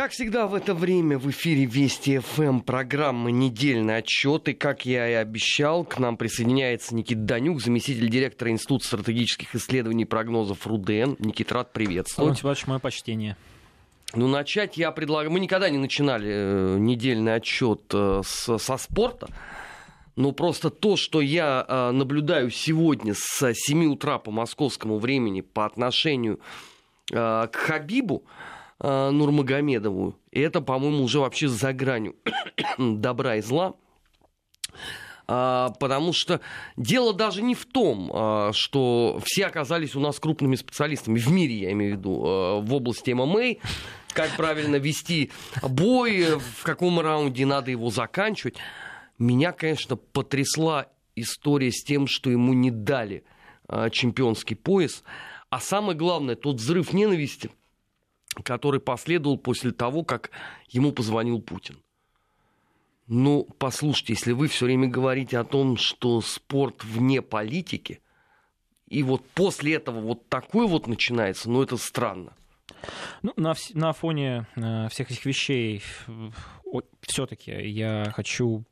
Как 0.00 0.12
всегда 0.12 0.46
в 0.46 0.54
это 0.54 0.72
время 0.72 1.18
в 1.18 1.28
эфире 1.28 1.66
Вести 1.66 2.20
ФМ 2.20 2.60
программы 2.60 3.32
«Недельный 3.32 3.98
отчет». 3.98 4.48
И, 4.48 4.54
как 4.54 4.86
я 4.86 5.06
и 5.06 5.12
обещал, 5.12 5.84
к 5.84 5.98
нам 5.98 6.16
присоединяется 6.16 6.94
Никита 6.94 7.20
Данюк, 7.20 7.60
заместитель 7.60 8.08
директора 8.08 8.50
Института 8.50 8.86
стратегических 8.86 9.54
исследований 9.54 10.04
и 10.04 10.06
прогнозов 10.06 10.66
РУДН. 10.66 11.16
Никит, 11.18 11.52
рад 11.52 11.74
приветствовать. 11.74 12.42
Антон 12.42 12.56
мое 12.66 12.78
почтение. 12.78 13.36
Ну, 14.14 14.26
начать 14.26 14.78
я 14.78 14.90
предлагаю... 14.90 15.32
Мы 15.32 15.38
никогда 15.38 15.68
не 15.68 15.76
начинали 15.76 16.30
э, 16.30 16.78
недельный 16.78 17.34
отчет 17.34 17.82
э, 17.92 18.22
с, 18.24 18.56
со 18.56 18.76
спорта. 18.78 19.28
Но 20.16 20.32
просто 20.32 20.70
то, 20.70 20.96
что 20.96 21.20
я 21.20 21.66
э, 21.68 21.90
наблюдаю 21.90 22.48
сегодня 22.48 23.12
с 23.14 23.52
7 23.52 23.92
утра 23.92 24.18
по 24.18 24.30
московскому 24.30 24.98
времени 24.98 25.42
по 25.42 25.66
отношению 25.66 26.40
к 27.12 27.50
Хабибу, 27.52 28.24
э, 28.80 29.10
Нурмагомедову. 29.10 30.16
И 30.30 30.40
это, 30.40 30.60
по-моему, 30.60 31.04
уже 31.04 31.20
вообще 31.20 31.48
за 31.48 31.72
гранью 31.72 32.16
добра 32.78 33.36
и 33.36 33.40
зла. 33.40 33.74
А, 35.32 35.70
потому 35.78 36.12
что 36.12 36.40
дело 36.76 37.14
даже 37.14 37.40
не 37.40 37.54
в 37.54 37.64
том, 37.64 38.10
а, 38.12 38.50
что 38.52 39.20
все 39.24 39.46
оказались 39.46 39.94
у 39.94 40.00
нас 40.00 40.18
крупными 40.18 40.56
специалистами 40.56 41.20
в 41.20 41.30
мире, 41.30 41.54
я 41.54 41.72
имею 41.72 41.94
в 41.94 41.98
виду, 41.98 42.22
а, 42.24 42.60
в 42.60 42.74
области 42.74 43.12
ММА, 43.12 43.60
как 44.12 44.34
правильно 44.36 44.74
вести 44.74 45.30
бой, 45.62 46.36
в 46.36 46.64
каком 46.64 46.98
раунде 46.98 47.46
надо 47.46 47.70
его 47.70 47.90
заканчивать. 47.90 48.56
Меня, 49.18 49.52
конечно, 49.52 49.94
потрясла 49.94 50.88
история 51.14 51.70
с 51.70 51.84
тем, 51.84 52.08
что 52.08 52.28
ему 52.30 52.52
не 52.52 52.72
дали 52.72 53.22
чемпионский 53.92 54.56
пояс. 54.56 55.04
А 55.48 55.60
самое 55.60 55.96
главное, 55.96 56.34
тот 56.34 56.56
взрыв 56.56 56.92
ненависти– 56.92 57.50
который 58.42 58.80
последовал 58.80 59.38
после 59.38 59.72
того, 59.72 60.04
как 60.04 60.30
ему 60.68 60.92
позвонил 60.92 61.40
Путин. 61.40 61.78
Ну, 63.06 63.48
послушайте, 63.58 64.12
если 64.12 64.32
вы 64.32 64.46
все 64.46 64.66
время 64.66 64.86
говорите 64.86 65.36
о 65.38 65.44
том, 65.44 65.76
что 65.76 66.20
спорт 66.20 66.84
вне 66.84 67.22
политики, 67.22 68.00
и 68.86 69.02
вот 69.02 69.24
после 69.30 69.74
этого 69.74 70.00
вот 70.00 70.28
такой 70.28 70.68
вот 70.68 70.86
начинается, 70.86 71.50
ну 71.50 71.62
это 71.62 71.76
странно. 71.76 72.34
Ну, 73.22 73.32
на, 73.36 73.54
на 73.74 73.92
фоне 73.92 74.46
э, 74.56 74.88
всех 74.90 75.10
этих 75.10 75.24
вещей 75.26 75.82
все-таки 77.02 77.50
я 77.50 78.12
хочу 78.14 78.64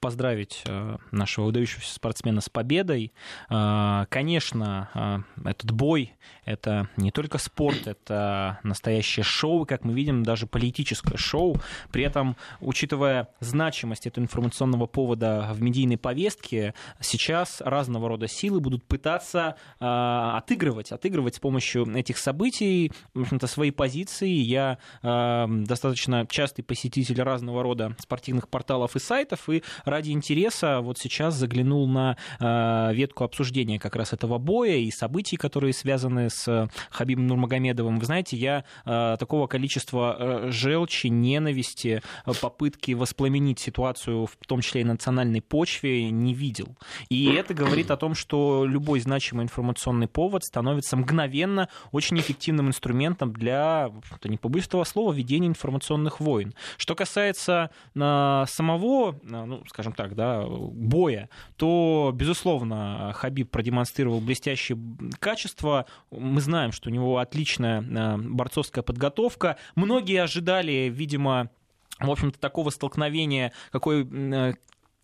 поздравить 0.00 0.62
э, 0.66 0.96
нашего 1.10 1.46
выдающегося 1.46 1.94
спортсмена 1.94 2.40
с 2.40 2.48
победой. 2.48 3.12
Э, 3.48 4.06
конечно, 4.08 5.24
э, 5.36 5.48
этот 5.48 5.70
бой— 5.72 6.14
это 6.44 6.88
не 6.96 7.10
только 7.10 7.38
спорт, 7.38 7.86
это 7.86 8.58
настоящее 8.62 9.24
шоу, 9.24 9.66
как 9.66 9.84
мы 9.84 9.92
видим, 9.92 10.22
даже 10.22 10.46
политическое 10.46 11.16
шоу. 11.16 11.56
При 11.92 12.02
этом, 12.04 12.36
учитывая 12.60 13.28
значимость 13.40 14.06
этого 14.06 14.24
информационного 14.24 14.86
повода 14.86 15.50
в 15.52 15.62
медийной 15.62 15.98
повестке, 15.98 16.74
сейчас 17.00 17.60
разного 17.60 18.08
рода 18.08 18.28
силы 18.28 18.60
будут 18.60 18.84
пытаться 18.84 19.56
отыгрывать, 19.78 20.92
отыгрывать 20.92 21.36
с 21.36 21.38
помощью 21.38 21.86
этих 21.96 22.18
событий, 22.18 22.92
в 23.14 23.22
общем-то, 23.22 23.46
свои 23.46 23.70
позиции. 23.70 24.30
Я 24.30 24.78
достаточно 25.02 26.26
частый 26.28 26.64
посетитель 26.64 26.99
разного 27.08 27.62
рода 27.62 27.96
спортивных 27.98 28.48
порталов 28.48 28.96
и 28.96 28.98
сайтов, 28.98 29.48
и 29.48 29.62
ради 29.84 30.10
интереса 30.10 30.80
вот 30.80 30.98
сейчас 30.98 31.34
заглянул 31.34 31.88
на 31.88 32.16
э, 32.38 32.94
ветку 32.94 33.24
обсуждения 33.24 33.78
как 33.78 33.96
раз 33.96 34.12
этого 34.12 34.38
боя 34.38 34.76
и 34.76 34.90
событий, 34.90 35.36
которые 35.36 35.72
связаны 35.72 36.30
с 36.30 36.68
Хабибом 36.90 37.26
Нурмагомедовым. 37.26 37.98
Вы 37.98 38.04
знаете, 38.04 38.36
я 38.36 38.64
э, 38.84 39.16
такого 39.18 39.46
количества 39.46 40.16
э, 40.18 40.50
желчи, 40.50 41.08
ненависти, 41.08 42.02
попытки 42.40 42.92
воспламенить 42.92 43.58
ситуацию, 43.58 44.26
в 44.26 44.36
том 44.46 44.60
числе 44.60 44.82
и 44.82 44.84
на 44.84 44.92
национальной 44.92 45.40
почве, 45.40 46.10
не 46.10 46.34
видел. 46.34 46.76
И 47.08 47.32
это 47.32 47.54
говорит 47.54 47.90
о 47.90 47.96
том, 47.96 48.14
что 48.14 48.64
любой 48.66 49.00
значимый 49.00 49.44
информационный 49.44 50.08
повод 50.08 50.44
становится 50.44 50.96
мгновенно 50.96 51.68
очень 51.92 52.18
эффективным 52.18 52.68
инструментом 52.68 53.32
для, 53.32 53.90
не 54.24 54.36
побоюсь 54.36 54.68
слова, 54.84 55.12
ведения 55.12 55.48
информационных 55.48 56.20
войн. 56.20 56.54
Что 56.76 56.89
касается 56.94 57.70
э, 57.94 58.44
самого, 58.48 59.18
ну, 59.22 59.62
скажем 59.68 59.92
так, 59.92 60.14
да, 60.14 60.44
боя, 60.46 61.28
то, 61.56 62.12
безусловно, 62.14 63.12
Хабиб 63.14 63.50
продемонстрировал 63.50 64.20
блестящие 64.20 64.78
качества. 65.18 65.86
Мы 66.10 66.40
знаем, 66.40 66.72
что 66.72 66.88
у 66.90 66.92
него 66.92 67.18
отличная 67.18 67.82
э, 67.82 68.16
борцовская 68.16 68.82
подготовка. 68.82 69.56
Многие 69.74 70.22
ожидали, 70.22 70.90
видимо, 70.92 71.50
в 71.98 72.10
общем-то, 72.10 72.38
такого 72.38 72.70
столкновения, 72.70 73.52
какой 73.70 74.04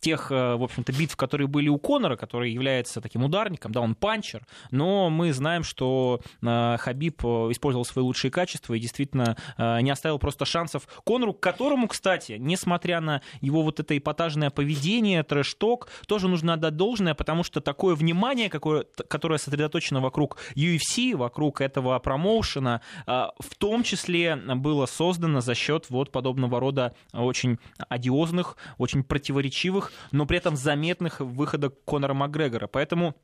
тех, 0.01 0.31
э, 0.31 0.57
в 0.57 0.62
общем-то, 0.62 0.93
битв, 0.93 1.17
которые 1.17 1.49
были 1.49 1.69
у 1.69 1.79
Конора, 1.79 2.17
который 2.17 2.53
является 2.53 3.01
таким 3.01 3.25
ударником, 3.25 3.73
да, 3.73 3.81
он 3.81 3.95
панчер, 3.95 4.47
но 4.71 5.11
мы 5.11 5.33
знаем, 5.33 5.65
что 5.65 6.21
э, 6.43 6.77
Хабиб 6.79 7.25
э, 7.25 7.29
использовал 7.51 7.84
свои 7.84 8.05
лучшие 8.05 8.31
качества 8.31 8.75
и 8.75 8.81
действительно 8.81 9.37
не 9.59 9.91
оставил 9.91 10.19
просто 10.19 10.45
шансов 10.45 10.87
Конору, 11.05 11.33
которому, 11.33 11.89
кстати, 11.89 12.37
несмотря 12.39 13.01
на 13.01 13.23
его 13.41 13.62
вот 13.62 13.81
это 13.81 13.97
эпатажное 13.97 14.51
поведение, 14.51 15.23
трэш-ток, 15.23 15.89
тоже 16.06 16.29
нужно 16.29 16.55
отдать 16.55 16.77
должное, 16.77 17.15
потому 17.15 17.43
что 17.43 17.61
такое 17.61 17.95
внимание, 17.95 18.49
какое, 18.49 18.85
которое 19.09 19.39
сосредоточено 19.39 20.01
вокруг 20.01 20.39
UFC, 20.55 21.17
вокруг 21.17 21.61
этого 21.61 21.99
промоушена, 21.99 22.81
в 23.06 23.55
том 23.59 23.83
числе 23.83 24.37
было 24.37 24.87
создано 24.87 25.41
за 25.41 25.55
счет 25.55 25.87
вот 25.89 26.12
подобного 26.12 26.61
рода 26.61 26.95
очень 27.12 27.59
одиозных, 27.89 28.56
очень 28.79 29.03
противоречивых 29.03 29.86
но 30.13 30.27
при 30.27 30.39
этом 30.39 30.57
заметных 30.57 31.21
выходах 31.21 31.73
Конора 31.87 32.15
Макгрегора. 32.15 32.67
Поэтому 32.67 33.15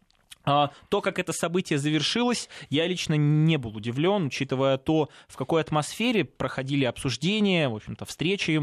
то, 0.44 1.00
как 1.00 1.18
это 1.18 1.32
событие 1.32 1.78
завершилось, 1.78 2.48
я 2.70 2.86
лично 2.86 3.14
не 3.14 3.56
был 3.56 3.76
удивлен, 3.76 4.26
учитывая 4.26 4.78
то, 4.78 5.08
в 5.28 5.36
какой 5.36 5.60
атмосфере 5.60 6.24
проходили 6.24 6.84
обсуждения, 6.84 7.68
в 7.68 7.76
общем-то, 7.76 8.04
встречи, 8.04 8.60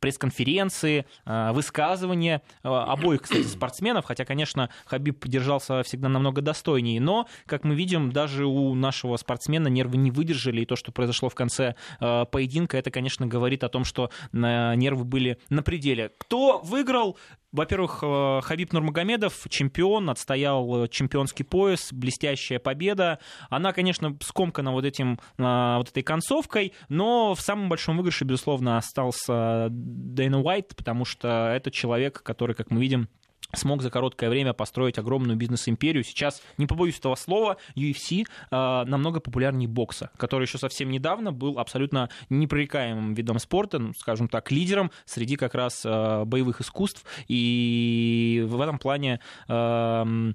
пресс-конференции, 0.00 1.06
а, 1.24 1.52
высказывания 1.52 2.42
а, 2.62 2.92
обоих, 2.92 3.22
кстати, 3.22 3.46
спортсменов, 3.46 4.04
хотя, 4.04 4.24
конечно, 4.24 4.70
Хабиб 4.86 5.26
держался 5.26 5.82
всегда 5.82 6.08
намного 6.08 6.40
достойнее, 6.40 7.00
но, 7.00 7.28
как 7.46 7.64
мы 7.64 7.74
видим, 7.74 8.12
даже 8.12 8.46
у 8.46 8.74
нашего 8.74 9.16
спортсмена 9.16 9.68
нервы 9.68 9.96
не 9.96 10.10
выдержали, 10.10 10.62
и 10.62 10.66
то, 10.66 10.76
что 10.76 10.92
произошло 10.92 11.28
в 11.28 11.34
конце 11.34 11.74
поединка, 11.98 12.76
это, 12.78 12.90
конечно, 12.90 13.26
говорит 13.26 13.64
о 13.64 13.68
том, 13.68 13.84
что 13.84 14.10
нервы 14.32 15.04
были 15.04 15.38
на 15.48 15.62
пределе. 15.62 16.12
Кто 16.18 16.58
выиграл? 16.58 17.16
Во-первых, 17.50 18.00
э, 18.02 18.40
Хабиб 18.42 18.74
Нурмагомедов, 18.74 19.46
чемпион, 19.48 20.10
отстоял 20.10 20.84
э, 20.84 20.88
чемпионский 20.88 21.46
пояс, 21.46 21.92
блестящая 21.92 22.58
победа. 22.58 23.20
Она, 23.48 23.72
конечно, 23.72 24.16
скомкана 24.22 24.72
вот, 24.72 24.84
этим, 24.84 25.18
э, 25.38 25.76
вот 25.78 25.88
этой 25.88 26.02
концовкой, 26.02 26.74
но 26.90 27.34
в 27.34 27.40
самом 27.40 27.70
большом 27.70 27.96
выигрыше, 27.96 28.24
безусловно, 28.24 28.76
остался 28.76 29.68
Дэйна 29.70 30.42
Уайт, 30.42 30.76
потому 30.76 31.06
что 31.06 31.50
это 31.54 31.70
человек, 31.70 32.22
который, 32.22 32.54
как 32.54 32.70
мы 32.70 32.82
видим, 32.82 33.08
смог 33.54 33.82
за 33.82 33.90
короткое 33.90 34.30
время 34.30 34.52
построить 34.52 34.98
огромную 34.98 35.36
бизнес-империю. 35.36 36.04
Сейчас, 36.04 36.42
не 36.58 36.66
побоюсь 36.66 36.98
этого 36.98 37.14
слова, 37.14 37.56
UFC 37.76 38.24
э, 38.24 38.24
намного 38.50 39.20
популярнее 39.20 39.68
бокса, 39.68 40.10
который 40.16 40.44
еще 40.44 40.58
совсем 40.58 40.90
недавно 40.90 41.32
был 41.32 41.58
абсолютно 41.58 42.10
непрорекаемым 42.28 43.14
видом 43.14 43.38
спорта, 43.38 43.78
ну, 43.78 43.94
скажем 43.94 44.28
так, 44.28 44.50
лидером 44.50 44.90
среди 45.06 45.36
как 45.36 45.54
раз 45.54 45.82
э, 45.84 46.24
боевых 46.24 46.60
искусств. 46.60 47.04
И 47.28 48.44
в 48.46 48.60
этом 48.60 48.78
плане 48.78 49.20
э, 49.48 50.32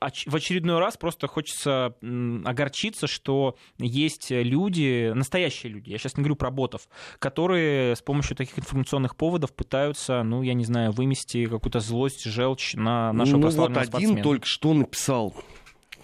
в 0.00 0.34
очередной 0.34 0.78
раз 0.78 0.96
просто 0.96 1.26
хочется 1.26 1.94
огорчиться, 2.44 3.06
что 3.06 3.56
есть 3.78 4.30
люди, 4.30 5.12
настоящие 5.14 5.72
люди, 5.72 5.90
я 5.90 5.98
сейчас 5.98 6.16
не 6.16 6.22
говорю 6.22 6.36
про 6.36 6.50
ботов, 6.50 6.88
которые 7.18 7.96
с 7.96 8.02
помощью 8.02 8.36
таких 8.36 8.58
информационных 8.58 9.16
поводов 9.16 9.52
пытаются, 9.52 10.22
ну, 10.22 10.42
я 10.42 10.54
не 10.54 10.64
знаю, 10.64 10.92
вымести 10.92 11.46
какую-то 11.46 11.80
злость, 11.80 12.24
желчь 12.24 12.74
на 12.74 13.12
нашего 13.12 13.38
ну, 13.38 13.50
вот 13.50 13.76
один 13.76 14.22
только 14.22 14.46
что 14.46 14.74
написал 14.74 15.34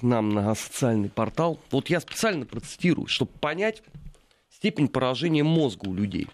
нам 0.03 0.31
на 0.31 0.55
социальный 0.55 1.09
портал. 1.09 1.59
Вот 1.71 1.89
я 1.89 2.01
специально 2.01 2.47
процитирую, 2.47 3.07
чтобы 3.07 3.33
понять 3.41 3.83
степень 4.51 4.89
поражения 4.89 5.43
мозга 5.43 5.89
у 5.89 5.95
людей. 5.95 6.29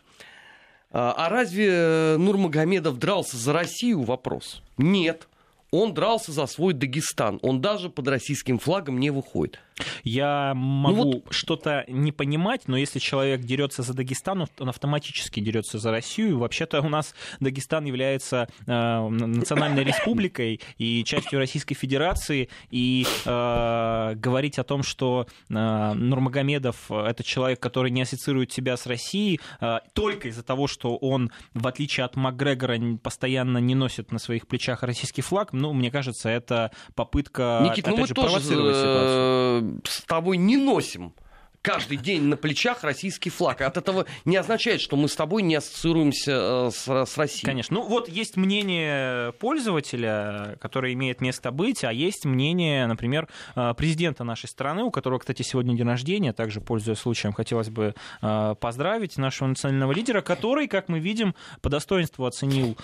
А, 0.90 1.12
а 1.16 1.28
разве 1.28 2.16
Нурмагомедов 2.18 2.98
дрался 2.98 3.36
за 3.36 3.52
Россию? 3.52 4.02
Вопрос. 4.02 4.62
Нет. 4.76 5.28
Он 5.70 5.94
дрался 5.94 6.32
за 6.32 6.46
свой 6.46 6.74
Дагестан. 6.74 7.38
Он 7.42 7.60
даже 7.60 7.90
под 7.90 8.08
российским 8.08 8.58
флагом 8.58 8.98
не 8.98 9.10
выходит. 9.10 9.60
Я 10.04 10.52
могу 10.54 10.96
ну 10.96 11.12
вот... 11.12 11.34
что-то 11.34 11.84
не 11.88 12.12
понимать, 12.12 12.62
но 12.66 12.76
если 12.76 12.98
человек 12.98 13.40
дерется 13.40 13.82
за 13.82 13.94
Дагестан, 13.94 14.46
он 14.58 14.68
автоматически 14.68 15.40
дерется 15.40 15.78
за 15.78 15.90
Россию. 15.90 16.38
Вообще-то 16.38 16.80
у 16.80 16.88
нас 16.88 17.14
Дагестан 17.40 17.84
является 17.84 18.48
э, 18.66 19.08
национальной 19.08 19.84
республикой 19.84 20.60
и 20.78 21.04
частью 21.04 21.38
Российской 21.38 21.74
Федерации. 21.74 22.48
И 22.70 23.06
э, 23.24 24.14
говорить 24.16 24.58
о 24.58 24.64
том, 24.64 24.82
что 24.82 25.26
э, 25.48 25.92
Нурмагомедов 25.94 26.90
это 26.90 27.22
человек, 27.22 27.60
который 27.60 27.90
не 27.90 28.02
ассоциирует 28.02 28.52
себя 28.52 28.76
с 28.76 28.86
Россией, 28.86 29.40
э, 29.60 29.78
только 29.92 30.28
из-за 30.28 30.42
того, 30.42 30.66
что 30.66 30.96
он, 30.96 31.30
в 31.54 31.66
отличие 31.66 32.04
от 32.04 32.16
Макгрегора, 32.16 32.78
постоянно 33.02 33.58
не 33.58 33.74
носит 33.74 34.12
на 34.12 34.18
своих 34.18 34.46
плечах 34.46 34.82
российский 34.82 35.22
флаг, 35.22 35.52
ну, 35.52 35.72
мне 35.72 35.90
кажется, 35.90 36.28
это 36.28 36.70
попытка, 36.94 37.60
Никит, 37.62 37.86
ну 37.86 37.94
опять 37.94 38.00
ну 38.00 38.06
же, 38.06 38.14
провоцировать 38.14 38.74
тоже... 38.74 38.80
ситуацию 38.80 39.69
с 39.84 40.02
тобой 40.02 40.36
не 40.36 40.56
носим 40.56 41.14
каждый 41.62 41.96
день 41.96 42.24
на 42.24 42.36
плечах 42.36 42.84
российский 42.84 43.30
флаг. 43.30 43.60
От 43.60 43.76
этого 43.76 44.06
не 44.24 44.36
означает, 44.36 44.80
что 44.80 44.96
мы 44.96 45.08
с 45.08 45.16
тобой 45.16 45.42
не 45.42 45.54
ассоциируемся 45.54 46.32
э, 46.32 46.70
с, 46.72 46.88
с 46.88 47.18
Россией. 47.18 47.44
Конечно. 47.44 47.74
Ну 47.76 47.86
вот 47.86 48.08
есть 48.08 48.36
мнение 48.36 49.32
пользователя, 49.34 50.58
которое 50.60 50.92
имеет 50.94 51.20
место 51.20 51.50
быть, 51.50 51.84
а 51.84 51.92
есть 51.92 52.24
мнение, 52.24 52.86
например, 52.86 53.28
э, 53.54 53.74
президента 53.74 54.24
нашей 54.24 54.48
страны, 54.48 54.84
у 54.84 54.90
которого, 54.90 55.18
кстати, 55.18 55.42
сегодня 55.42 55.76
день 55.76 55.86
рождения. 55.86 56.32
Также, 56.32 56.60
пользуясь 56.60 56.98
случаем, 56.98 57.32
хотелось 57.32 57.68
бы 57.68 57.94
э, 58.22 58.54
поздравить 58.60 59.16
нашего 59.18 59.48
национального 59.48 59.92
лидера, 59.92 60.22
который, 60.22 60.68
как 60.68 60.88
мы 60.88 60.98
видим, 60.98 61.34
по 61.60 61.68
достоинству 61.68 62.24
оценил 62.26 62.76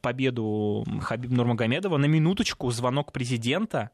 победу 0.00 0.84
Хабиба 1.02 1.34
Нурмагомедова. 1.34 1.96
На 1.96 2.06
минуточку 2.06 2.70
звонок 2.70 3.12
президента, 3.12 3.90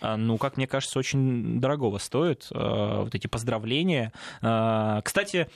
ну, 0.00 0.38
как 0.38 0.56
мне 0.56 0.66
кажется, 0.66 0.98
очень 0.98 1.60
дорогого 1.60 1.98
стоит 1.98 2.50
Э, 2.52 2.79
вот 3.04 3.14
эти 3.14 3.26
поздравления. 3.26 4.12
Э, 4.42 5.00
кстати, 5.04 5.48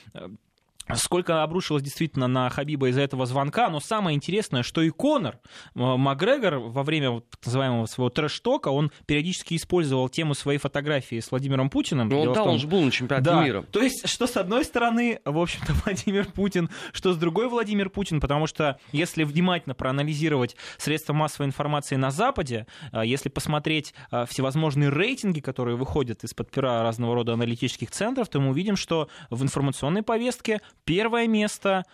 Сколько 0.94 1.42
обрушилось 1.42 1.82
действительно 1.82 2.28
на 2.28 2.50
Хабиба 2.50 2.88
из-за 2.88 3.00
этого 3.00 3.24
звонка, 3.26 3.70
но 3.70 3.80
самое 3.80 4.14
интересное, 4.14 4.62
что 4.62 4.82
и 4.82 4.90
Конор 4.90 5.38
э, 5.74 5.78
Макгрегор 5.78 6.56
во 6.56 6.82
время 6.82 7.20
так 7.20 7.46
называемого 7.46 7.86
своего 7.86 8.10
трэш-тока, 8.10 8.68
он 8.68 8.92
периодически 9.06 9.54
использовал 9.56 10.08
тему 10.08 10.34
своей 10.34 10.58
фотографии 10.58 11.20
с 11.20 11.30
Владимиром 11.30 11.70
Путиным. 11.70 12.08
Ну, 12.08 12.26
да, 12.26 12.34
том... 12.34 12.48
он 12.50 12.58
же 12.58 12.66
был 12.66 12.82
на 12.82 12.90
чемпионате 12.90 13.30
да. 13.30 13.44
мира. 13.44 13.62
То 13.62 13.80
есть, 13.80 14.06
что 14.08 14.26
с 14.26 14.36
одной 14.36 14.64
стороны, 14.64 15.20
в 15.24 15.38
общем-то, 15.38 15.72
Владимир 15.84 16.26
Путин, 16.26 16.68
что 16.92 17.14
с 17.14 17.16
другой 17.16 17.48
Владимир 17.48 17.88
Путин, 17.88 18.20
потому 18.20 18.46
что 18.46 18.78
если 18.92 19.24
внимательно 19.24 19.74
проанализировать 19.74 20.56
средства 20.76 21.14
массовой 21.14 21.46
информации 21.46 21.96
на 21.96 22.10
Западе, 22.10 22.66
э, 22.92 23.02
если 23.04 23.30
посмотреть 23.30 23.94
э, 24.10 24.26
всевозможные 24.28 24.90
рейтинги, 24.90 25.40
которые 25.40 25.76
выходят 25.76 26.24
из-под 26.24 26.50
пера 26.50 26.82
разного 26.82 27.14
рода 27.14 27.32
аналитических 27.32 27.90
центров, 27.90 28.28
то 28.28 28.38
мы 28.38 28.50
увидим, 28.50 28.76
что 28.76 29.08
в 29.30 29.42
информационной 29.42 30.02
повестке 30.02 30.60
Первое 30.84 31.26
место 31.26 31.84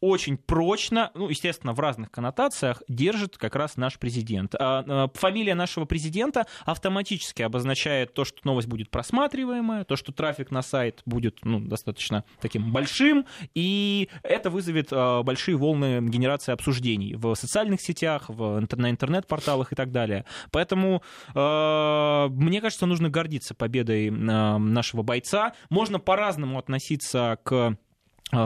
очень 0.00 0.38
прочно, 0.38 1.10
ну, 1.14 1.28
естественно, 1.28 1.74
в 1.74 1.80
разных 1.80 2.10
коннотациях 2.10 2.82
держит 2.88 3.36
как 3.36 3.54
раз 3.54 3.76
наш 3.76 3.98
президент. 3.98 4.54
А, 4.54 4.84
а, 4.86 5.10
фамилия 5.14 5.54
нашего 5.54 5.84
президента 5.84 6.46
автоматически 6.64 7.42
обозначает 7.42 8.14
то, 8.14 8.24
что 8.24 8.38
новость 8.44 8.68
будет 8.68 8.90
просматриваемая, 8.90 9.84
то, 9.84 9.96
что 9.96 10.12
трафик 10.12 10.50
на 10.50 10.62
сайт 10.62 11.02
будет 11.04 11.44
ну, 11.44 11.60
достаточно 11.60 12.24
таким 12.40 12.72
большим, 12.72 13.26
и 13.54 14.08
это 14.22 14.48
вызовет 14.50 14.88
а, 14.90 15.22
большие 15.22 15.56
волны 15.56 16.00
генерации 16.00 16.52
обсуждений 16.52 17.14
в 17.14 17.34
социальных 17.34 17.80
сетях, 17.82 18.24
в, 18.28 18.66
на 18.76 18.90
интернет-порталах 18.90 19.72
и 19.72 19.76
так 19.76 19.92
далее. 19.92 20.24
Поэтому 20.50 21.02
мне 21.34 22.60
кажется, 22.60 22.86
нужно 22.86 23.10
гордиться 23.10 23.54
победой 23.54 24.10
нашего 24.10 25.02
бойца. 25.02 25.54
Можно 25.68 25.98
по-разному 25.98 26.58
относиться 26.58 27.38
к 27.42 27.76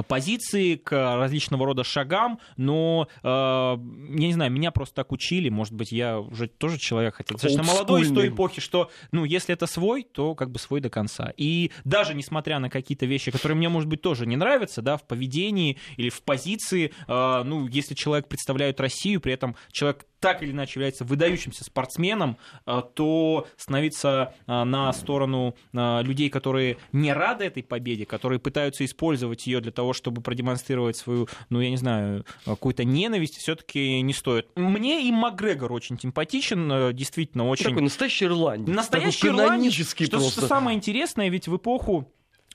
позиции, 0.08 0.76
к 0.76 0.92
различного 0.92 1.66
рода 1.66 1.84
шагам, 1.84 2.38
но, 2.56 3.08
э, 3.22 3.26
я 3.26 4.26
не 4.26 4.32
знаю, 4.32 4.50
меня 4.50 4.70
просто 4.70 4.96
так 4.96 5.12
учили, 5.12 5.48
может 5.48 5.74
быть, 5.74 5.92
я 5.92 6.18
уже 6.18 6.48
тоже 6.48 6.78
человек, 6.78 7.16
хотя 7.16 7.34
достаточно 7.34 7.62
молодой 7.62 8.02
из 8.02 8.12
той 8.12 8.28
эпохи, 8.28 8.60
что, 8.60 8.90
ну, 9.12 9.24
если 9.24 9.54
это 9.54 9.66
свой, 9.66 10.02
то 10.02 10.34
как 10.34 10.50
бы 10.50 10.58
свой 10.58 10.80
до 10.80 10.90
конца. 10.90 11.32
И 11.36 11.70
даже 11.84 12.14
несмотря 12.14 12.58
на 12.58 12.70
какие-то 12.70 13.06
вещи, 13.06 13.30
которые 13.30 13.56
мне, 13.56 13.68
может 13.68 13.88
быть, 13.88 14.02
тоже 14.02 14.26
не 14.26 14.36
нравятся, 14.36 14.82
да, 14.82 14.96
в 14.96 15.04
поведении 15.06 15.78
или 15.96 16.08
в 16.08 16.22
позиции, 16.22 16.92
э, 17.06 17.42
ну, 17.44 17.66
если 17.68 17.94
человек 17.94 18.28
представляет 18.28 18.80
Россию, 18.80 19.20
при 19.20 19.32
этом 19.32 19.56
человек 19.72 20.06
так 20.24 20.42
или 20.42 20.52
иначе 20.52 20.72
является 20.76 21.04
выдающимся 21.04 21.64
спортсменом, 21.64 22.38
э, 22.64 22.80
то 22.94 23.46
становиться 23.58 24.34
э, 24.46 24.64
на 24.64 24.90
сторону 24.94 25.54
э, 25.74 26.02
людей, 26.02 26.30
которые 26.30 26.78
не 26.92 27.12
рады 27.12 27.44
этой 27.44 27.62
победе, 27.62 28.06
которые 28.06 28.38
пытаются 28.38 28.86
использовать 28.86 29.46
ее 29.46 29.60
для 29.60 29.70
того, 29.74 29.92
чтобы 29.92 30.22
продемонстрировать 30.22 30.96
свою, 30.96 31.28
ну, 31.50 31.60
я 31.60 31.70
не 31.70 31.76
знаю, 31.76 32.24
какую-то 32.44 32.84
ненависть, 32.84 33.36
все-таки 33.36 34.00
не 34.00 34.12
стоит. 34.12 34.48
Мне 34.56 35.06
и 35.08 35.12
Макгрегор 35.12 35.72
очень 35.72 35.98
симпатичен, 35.98 36.94
действительно 36.94 37.48
очень... 37.48 37.66
Такой 37.66 37.82
настоящий 37.82 38.26
ирландец. 38.26 38.74
Настоящий 38.74 39.28
ирландец. 39.28 39.74
Что, 39.74 40.20
что 40.20 40.46
самое 40.46 40.76
интересное, 40.76 41.28
ведь 41.28 41.48
в 41.48 41.56
эпоху 41.56 42.10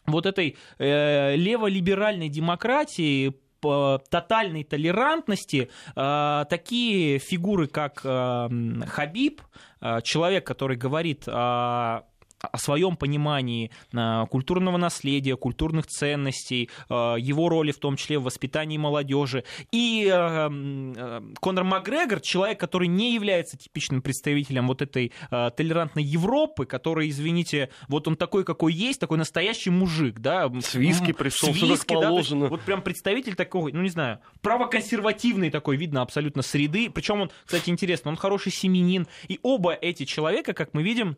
вот 0.05 0.25
этой 0.25 0.57
э, 0.77 1.35
леволиберальной 1.35 2.29
демократии 2.29 3.33
тотальной 3.61 4.63
толерантности 4.63 5.69
э, 5.95 6.45
такие 6.49 7.19
фигуры, 7.19 7.67
как 7.67 8.01
э, 8.03 8.49
Хабиб, 8.87 9.41
э, 9.81 9.99
человек, 10.03 10.47
который 10.47 10.77
говорит 10.77 11.23
о 11.27 12.03
о 12.41 12.57
своем 12.57 12.95
понимании 12.95 13.71
э, 13.93 14.25
культурного 14.29 14.77
наследия, 14.77 15.35
культурных 15.35 15.87
ценностей, 15.87 16.69
э, 16.89 17.15
его 17.19 17.49
роли 17.49 17.71
в 17.71 17.79
том 17.79 17.95
числе 17.95 18.19
в 18.19 18.23
воспитании 18.23 18.77
молодежи. 18.77 19.43
И 19.71 20.09
э, 20.11 21.21
Конор 21.39 21.63
Макгрегор, 21.63 22.21
человек, 22.21 22.59
который 22.59 22.87
не 22.87 23.13
является 23.13 23.57
типичным 23.57 24.01
представителем 24.01 24.67
вот 24.67 24.81
этой 24.81 25.11
толерантной 25.29 26.03
Европы, 26.03 26.65
который, 26.65 27.09
извините, 27.09 27.69
вот 27.87 28.07
он 28.07 28.15
такой, 28.15 28.43
какой 28.43 28.73
есть, 28.73 28.99
такой 28.99 29.17
настоящий 29.17 29.69
мужик, 29.69 30.19
да. 30.19 30.49
С 30.61 30.75
виски 30.75 31.11
пришел, 31.11 31.53
с 31.53 31.61
виски, 31.61 31.93
да, 31.93 32.01
положено. 32.01 32.47
вот 32.47 32.61
прям 32.61 32.81
представитель 32.81 33.35
такой, 33.35 33.73
ну 33.73 33.81
не 33.81 33.89
знаю, 33.89 34.19
правоконсервативный 34.41 35.49
такой, 35.49 35.77
видно 35.77 36.01
абсолютно 36.01 36.41
среды. 36.41 36.89
Причем 36.89 37.21
он, 37.21 37.31
кстати, 37.45 37.69
интересно, 37.69 38.11
он 38.11 38.17
хороший 38.17 38.51
семенин. 38.51 39.07
И 39.27 39.39
оба 39.41 39.73
эти 39.73 40.05
человека, 40.05 40.53
как 40.53 40.73
мы 40.73 40.83
видим, 40.83 41.17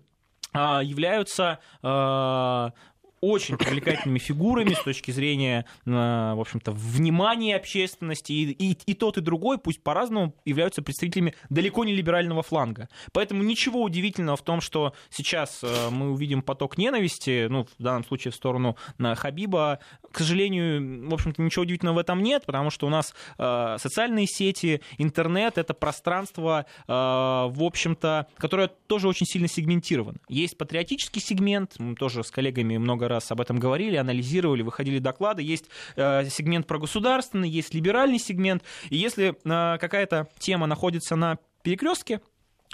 являются 0.54 1.60
а, 1.82 2.74
очень 3.22 3.58
привлекательными 3.58 4.20
фигурами 4.20 4.74
с 4.74 4.84
точки 4.84 5.12
зрения, 5.12 5.66
э, 5.86 5.90
в 5.90 6.40
общем-то, 6.40 6.72
внимания 6.72 7.56
общественности. 7.56 8.32
И, 8.32 8.52
и, 8.52 8.78
и 8.86 8.94
тот, 8.96 9.18
и 9.18 9.22
другой, 9.22 9.60
пусть 9.60 9.82
по-разному, 9.84 10.36
являются 10.44 10.82
представителями 10.82 11.36
далеко 11.50 11.86
не 11.86 11.94
либерального 11.94 12.42
фланга. 12.42 12.90
Поэтому 13.14 13.44
ничего 13.44 13.84
удивительного 13.84 14.38
в 14.38 14.42
том, 14.42 14.60
что 14.60 14.94
сейчас 15.10 15.60
э, 15.64 15.90
мы 15.92 16.12
увидим 16.12 16.42
поток 16.42 16.78
ненависти, 16.78 17.48
ну, 17.48 17.66
в 17.66 17.84
данном 17.84 18.04
случае 18.04 18.32
в 18.32 18.36
сторону 18.36 18.76
на 18.98 19.16
Хабиба. 19.16 19.80
К 20.12 20.18
сожалению, 20.18 21.10
в 21.10 21.14
общем-то, 21.14 21.42
ничего 21.42 21.64
удивительного 21.64 21.98
в 21.98 22.00
этом 22.00 22.24
нет, 22.24 22.46
потому 22.46 22.72
что 22.72 22.88
у 22.88 22.90
нас 22.90 23.14
э, 23.38 23.78
социальные 23.80 24.26
сети, 24.28 24.82
интернет— 24.98 25.58
это 25.60 25.74
пространство, 25.74 26.66
в 26.88 27.64
общем-то, 27.64 28.28
которое 28.38 28.68
тоже 28.68 29.08
очень 29.08 29.26
сильно 29.26 29.48
сегментировано. 29.48 30.18
Есть 30.28 30.58
патриотический 30.58 31.22
сегмент, 31.22 31.76
мы 31.80 31.96
тоже 31.96 32.24
с 32.24 32.32
коллегами 32.32 32.78
много 32.78 33.08
раз 33.12 33.32
об 33.32 33.42
этом 33.42 33.60
говорили, 33.60 33.96
анализировали, 33.96 34.62
выходили 34.62 35.00
доклады. 35.00 35.44
Есть 35.44 35.66
э, 35.96 36.28
сегмент 36.30 36.68
прогосударственный, 36.68 37.50
есть 37.50 37.74
либеральный 37.74 38.20
сегмент. 38.20 38.64
И 38.90 38.98
если 38.98 39.30
э, 39.30 39.78
какая-то 39.78 40.28
тема 40.40 40.68
находится 40.68 41.16
на 41.16 41.38
перекрестке 41.64 42.22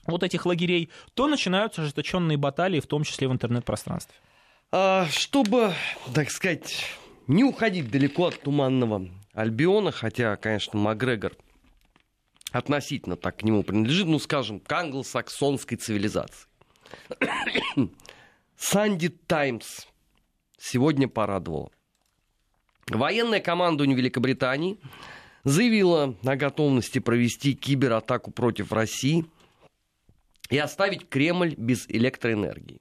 вот 0.05 0.23
этих 0.23 0.45
лагерей, 0.45 0.89
то 1.13 1.27
начинаются 1.27 1.81
ожесточенные 1.81 2.37
баталии, 2.37 2.79
в 2.79 2.87
том 2.87 3.03
числе 3.03 3.27
в 3.27 3.33
интернет-пространстве. 3.33 4.15
А, 4.71 5.07
чтобы, 5.09 5.73
так 6.13 6.29
сказать, 6.31 6.85
не 7.27 7.43
уходить 7.43 7.89
далеко 7.89 8.27
от 8.27 8.41
туманного 8.41 9.07
Альбиона, 9.33 9.91
хотя, 9.91 10.35
конечно, 10.37 10.79
Макгрегор 10.79 11.33
относительно 12.51 13.15
так 13.17 13.37
к 13.37 13.43
нему 13.43 13.63
принадлежит, 13.63 14.07
ну, 14.07 14.19
скажем, 14.19 14.59
к 14.59 14.71
англосаксонской 14.71 15.77
цивилизации. 15.77 16.47
Санди 18.57 19.09
Таймс 19.09 19.85
сегодня 20.57 21.07
порадовало. 21.07 21.71
Военное 22.87 23.39
командование 23.39 23.97
Великобритании 23.97 24.77
заявило 25.43 26.15
о 26.23 26.35
готовности 26.35 26.99
провести 26.99 27.53
кибератаку 27.53 28.31
против 28.31 28.71
России 28.71 29.25
и 30.49 30.57
оставить 30.57 31.09
Кремль 31.09 31.55
без 31.55 31.85
электроэнергии. 31.89 32.79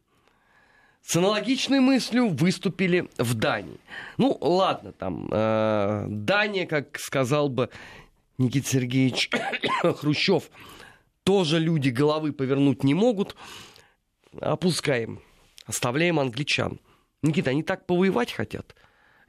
С 1.02 1.16
аналогичной 1.16 1.80
мыслью 1.80 2.28
выступили 2.28 3.08
в 3.16 3.34
Дании. 3.34 3.78
Ну, 4.16 4.36
ладно, 4.40 4.92
там 4.92 5.28
э, 5.30 6.06
Дания, 6.08 6.66
как 6.66 6.98
сказал 6.98 7.48
бы 7.48 7.70
Никита 8.38 8.68
Сергеевич 8.68 9.30
Хрущев, 9.82 10.50
тоже 11.22 11.60
люди 11.60 11.90
головы 11.90 12.32
повернуть 12.32 12.82
не 12.82 12.94
могут. 12.94 13.36
Опускаем 14.40 15.20
оставляем 15.66 16.18
англичан. 16.18 16.80
Никита, 17.22 17.50
они 17.50 17.62
так 17.62 17.86
повоевать 17.86 18.32
хотят. 18.32 18.74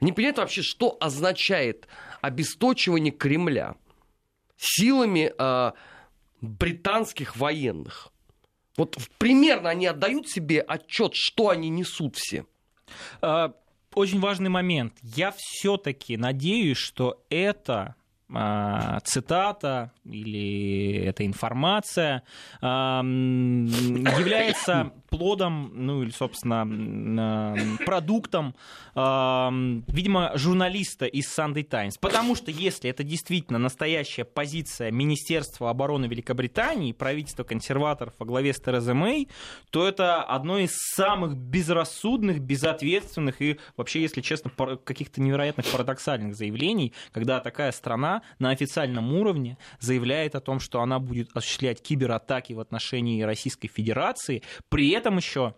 Не 0.00 0.12
понимают 0.12 0.38
вообще, 0.38 0.62
что 0.62 0.96
означает 1.00 1.88
обесточивание 2.20 3.12
Кремля 3.12 3.74
силами 4.56 5.32
э, 5.36 5.72
британских 6.40 7.36
военных. 7.36 8.12
Вот 8.76 8.96
примерно 9.18 9.70
они 9.70 9.86
отдают 9.86 10.28
себе 10.28 10.60
отчет, 10.60 11.12
что 11.14 11.48
они 11.48 11.68
несут 11.68 12.16
все. 12.16 12.46
А, 13.20 13.54
очень 13.94 14.20
важный 14.20 14.50
момент. 14.50 14.94
Я 15.02 15.34
все-таки 15.36 16.16
надеюсь, 16.16 16.78
что 16.78 17.24
это 17.28 17.96
цитата 19.04 19.92
или 20.04 21.04
эта 21.04 21.24
информация 21.24 22.22
является 24.20 24.92
плодом, 25.08 25.72
ну 25.74 26.02
или, 26.02 26.10
собственно, 26.10 27.56
продуктом, 27.86 28.54
видимо, 28.94 30.32
журналиста 30.34 31.06
из 31.06 31.26
Sunday 31.36 31.62
Times. 31.62 31.96
Потому 31.98 32.34
что 32.34 32.50
если 32.50 32.90
это 32.90 33.02
действительно 33.02 33.58
настоящая 33.58 34.24
позиция 34.24 34.90
Министерства 34.90 35.70
обороны 35.70 36.04
Великобритании, 36.06 36.92
правительства 36.92 37.44
консерваторов 37.44 38.12
во 38.18 38.26
главе 38.26 38.52
с 38.52 38.60
Терезой 38.60 38.92
Мэй, 38.94 39.28
то 39.70 39.88
это 39.88 40.22
одно 40.22 40.58
из 40.58 40.76
самых 40.94 41.34
безрассудных, 41.36 42.40
безответственных 42.40 43.40
и 43.40 43.58
вообще, 43.76 44.02
если 44.02 44.20
честно, 44.20 44.50
каких-то 44.84 45.22
невероятных 45.22 45.64
парадоксальных 45.70 46.34
заявлений, 46.34 46.92
когда 47.12 47.40
такая 47.40 47.72
страна 47.72 48.17
на 48.38 48.50
официальном 48.50 49.14
уровне 49.14 49.58
заявляет 49.80 50.34
о 50.34 50.40
том, 50.40 50.60
что 50.60 50.80
она 50.80 50.98
будет 50.98 51.30
осуществлять 51.34 51.82
кибератаки 51.82 52.52
в 52.52 52.60
отношении 52.60 53.22
Российской 53.22 53.68
Федерации, 53.68 54.42
при 54.68 54.90
этом 54.90 55.16
еще 55.16 55.54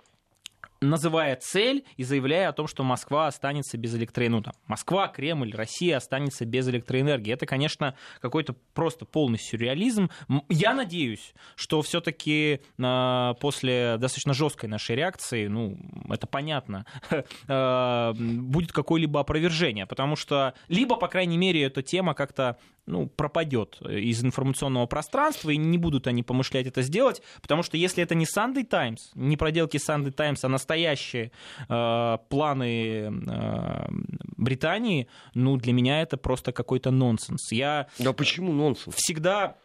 называя 0.80 1.36
цель 1.36 1.84
и 1.96 2.04
заявляя 2.04 2.48
о 2.48 2.52
том, 2.52 2.66
что 2.66 2.82
Москва 2.82 3.26
останется 3.26 3.76
без 3.76 3.94
электроэнергии. 3.94 4.30
Ну, 4.30 4.42
там, 4.42 4.54
Москва, 4.66 5.08
Кремль, 5.08 5.54
Россия 5.54 5.96
останется 5.96 6.44
без 6.44 6.68
электроэнергии. 6.68 7.32
Это, 7.32 7.46
конечно, 7.46 7.94
какой-то 8.20 8.54
просто 8.74 9.04
полный 9.04 9.38
сюрреализм. 9.38 10.10
Я 10.48 10.72
надеюсь, 10.74 11.34
что 11.56 11.82
все-таки 11.82 12.60
э, 12.78 13.34
после 13.40 13.96
достаточно 13.98 14.34
жесткой 14.34 14.68
нашей 14.68 14.96
реакции, 14.96 15.48
ну, 15.48 15.78
это 16.08 16.26
понятно, 16.26 16.86
э, 17.10 18.12
будет 18.18 18.72
какое-либо 18.72 19.20
опровержение, 19.20 19.86
потому 19.86 20.16
что 20.16 20.54
либо, 20.68 20.96
по 20.96 21.08
крайней 21.08 21.38
мере, 21.38 21.64
эта 21.64 21.82
тема 21.82 22.14
как-то 22.14 22.56
ну, 22.90 23.06
пропадет 23.06 23.80
из 23.82 24.22
информационного 24.24 24.86
пространства, 24.86 25.50
и 25.50 25.56
не 25.56 25.78
будут 25.78 26.06
они 26.06 26.22
помышлять 26.22 26.66
это 26.66 26.82
сделать, 26.82 27.22
потому 27.40 27.62
что 27.62 27.76
если 27.76 28.02
это 28.02 28.14
не 28.14 28.24
Sunday 28.24 28.64
Times, 28.64 29.10
не 29.14 29.36
проделки 29.36 29.76
Sunday 29.76 30.10
Times, 30.10 30.44
а 30.44 30.48
настоящие 30.48 31.32
э, 31.68 32.18
планы 32.28 33.10
э, 33.10 33.88
Британии, 34.36 35.08
ну, 35.34 35.56
для 35.56 35.72
меня 35.72 36.02
это 36.02 36.16
просто 36.16 36.52
какой-то 36.52 36.90
нонсенс. 36.90 37.52
Я 37.52 37.86
да 37.98 38.12
почему 38.12 38.52
нонсенс? 38.52 38.94
Всегда 38.96 39.56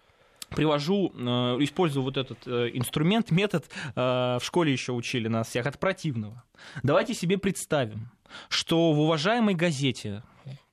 привожу, 0.49 1.11
э, 1.13 1.57
использую 1.61 2.03
вот 2.03 2.17
этот 2.17 2.39
э, 2.45 2.69
инструмент, 2.73 3.31
метод, 3.31 3.65
э, 3.95 4.37
в 4.39 4.41
школе 4.43 4.71
еще 4.71 4.91
учили 4.91 5.27
нас 5.27 5.47
всех 5.49 5.65
от 5.65 5.79
противного. 5.79 6.43
Давайте 6.83 7.13
себе 7.13 7.37
представим, 7.37 8.09
что 8.49 8.93
в 8.93 8.99
уважаемой 8.99 9.55
газете, 9.55 10.23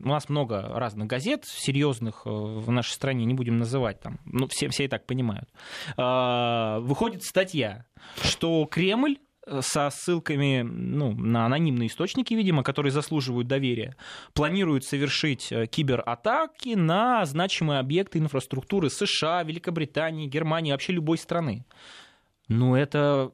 у 0.01 0.09
нас 0.09 0.29
много 0.29 0.69
разных 0.75 1.07
газет 1.07 1.45
серьезных 1.47 2.23
в 2.25 2.71
нашей 2.71 2.93
стране, 2.93 3.25
не 3.25 3.35
будем 3.35 3.59
называть 3.59 4.01
там, 4.01 4.21
ну, 4.25 4.47
все, 4.49 4.69
все 4.69 4.85
и 4.85 4.89
так 4.89 5.07
понимают, 5.07 5.49
выходит 5.97 7.23
статья, 7.23 7.87
что 8.23 8.65
Кремль 8.67 9.19
со 9.61 9.91
ссылками 9.91 10.63
ну, 10.63 11.13
на 11.13 11.47
анонимные 11.47 11.89
источники, 11.89 12.35
видимо, 12.35 12.63
которые 12.63 12.93
заслуживают 12.93 13.49
доверия, 13.49 13.97
планируют 14.35 14.85
совершить 14.85 15.51
э, 15.51 15.67
кибератаки 15.67 16.75
на 16.75 17.25
значимые 17.25 17.81
объекты 17.81 18.19
инфраструктуры 18.21 18.89
США, 18.89 19.43
Великобритании, 19.43 20.29
Германии, 20.29 20.71
вообще 20.71 20.93
любой 20.93 21.19
страны. 21.19 21.67
Ну, 22.49 22.77
это 22.77 23.33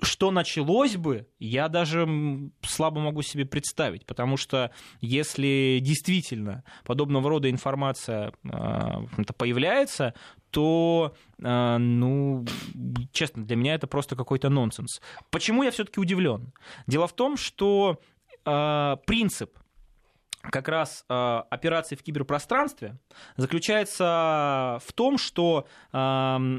что 0.00 0.30
началось 0.30 0.96
бы, 0.96 1.26
я 1.38 1.68
даже 1.68 2.08
слабо 2.62 3.00
могу 3.00 3.22
себе 3.22 3.44
представить, 3.44 4.06
потому 4.06 4.36
что 4.36 4.70
если 5.00 5.78
действительно 5.82 6.64
подобного 6.84 7.28
рода 7.28 7.50
информация 7.50 8.32
э, 8.44 8.52
появляется, 9.36 10.14
то, 10.50 11.14
э, 11.42 11.76
ну, 11.78 12.44
честно, 13.12 13.44
для 13.44 13.56
меня 13.56 13.74
это 13.74 13.86
просто 13.86 14.16
какой-то 14.16 14.48
нонсенс. 14.50 15.00
Почему 15.30 15.62
я 15.62 15.70
все-таки 15.70 16.00
удивлен? 16.00 16.52
Дело 16.86 17.06
в 17.06 17.14
том, 17.14 17.36
что 17.36 18.00
э, 18.44 18.96
принцип 19.06 19.58
как 20.42 20.68
раз 20.68 21.04
э, 21.08 21.42
операции 21.50 21.96
в 21.96 22.02
киберпространстве 22.02 22.98
заключается 23.36 24.78
в 24.84 24.92
том, 24.92 25.16
что 25.18 25.66
э, 25.92 25.96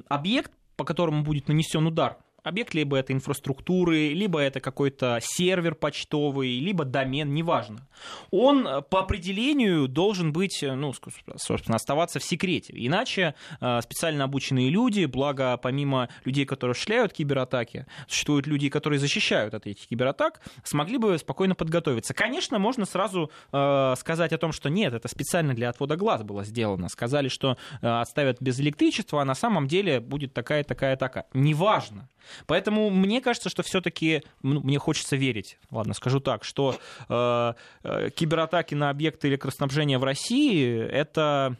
объект, 0.07 0.51
по 0.75 0.85
которому 0.85 1.23
будет 1.23 1.47
нанесен 1.47 1.85
удар, 1.85 2.17
объект 2.43 2.73
либо 2.73 2.97
это 2.97 3.13
инфраструктуры, 3.13 4.09
либо 4.09 4.39
это 4.39 4.59
какой-то 4.59 5.19
сервер 5.21 5.75
почтовый, 5.75 6.59
либо 6.59 6.85
домен, 6.85 7.33
неважно. 7.33 7.87
Он 8.31 8.67
э, 8.67 8.81
по 8.81 8.99
определению 8.99 9.87
должен 9.87 10.33
быть, 10.33 10.61
э, 10.61 10.73
ну, 10.75 10.93
собственно, 11.37 11.77
оставаться 11.77 12.19
в 12.19 12.23
секрете. 12.23 12.73
Иначе 12.75 13.33
э, 13.59 13.81
специально 13.81 14.25
обученные 14.25 14.69
люди, 14.69 15.05
благо 15.05 15.57
помимо 15.57 16.09
людей, 16.25 16.45
которые 16.45 16.75
шляют 16.75 17.13
кибератаки, 17.13 17.85
существуют 18.07 18.45
люди, 18.45 18.69
которые 18.69 18.99
защищают 18.99 19.53
от 19.53 19.65
этих 19.65 19.87
кибератак, 19.87 20.41
смогли 20.63 20.97
бы 20.97 21.17
спокойно 21.17 21.55
подготовиться. 21.55 22.13
Конечно, 22.13 22.59
можно 22.59 22.85
сразу 22.85 23.31
сказать 23.49 24.33
о 24.33 24.37
том, 24.37 24.51
что 24.51 24.69
нет, 24.69 24.93
это 24.93 25.07
специально 25.07 25.53
для 25.53 25.69
отвода 25.69 25.95
глаз 25.95 26.23
было 26.23 26.43
сделано. 26.43 26.89
Сказали, 26.89 27.27
что 27.27 27.57
отставят 27.81 28.41
без 28.41 28.59
электричества, 28.59 29.21
а 29.21 29.25
на 29.25 29.35
самом 29.35 29.67
деле 29.67 29.99
будет 29.99 30.33
такая-такая 30.33 30.93
атака. 30.93 31.25
Неважно. 31.33 32.09
Поэтому 32.45 32.89
мне 32.89 33.21
кажется, 33.21 33.49
что 33.49 33.63
все-таки 33.63 34.23
мне 34.41 34.79
хочется 34.79 35.15
верить, 35.15 35.57
ладно, 35.71 35.93
скажу 35.93 36.19
так, 36.19 36.43
что 36.43 36.77
э, 37.09 37.53
э, 37.83 38.09
кибератаки 38.15 38.75
на 38.75 38.89
объекты 38.89 39.27
электроснабжения 39.27 39.99
в 39.99 40.03
России 40.03 40.81
это 40.81 41.57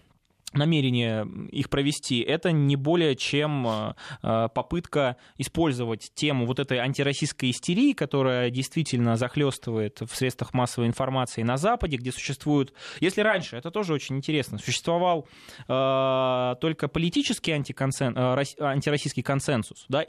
намерение 0.54 1.28
их 1.52 1.70
провести, 1.70 2.22
это 2.22 2.52
не 2.52 2.76
более 2.76 3.16
чем 3.16 3.68
э, 3.68 3.94
э, 4.22 4.50
попытка 4.54 5.18
использовать 5.38 6.12
тему 6.14 6.46
вот 6.46 6.60
этой 6.60 6.78
антироссийской 6.78 7.52
истерии, 7.52 7.94
которая 7.94 8.50
действительно 8.50 9.16
захлестывает 9.16 10.02
в 10.02 10.16
средствах 10.16 10.54
массовой 10.54 10.88
информации 10.88 11.44
на 11.44 11.58
Западе, 11.58 11.98
где 11.98 12.12
существуют, 12.12 12.74
если 13.00 13.22
раньше, 13.22 13.58
это 13.58 13.72
тоже 13.72 13.94
очень 13.94 14.18
интересно, 14.18 14.58
существовал 14.58 15.28
э, 15.68 16.56
только 16.62 16.88
политический 16.88 17.52
антиконсен, 17.52 18.16
э, 18.16 18.44
антироссийский 18.60 19.24
консенсус, 19.24 19.86
да, 19.90 20.04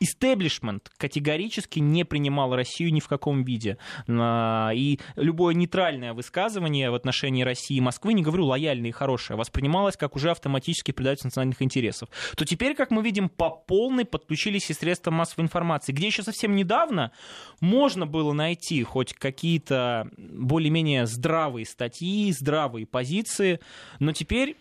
истеблишмент 0.00 0.90
категорически 0.96 1.78
не 1.78 2.04
принимал 2.04 2.54
Россию 2.54 2.92
ни 2.92 3.00
в 3.00 3.08
каком 3.08 3.44
виде, 3.44 3.78
э, 4.06 4.70
и 4.74 5.00
любое 5.16 5.54
нейтральное 5.54 6.12
высказывание 6.12 6.90
в 6.90 6.94
отношении 6.94 7.42
России 7.42 7.76
и 7.76 7.80
Москвы, 7.80 8.14
не 8.14 8.22
говорю 8.22 8.46
лояльное 8.46 8.90
и 8.90 8.92
хорошее, 8.92 9.36
воспринимал 9.36 9.83
воспринималось 9.84 9.96
как 9.96 10.16
уже 10.16 10.30
автоматически 10.30 10.92
предательство 10.92 11.28
национальных 11.28 11.62
интересов, 11.62 12.08
то 12.36 12.44
теперь, 12.44 12.74
как 12.74 12.90
мы 12.90 13.02
видим, 13.02 13.28
по 13.28 13.50
полной 13.50 14.04
подключились 14.04 14.70
и 14.70 14.74
средства 14.74 15.10
массовой 15.10 15.44
информации, 15.44 15.92
где 15.92 16.06
еще 16.06 16.22
совсем 16.22 16.56
недавно 16.56 17.12
можно 17.60 18.06
было 18.06 18.32
найти 18.32 18.82
хоть 18.82 19.12
какие-то 19.12 20.08
более-менее 20.16 21.06
здравые 21.06 21.66
статьи, 21.66 22.32
здравые 22.32 22.86
позиции, 22.86 23.60
но 24.00 24.12
теперь 24.12 24.56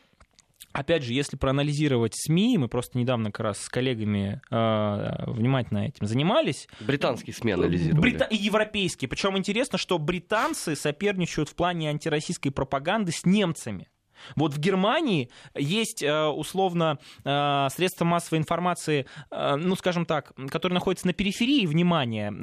Опять 0.72 1.04
же, 1.04 1.14
если 1.14 1.38
проанализировать 1.38 2.16
СМИ, 2.16 2.58
мы 2.58 2.68
просто 2.68 2.98
недавно 2.98 3.32
как 3.32 3.42
раз 3.42 3.60
с 3.60 3.70
коллегами 3.70 4.42
э, 4.50 5.32
внимательно 5.32 5.86
этим 5.86 6.08
занимались. 6.08 6.68
Британские 6.80 7.36
СМИ 7.36 7.52
анализировали. 7.52 8.02
Брита... 8.02 8.24
И 8.26 8.38
европейские. 8.38 9.08
Причем 9.08 9.38
интересно, 9.38 9.78
что 9.78 10.00
британцы 10.00 10.76
соперничают 10.76 11.50
в 11.50 11.54
плане 11.54 11.92
антироссийской 11.92 12.52
пропаганды 12.52 13.12
с 13.12 13.24
немцами. 13.24 13.88
Вот 14.36 14.54
в 14.54 14.60
Германии 14.60 15.30
есть 15.56 16.02
э, 16.04 16.26
условно 16.28 17.00
э, 17.24 17.68
средства 17.72 18.06
массовой 18.06 18.40
информации, 18.40 19.06
э, 19.32 19.56
ну, 19.56 19.76
скажем 19.76 20.06
так, 20.06 20.34
которые 20.50 20.76
находятся 20.76 21.08
на 21.08 21.14
периферии 21.14 21.66
внимания 21.66 22.34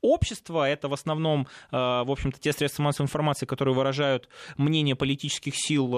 общества. 0.00 0.68
Это 0.68 0.88
в 0.88 0.92
основном, 0.92 1.48
в 1.72 2.10
общем-то, 2.10 2.38
те 2.38 2.52
средства 2.52 2.84
массовой 2.84 3.06
информации, 3.06 3.46
которые 3.46 3.74
выражают 3.74 4.28
мнение 4.56 4.94
политических 4.94 5.54
сил 5.56 5.88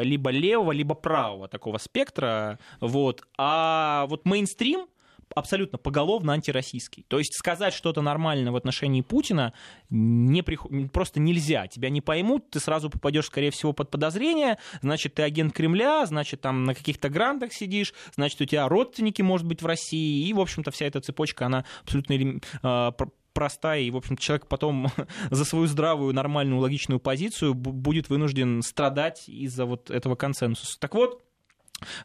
либо 0.00 0.30
левого, 0.30 0.72
либо 0.72 0.96
правого 0.96 1.46
такого 1.46 1.78
спектра. 1.78 2.58
Вот. 2.80 3.22
А 3.38 4.06
вот 4.08 4.24
мейнстрим 4.24 4.88
абсолютно 5.34 5.78
поголовно 5.78 6.32
антироссийский. 6.32 7.04
То 7.08 7.18
есть 7.18 7.34
сказать 7.34 7.74
что-то 7.74 8.02
нормальное 8.02 8.52
в 8.52 8.56
отношении 8.56 9.02
Путина 9.02 9.52
не 9.90 10.42
приход... 10.42 10.70
просто 10.92 11.20
нельзя. 11.20 11.66
Тебя 11.66 11.90
не 11.90 12.00
поймут, 12.00 12.50
ты 12.50 12.60
сразу 12.60 12.90
попадешь, 12.90 13.26
скорее 13.26 13.50
всего, 13.50 13.72
под 13.72 13.90
подозрение, 13.90 14.58
значит, 14.82 15.14
ты 15.14 15.22
агент 15.22 15.52
Кремля, 15.52 16.06
значит, 16.06 16.40
там 16.40 16.64
на 16.64 16.74
каких-то 16.74 17.08
грантах 17.08 17.52
сидишь, 17.52 17.94
значит, 18.14 18.40
у 18.40 18.44
тебя 18.44 18.68
родственники, 18.68 19.22
может 19.22 19.46
быть, 19.46 19.62
в 19.62 19.66
России, 19.66 20.26
и, 20.26 20.32
в 20.32 20.40
общем-то, 20.40 20.70
вся 20.70 20.86
эта 20.86 21.00
цепочка, 21.00 21.46
она 21.46 21.64
абсолютно 21.82 22.40
э, 22.62 22.92
простая, 23.34 23.80
и, 23.80 23.90
в 23.90 23.96
общем 23.96 24.16
человек 24.16 24.46
потом 24.46 24.88
за 25.30 25.44
свою 25.44 25.66
здравую, 25.66 26.14
нормальную, 26.14 26.60
логичную 26.60 27.00
позицию 27.00 27.52
будет 27.54 28.08
вынужден 28.08 28.62
страдать 28.62 29.28
из-за 29.28 29.66
вот 29.66 29.90
этого 29.90 30.14
консенсуса. 30.14 30.78
Так 30.80 30.94
вот, 30.94 31.22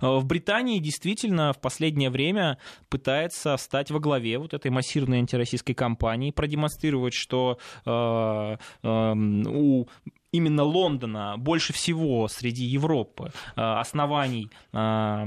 в 0.01 0.25
Британии 0.25 0.79
действительно 0.79 1.53
в 1.53 1.59
последнее 1.59 2.09
время 2.09 2.57
пытается 2.89 3.55
стать 3.57 3.91
во 3.91 3.99
главе 3.99 4.37
вот 4.37 4.53
этой 4.53 4.71
массированной 4.71 5.19
антироссийской 5.19 5.75
кампании, 5.75 6.31
продемонстрировать, 6.31 7.13
что 7.13 7.59
э, 7.85 8.57
э, 8.83 9.13
у 9.15 9.87
именно 10.31 10.63
Лондона 10.63 11.35
больше 11.37 11.73
всего 11.73 12.27
среди 12.27 12.65
Европы 12.65 13.31
э, 13.55 13.61
оснований 13.61 14.49
э, 14.73 15.25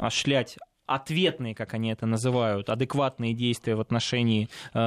ошлять 0.00 0.56
ответные, 0.86 1.54
как 1.54 1.74
они 1.74 1.90
это 1.90 2.06
называют, 2.06 2.68
адекватные 2.68 3.32
действия 3.32 3.74
в 3.74 3.80
отношении 3.80 4.48
э, 4.74 4.78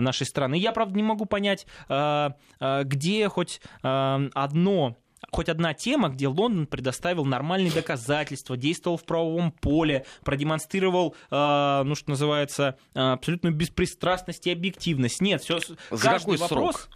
нашей 0.00 0.26
страны. 0.26 0.54
Я, 0.54 0.72
правда, 0.72 0.96
не 0.96 1.02
могу 1.02 1.24
понять, 1.24 1.66
э, 1.88 2.30
э, 2.60 2.82
где 2.84 3.28
хоть 3.28 3.60
э, 3.82 4.28
одно 4.34 4.96
хоть 5.30 5.48
одна 5.48 5.74
тема, 5.74 6.08
где 6.08 6.28
Лондон 6.28 6.66
предоставил 6.66 7.24
нормальные 7.24 7.72
доказательства, 7.72 8.56
действовал 8.56 8.96
в 8.96 9.04
правовом 9.04 9.52
поле, 9.52 10.06
продемонстрировал, 10.24 11.14
э, 11.30 11.82
ну 11.84 11.94
что 11.94 12.10
называется, 12.10 12.78
э, 12.94 13.00
абсолютную 13.00 13.54
беспристрастность 13.54 14.46
и 14.46 14.50
объективность. 14.50 15.20
Нет, 15.20 15.42
все. 15.42 15.60
За 15.90 16.02
каждый 16.02 16.36
какой 16.36 16.36
вопрос. 16.38 16.76
Срок? 16.76 16.88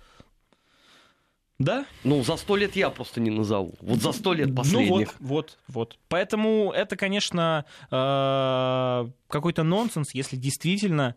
Да? 1.59 1.87
Ну, 2.03 2.25
за 2.25 2.37
сто 2.37 2.57
лет 2.57 2.75
я 2.75 2.91
просто 2.91 3.21
не 3.21 3.31
назову. 3.31 3.75
Вот 3.81 4.01
за 4.01 4.11
сто 4.11 4.33
лет 4.33 4.55
последних. 4.55 5.15
Ну, 5.21 5.29
вот, 5.29 5.57
вот, 5.57 5.59
вот. 5.69 5.99
Поэтому 6.09 6.73
это, 6.73 6.97
конечно, 6.97 7.65
э, 7.91 9.11
какой-то 9.29 9.63
нонсенс, 9.63 10.15
если 10.15 10.37
действительно 10.37 11.15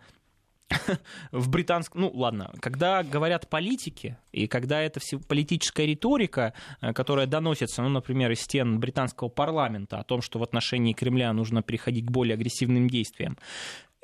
в 1.31 1.49
британском... 1.49 2.01
Ну, 2.01 2.11
ладно, 2.13 2.51
когда 2.59 3.03
говорят 3.03 3.49
политики, 3.49 4.17
и 4.31 4.47
когда 4.47 4.81
это 4.81 4.99
все 4.99 5.19
политическая 5.19 5.85
риторика, 5.85 6.53
э, 6.81 6.93
которая 6.93 7.25
доносится, 7.25 7.81
ну, 7.81 7.89
например, 7.89 8.31
из 8.31 8.41
стен 8.41 8.79
британского 8.79 9.29
парламента 9.29 9.99
о 9.99 10.03
том, 10.03 10.21
что 10.21 10.39
в 10.39 10.43
отношении 10.43 10.93
Кремля 10.93 11.31
нужно 11.33 11.61
переходить 11.61 12.05
к 12.05 12.11
более 12.11 12.33
агрессивным 12.33 12.89
действиям, 12.89 13.37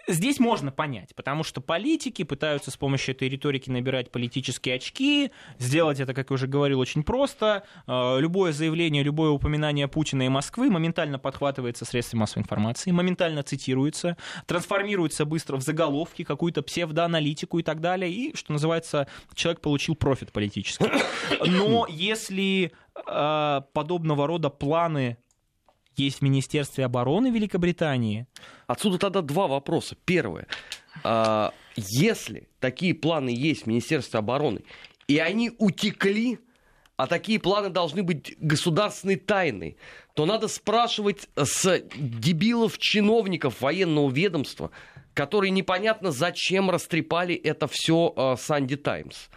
Здесь 0.08 0.40
можно 0.40 0.72
понять, 0.72 1.16
потому 1.16 1.44
что 1.44 1.62
политики 1.62 2.24
пытаются 2.24 2.72
с 2.72 2.78
помощью 2.78 3.16
этой 3.16 3.30
риторики 3.30 3.70
набирать 3.70 4.12
политические 4.12 4.76
очки, 4.76 5.32
сделать 5.60 6.02
это, 6.02 6.14
как 6.14 6.30
я 6.30 6.34
уже 6.34 6.48
говорил, 6.48 6.80
очень 6.80 7.04
просто. 7.04 7.64
Э, 7.88 8.18
любое 8.20 8.52
заявление, 8.52 9.02
любое 9.02 9.30
упоминание 9.30 9.88
Путина 9.88 10.24
и 10.24 10.30
Москвы 10.30 10.70
моментально 10.70 11.20
подхватывается 11.20 11.86
средствами 11.86 12.22
массовой 12.22 12.44
информации, 12.44 12.92
моментально 12.92 13.44
цитируется, 13.44 14.18
трансформируется 14.46 15.24
быстро 15.24 15.56
в 15.56 15.62
заголовки, 15.62 16.24
какую-то 16.26 16.64
псевдоаналитику 16.64 17.60
и 17.60 17.64
так 17.64 17.80
далее, 17.80 18.12
и, 18.12 18.36
что 18.36 18.52
называется, 18.52 19.08
человек 19.36 19.62
получил 19.62 19.96
профит 19.96 20.34
политический. 20.34 20.86
Но 21.46 21.88
если 21.90 22.74
э, 23.08 23.62
подобного 23.74 24.28
рода 24.28 24.50
планы 24.50 25.18
есть 25.98 26.20
в 26.20 26.22
Министерстве 26.22 26.86
обороны 26.86 27.28
Великобритании. 27.28 28.28
Отсюда 28.68 28.98
тогда 28.98 29.22
два 29.22 29.48
вопроса. 29.48 29.96
Первое. 30.06 30.48
А, 31.04 31.54
если 31.76 32.48
такие 32.60 32.94
планы 32.94 33.30
есть 33.30 33.64
в 33.64 33.68
Министерстве 33.68 34.20
обороны, 34.20 34.62
и 35.08 35.18
они 35.18 35.52
утекли, 35.58 36.40
а 36.96 37.08
такие 37.08 37.40
планы 37.40 37.70
должны 37.70 38.04
быть 38.04 38.36
государственной 38.40 39.16
тайной, 39.16 39.78
то 40.14 40.26
надо 40.26 40.48
спрашивать 40.48 41.28
с 41.36 41.84
дебилов-чиновников 41.96 43.62
военного 43.62 44.10
ведомства, 44.12 44.72
которые 45.14 45.52
непонятно 45.52 46.12
зачем 46.12 46.70
растрепали 46.70 47.36
это 47.36 47.68
все 47.68 48.36
Санди 48.40 48.78
Таймс. 48.78 49.30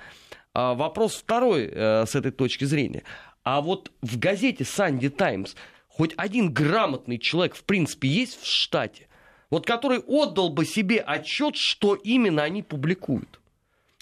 Вопрос 0.54 1.16
второй 1.16 1.66
э, 1.66 2.06
с 2.06 2.14
этой 2.14 2.30
точки 2.30 2.64
зрения. 2.64 3.02
А 3.44 3.60
вот 3.60 3.92
в 4.00 4.18
газете 4.18 4.64
Санди 4.64 5.10
Таймс 5.10 5.54
хоть 5.96 6.12
один 6.18 6.52
грамотный 6.52 7.18
человек, 7.18 7.54
в 7.56 7.64
принципе, 7.64 8.08
есть 8.08 8.38
в 8.38 8.46
штате, 8.46 9.08
вот 9.48 9.64
который 9.64 10.00
отдал 10.00 10.50
бы 10.50 10.66
себе 10.66 11.00
отчет, 11.00 11.56
что 11.56 11.94
именно 11.94 12.42
они 12.42 12.62
публикуют. 12.62 13.40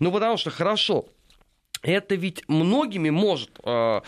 Ну, 0.01 0.11
потому 0.11 0.37
что, 0.37 0.51
хорошо, 0.51 1.07
это 1.83 2.17
ведь 2.17 2.43
многими 2.49 3.11
может, 3.11 3.61
э, 3.65 4.01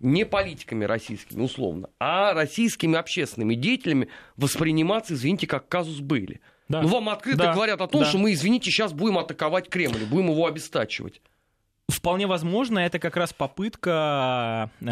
не 0.00 0.24
политиками 0.24 0.86
российскими, 0.86 1.42
условно, 1.42 1.90
а 2.00 2.32
российскими 2.32 2.96
общественными 2.96 3.54
деятелями 3.56 4.08
восприниматься, 4.36 5.12
извините, 5.12 5.46
как 5.46 5.68
казус 5.68 6.00
были. 6.00 6.40
Да. 6.70 6.80
Ну, 6.80 6.88
вам 6.88 7.10
открыто 7.10 7.38
да. 7.38 7.52
говорят 7.52 7.82
о 7.82 7.88
том, 7.88 8.02
да. 8.02 8.06
что 8.06 8.16
мы, 8.16 8.32
извините, 8.32 8.70
сейчас 8.70 8.94
будем 8.94 9.18
атаковать 9.18 9.68
Кремль, 9.68 10.06
будем 10.06 10.30
его 10.30 10.46
обестачивать. 10.46 11.20
Вполне 11.88 12.26
возможно, 12.26 12.78
это 12.78 12.98
как 12.98 13.18
раз 13.18 13.34
попытка 13.34 14.70
э, 14.80 14.86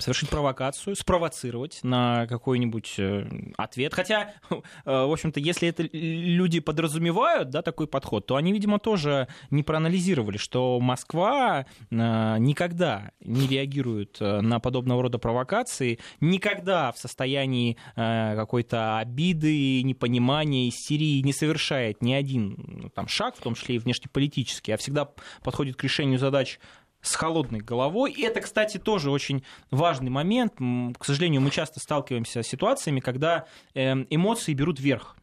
совершить 0.00 0.30
провокацию, 0.30 0.96
спровоцировать 0.96 1.80
на 1.82 2.26
какой-нибудь 2.26 2.94
э, 2.98 3.26
ответ. 3.56 3.94
Хотя, 3.94 4.34
э, 4.50 4.54
в 4.84 5.12
общем-то, 5.12 5.40
если 5.40 5.68
это 5.68 5.82
люди 5.92 6.60
подразумевают, 6.60 7.50
да, 7.50 7.62
такой 7.62 7.86
подход, 7.86 8.26
то 8.26 8.36
они, 8.36 8.52
видимо, 8.52 8.78
тоже 8.78 9.28
не 9.50 9.62
проанализировали, 9.62 10.36
что 10.36 10.78
Москва 10.80 11.66
э, 11.90 12.36
никогда 12.38 13.10
не 13.20 13.46
реагирует 13.46 14.18
на 14.20 14.60
подобного 14.60 15.02
рода 15.02 15.18
провокации, 15.18 15.98
никогда 16.20 16.92
в 16.92 16.98
состоянии 16.98 17.76
какой-то 17.94 18.98
обиды, 18.98 19.82
непонимания, 19.82 20.68
истерии 20.68 21.20
не 21.20 21.32
совершает 21.32 22.02
ни 22.02 22.12
один 22.12 22.56
ну, 22.58 22.88
там, 22.88 23.08
шаг, 23.08 23.36
в 23.36 23.40
том 23.40 23.54
числе 23.54 23.76
и 23.76 23.78
внешнеполитический, 23.78 24.74
а 24.74 24.76
всегда 24.76 25.08
подходит 25.42 25.76
к 25.76 25.84
решению 25.84 26.18
задач 26.18 26.58
с 27.02 27.14
холодной 27.14 27.60
головой. 27.60 28.12
И 28.12 28.22
это, 28.22 28.40
кстати, 28.40 28.78
тоже 28.78 29.10
очень 29.10 29.42
важный 29.70 30.10
момент. 30.10 30.54
К 30.56 31.04
сожалению, 31.04 31.40
мы 31.40 31.50
часто 31.50 31.80
сталкиваемся 31.80 32.42
с 32.42 32.46
ситуациями, 32.46 33.00
когда 33.00 33.46
эм, 33.74 34.06
эмоции 34.08 34.54
берут 34.54 34.80
верх 34.80 35.16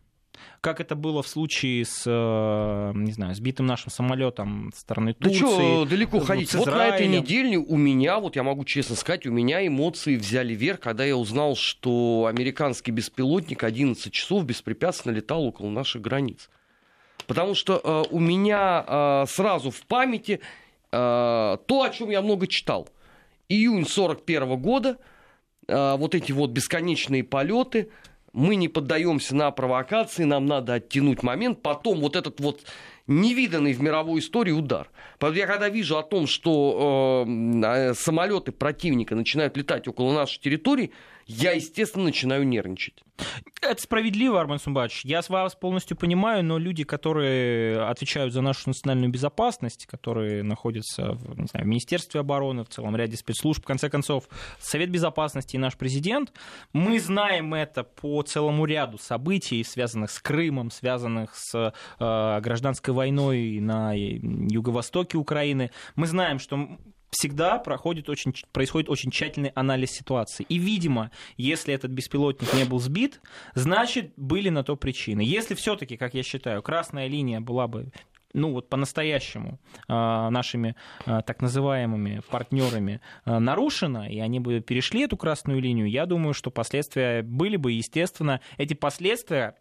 как 0.61 0.81
это 0.81 0.95
было 0.95 1.21
в 1.23 1.27
случае 1.27 1.85
с, 1.85 2.03
э, 2.05 2.91
не 2.95 3.11
знаю, 3.11 3.33
сбитым 3.33 3.65
нашим 3.65 3.91
самолетом 3.91 4.71
со 4.73 4.81
стороны 4.81 5.13
Турции. 5.13 5.39
Да 5.39 5.47
что 5.47 5.85
далеко 5.85 6.19
ходить? 6.19 6.53
Вот 6.53 6.67
на 6.67 6.87
этой 6.87 7.07
неделе 7.07 7.57
у 7.57 7.77
меня, 7.77 8.19
вот 8.19 8.35
я 8.35 8.43
могу 8.43 8.65
честно 8.65 8.95
сказать, 8.95 9.25
у 9.25 9.31
меня 9.31 9.65
эмоции 9.65 10.15
взяли 10.15 10.53
вверх, 10.53 10.79
когда 10.79 11.05
я 11.05 11.15
узнал, 11.15 11.55
что 11.55 12.27
американский 12.29 12.91
беспилотник 12.91 13.63
11 13.63 14.11
часов 14.11 14.45
беспрепятственно 14.45 15.13
летал 15.13 15.43
около 15.43 15.69
наших 15.69 16.01
границ. 16.01 16.49
Потому 17.27 17.53
что 17.53 17.79
э, 17.83 18.03
у 18.11 18.19
меня 18.19 18.83
э, 18.85 19.25
сразу 19.27 19.71
в 19.71 19.81
памяти 19.85 20.41
то, 20.91 21.83
о 21.83 21.89
чем 21.91 22.09
я 22.09 22.21
много 22.21 22.47
читал. 22.47 22.89
Июнь 23.49 23.85
41 23.87 24.57
года, 24.57 24.97
э, 25.67 25.95
вот 25.97 26.13
эти 26.13 26.31
вот 26.31 26.51
бесконечные 26.51 27.23
полеты, 27.23 27.89
мы 28.31 28.55
не 28.55 28.67
поддаемся 28.67 29.35
на 29.35 29.49
провокации, 29.49 30.23
нам 30.23 30.45
надо 30.45 30.75
оттянуть 30.75 31.23
момент, 31.23 31.63
потом 31.63 31.99
вот 31.99 32.15
этот 32.15 32.39
вот 32.39 32.61
невиданный 33.07 33.73
в 33.73 33.81
мировой 33.81 34.19
истории 34.19 34.51
удар. 34.51 34.91
Поэтому 35.17 35.39
я 35.39 35.47
когда 35.47 35.67
вижу 35.67 35.97
о 35.97 36.03
том, 36.03 36.27
что 36.27 37.25
э, 37.27 37.61
э 37.63 37.93
самолеты 37.95 38.51
противника 38.51 39.15
начинают 39.15 39.57
летать 39.57 39.87
около 39.87 40.13
нашей 40.13 40.39
территории, 40.39 40.91
я, 41.29 41.51
естественно, 41.51 42.05
начинаю 42.05 42.43
нервничать. 42.43 43.03
Это 43.61 43.79
справедливо, 43.79 44.41
Армен 44.41 44.57
Сумбач. 44.57 45.05
Я 45.05 45.21
вас 45.29 45.53
полностью 45.53 45.95
понимаю, 45.95 46.43
но 46.43 46.57
люди, 46.57 46.83
которые 46.83 47.83
отвечают 47.83 48.33
за 48.33 48.41
нашу 48.41 48.69
национальную 48.69 49.11
безопасность, 49.11 49.85
которые 49.85 50.41
находятся 50.41 51.11
в, 51.11 51.39
не 51.39 51.45
знаю, 51.45 51.65
в 51.65 51.69
Министерстве 51.69 52.21
обороны, 52.21 52.63
в 52.63 52.69
целом 52.69 52.95
ряде 52.95 53.15
спецслужб, 53.15 53.61
в 53.61 53.67
конце 53.67 53.91
концов, 53.91 54.27
Совет 54.59 54.89
Безопасности 54.89 55.55
и 55.55 55.59
наш 55.59 55.77
президент, 55.77 56.33
мы 56.73 56.99
знаем 56.99 57.53
это 57.53 57.83
по 57.83 58.23
целому 58.23 58.65
ряду 58.65 58.97
событий, 58.97 59.63
связанных 59.63 60.09
с 60.09 60.19
Крымом, 60.19 60.71
связанных 60.71 61.35
с 61.35 61.53
э, 61.99 62.39
гражданской 62.41 62.91
войной 62.91 63.59
на 63.59 63.93
юго-востоке 63.93 65.17
Украины. 65.17 65.69
Мы 65.95 66.07
знаем, 66.07 66.39
что 66.39 66.79
всегда 67.09 67.57
проходит 67.57 68.09
очень, 68.09 68.33
происходит 68.51 68.89
очень 68.89 69.11
тщательный 69.11 69.51
анализ 69.55 69.91
ситуации. 69.91 70.45
И, 70.49 70.57
видимо, 70.57 71.11
если 71.37 71.73
этот 71.73 71.91
беспилотник 71.91 72.53
не 72.53 72.65
был 72.65 72.79
сбит, 72.79 73.21
значит, 73.55 74.13
были 74.17 74.49
на 74.49 74.63
то 74.63 74.75
причины. 74.75 75.21
Если 75.21 75.55
все-таки, 75.55 75.97
как 75.97 76.13
я 76.13 76.23
считаю, 76.23 76.61
красная 76.61 77.07
линия 77.07 77.39
была 77.39 77.67
бы 77.67 77.91
ну 78.33 78.51
вот 78.51 78.69
по-настоящему 78.69 79.59
э, 79.87 79.93
нашими 79.93 80.75
э, 81.05 81.21
так 81.25 81.41
называемыми 81.41 82.21
партнерами 82.29 83.01
э, 83.25 83.39
нарушена, 83.39 84.07
и 84.07 84.19
они 84.19 84.39
бы 84.39 84.59
перешли 84.59 85.01
эту 85.01 85.17
красную 85.17 85.59
линию, 85.59 85.89
я 85.89 86.05
думаю, 86.05 86.33
что 86.33 86.51
последствия 86.51 87.23
были 87.23 87.57
бы, 87.57 87.71
естественно, 87.71 88.39
эти 88.57 88.75
последствия, 88.75 89.55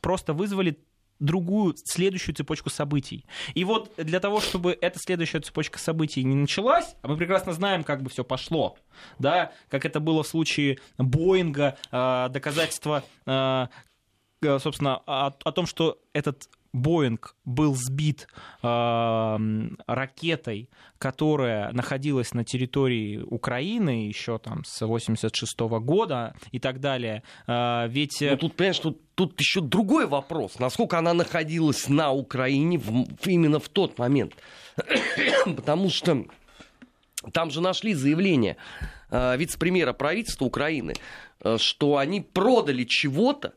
просто 0.00 0.32
вызвали 0.32 0.78
другую, 1.20 1.74
следующую 1.76 2.34
цепочку 2.34 2.70
событий. 2.70 3.24
И 3.54 3.64
вот 3.64 3.92
для 3.96 4.20
того, 4.20 4.40
чтобы 4.40 4.76
эта 4.80 4.98
следующая 4.98 5.40
цепочка 5.40 5.78
событий 5.78 6.24
не 6.24 6.34
началась, 6.34 6.96
а 7.02 7.08
мы 7.08 7.16
прекрасно 7.16 7.52
знаем, 7.52 7.84
как 7.84 8.02
бы 8.02 8.10
все 8.10 8.24
пошло, 8.24 8.76
да, 9.18 9.52
как 9.68 9.84
это 9.84 10.00
было 10.00 10.22
в 10.22 10.26
случае 10.26 10.78
Боинга, 10.98 11.76
э, 11.92 12.28
доказательства, 12.30 13.04
э, 13.26 13.66
собственно, 14.42 14.96
о, 15.06 15.34
о 15.44 15.52
том, 15.52 15.66
что 15.66 15.98
этот 16.12 16.48
Боинг 16.72 17.34
был 17.44 17.74
сбит 17.74 18.28
э, 18.62 19.38
ракетой, 19.86 20.70
которая 20.98 21.72
находилась 21.72 22.32
на 22.32 22.44
территории 22.44 23.18
Украины 23.18 24.06
еще 24.06 24.38
там 24.38 24.64
с 24.64 24.86
86 24.86 25.58
года 25.60 26.34
и 26.52 26.60
так 26.60 26.80
далее. 26.80 27.22
Э, 27.46 27.88
ведь... 27.88 28.18
Ну, 28.20 28.36
тут, 28.36 28.54
понимаешь, 28.54 28.78
тут, 28.78 29.00
тут 29.14 29.38
еще 29.40 29.60
другой 29.60 30.06
вопрос. 30.06 30.58
Насколько 30.58 30.98
она 30.98 31.12
находилась 31.12 31.88
на 31.88 32.12
Украине 32.12 32.78
в, 32.78 33.06
именно 33.26 33.58
в 33.58 33.68
тот 33.68 33.98
момент. 33.98 34.34
Потому 35.44 35.90
что 35.90 36.24
там 37.32 37.50
же 37.50 37.60
нашли 37.60 37.94
заявление 37.94 38.56
э, 39.10 39.36
вице-премьера 39.36 39.92
правительства 39.92 40.44
Украины, 40.44 40.94
э, 41.42 41.58
что 41.58 41.96
они 41.96 42.20
продали 42.20 42.84
чего-то, 42.84 43.48
э, 43.48 43.52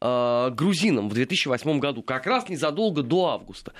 грузинам 0.00 1.08
в 1.08 1.14
2008 1.14 1.78
году, 1.80 2.02
как 2.02 2.26
раз 2.26 2.48
незадолго 2.48 3.02
до 3.02 3.26
августа. 3.30 3.72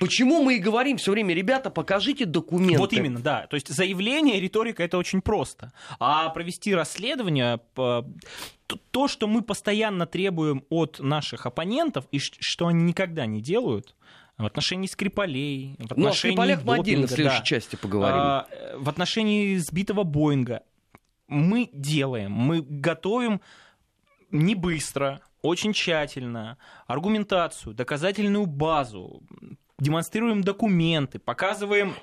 Почему 0.00 0.42
мы 0.42 0.56
и 0.56 0.58
говорим 0.58 0.96
все 0.96 1.12
время, 1.12 1.34
ребята, 1.34 1.70
покажите 1.70 2.24
документы. 2.24 2.78
Вот 2.78 2.92
именно, 2.92 3.20
да. 3.20 3.46
То 3.46 3.54
есть 3.54 3.68
заявление, 3.68 4.40
риторика 4.40 4.82
это 4.82 4.98
очень 4.98 5.20
просто. 5.20 5.72
А 6.00 6.30
провести 6.30 6.74
расследование, 6.74 7.60
то, 7.74 9.08
что 9.08 9.28
мы 9.28 9.42
постоянно 9.42 10.06
требуем 10.06 10.64
от 10.68 10.98
наших 10.98 11.46
оппонентов, 11.46 12.06
и 12.10 12.18
что 12.18 12.66
они 12.66 12.82
никогда 12.82 13.26
не 13.26 13.40
делают, 13.40 13.94
в 14.36 14.44
отношении 14.44 14.88
Скрипалей, 14.88 15.76
в 15.78 15.92
отношении 15.92 16.04
Ну, 16.04 16.10
о 16.10 16.12
Скрипалях 16.12 16.64
мы 16.64 16.74
отдельно 16.74 17.06
в 17.06 17.10
следующей 17.10 17.38
да. 17.38 17.44
части 17.44 17.76
поговорим. 17.76 18.18
А, 18.18 18.48
в 18.76 18.88
отношении 18.88 19.56
сбитого 19.58 20.02
Боинга 20.02 20.62
мы 21.28 21.70
делаем, 21.72 22.32
мы 22.32 22.60
готовим 22.60 23.40
не 24.32 24.56
быстро, 24.56 25.20
очень 25.44 25.74
тщательно 25.74 26.56
аргументацию, 26.86 27.74
доказательную 27.74 28.46
базу, 28.46 29.22
демонстрируем 29.78 30.42
документы, 30.42 31.18
показываем 31.18 31.94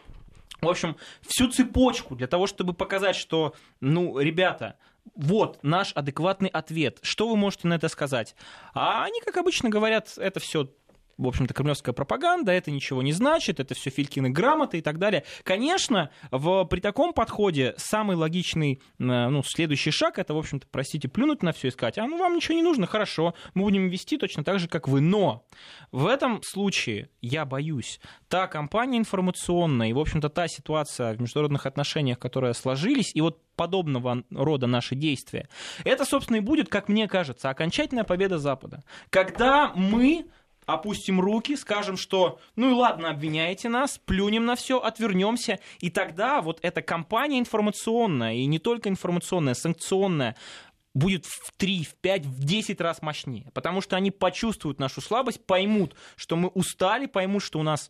в 0.62 0.70
общем, 0.70 0.96
всю 1.22 1.48
цепочку 1.48 2.16
для 2.16 2.28
того, 2.28 2.46
чтобы 2.46 2.74
показать, 2.74 3.16
что, 3.16 3.56
ну, 3.80 4.20
ребята, 4.20 4.78
вот 5.16 5.58
наш 5.64 5.92
адекватный 5.94 6.50
ответ. 6.50 7.00
Что 7.02 7.28
вы 7.28 7.36
можете 7.36 7.68
на 7.68 7.74
это 7.74 7.90
сказать? 7.90 8.36
А 8.76 9.04
они, 9.04 9.22
как 9.22 9.38
обычно, 9.38 9.70
говорят, 9.70 10.14
это 10.18 10.40
все 10.40 10.70
в 11.22 11.28
общем-то, 11.28 11.54
кремлевская 11.54 11.94
пропаганда, 11.94 12.52
это 12.52 12.72
ничего 12.72 13.02
не 13.02 13.14
значит, 13.14 13.60
это 13.60 13.76
все 13.76 13.90
Филькины 13.92 14.30
грамоты 14.30 14.80
и 14.80 14.82
так 14.82 14.98
далее. 14.98 15.24
Конечно, 15.44 16.10
в, 16.32 16.66
при 16.66 16.80
таком 16.80 17.14
подходе 17.14 17.76
самый 17.78 18.18
логичный, 18.18 18.82
э, 19.00 19.04
ну, 19.04 19.44
следующий 19.44 19.92
шаг, 19.92 20.18
это, 20.18 20.34
в 20.34 20.38
общем-то, 20.38 20.68
простите, 20.72 21.08
плюнуть 21.08 21.44
на 21.44 21.52
все 21.52 21.68
и 21.68 21.72
сказать, 21.72 21.98
а 21.98 22.08
ну 22.08 22.18
вам 22.18 22.36
ничего 22.36 22.56
не 22.56 22.64
нужно, 22.64 22.88
хорошо, 22.88 23.36
мы 23.54 23.64
будем 23.64 23.88
вести 23.90 24.18
точно 24.18 24.44
так 24.44 24.60
же, 24.60 24.68
как 24.68 24.88
вы. 24.88 25.02
Но 25.02 25.46
в 25.92 26.08
этом 26.08 26.42
случае, 26.44 27.10
я 27.22 27.46
боюсь, 27.46 28.00
та 28.28 28.48
кампания 28.48 28.98
информационная 28.98 29.90
и, 29.90 29.94
в 29.94 30.00
общем-то, 30.00 30.30
та 30.30 30.48
ситуация 30.48 31.14
в 31.14 31.22
международных 31.22 31.66
отношениях, 31.66 32.18
которые 32.18 32.54
сложились, 32.54 33.12
и 33.14 33.22
вот 33.22 33.40
подобного 33.56 34.24
рода 34.32 34.66
наши 34.66 34.96
действия, 34.96 35.48
это, 35.84 36.06
собственно, 36.06 36.38
и 36.38 36.40
будет, 36.40 36.70
как 36.70 36.90
мне 36.90 37.08
кажется, 37.08 37.50
окончательная 37.50 38.04
победа 38.04 38.40
Запада. 38.40 38.84
Когда 39.12 39.72
мы 39.76 40.26
опустим 40.66 41.20
руки, 41.20 41.56
скажем, 41.56 41.98
что 41.98 42.40
ну 42.56 42.70
и 42.70 42.74
ладно, 42.74 43.10
обвиняете 43.10 43.70
нас, 43.70 44.00
плюнем 44.06 44.46
на 44.46 44.56
все, 44.56 44.80
отвернемся, 44.80 45.60
и 45.80 45.90
тогда 45.90 46.42
вот 46.42 46.60
эта 46.62 46.82
кампания 46.82 47.40
информационная, 47.40 48.36
и 48.36 48.46
не 48.46 48.60
только 48.60 48.90
информационная, 48.90 49.54
санкционная, 49.54 50.36
будет 50.94 51.26
в 51.26 51.52
3, 51.58 51.84
в 51.86 51.96
5, 51.96 52.26
в 52.26 52.44
10 52.44 52.82
раз 52.82 53.02
мощнее. 53.02 53.50
Потому 53.54 53.82
что 53.82 53.96
они 53.96 54.12
почувствуют 54.12 54.80
нашу 54.80 55.02
слабость, 55.02 55.46
поймут, 55.46 55.96
что 56.16 56.36
мы 56.36 56.50
устали, 56.50 57.06
поймут, 57.06 57.44
что 57.44 57.60
у 57.60 57.64
нас 57.64 57.90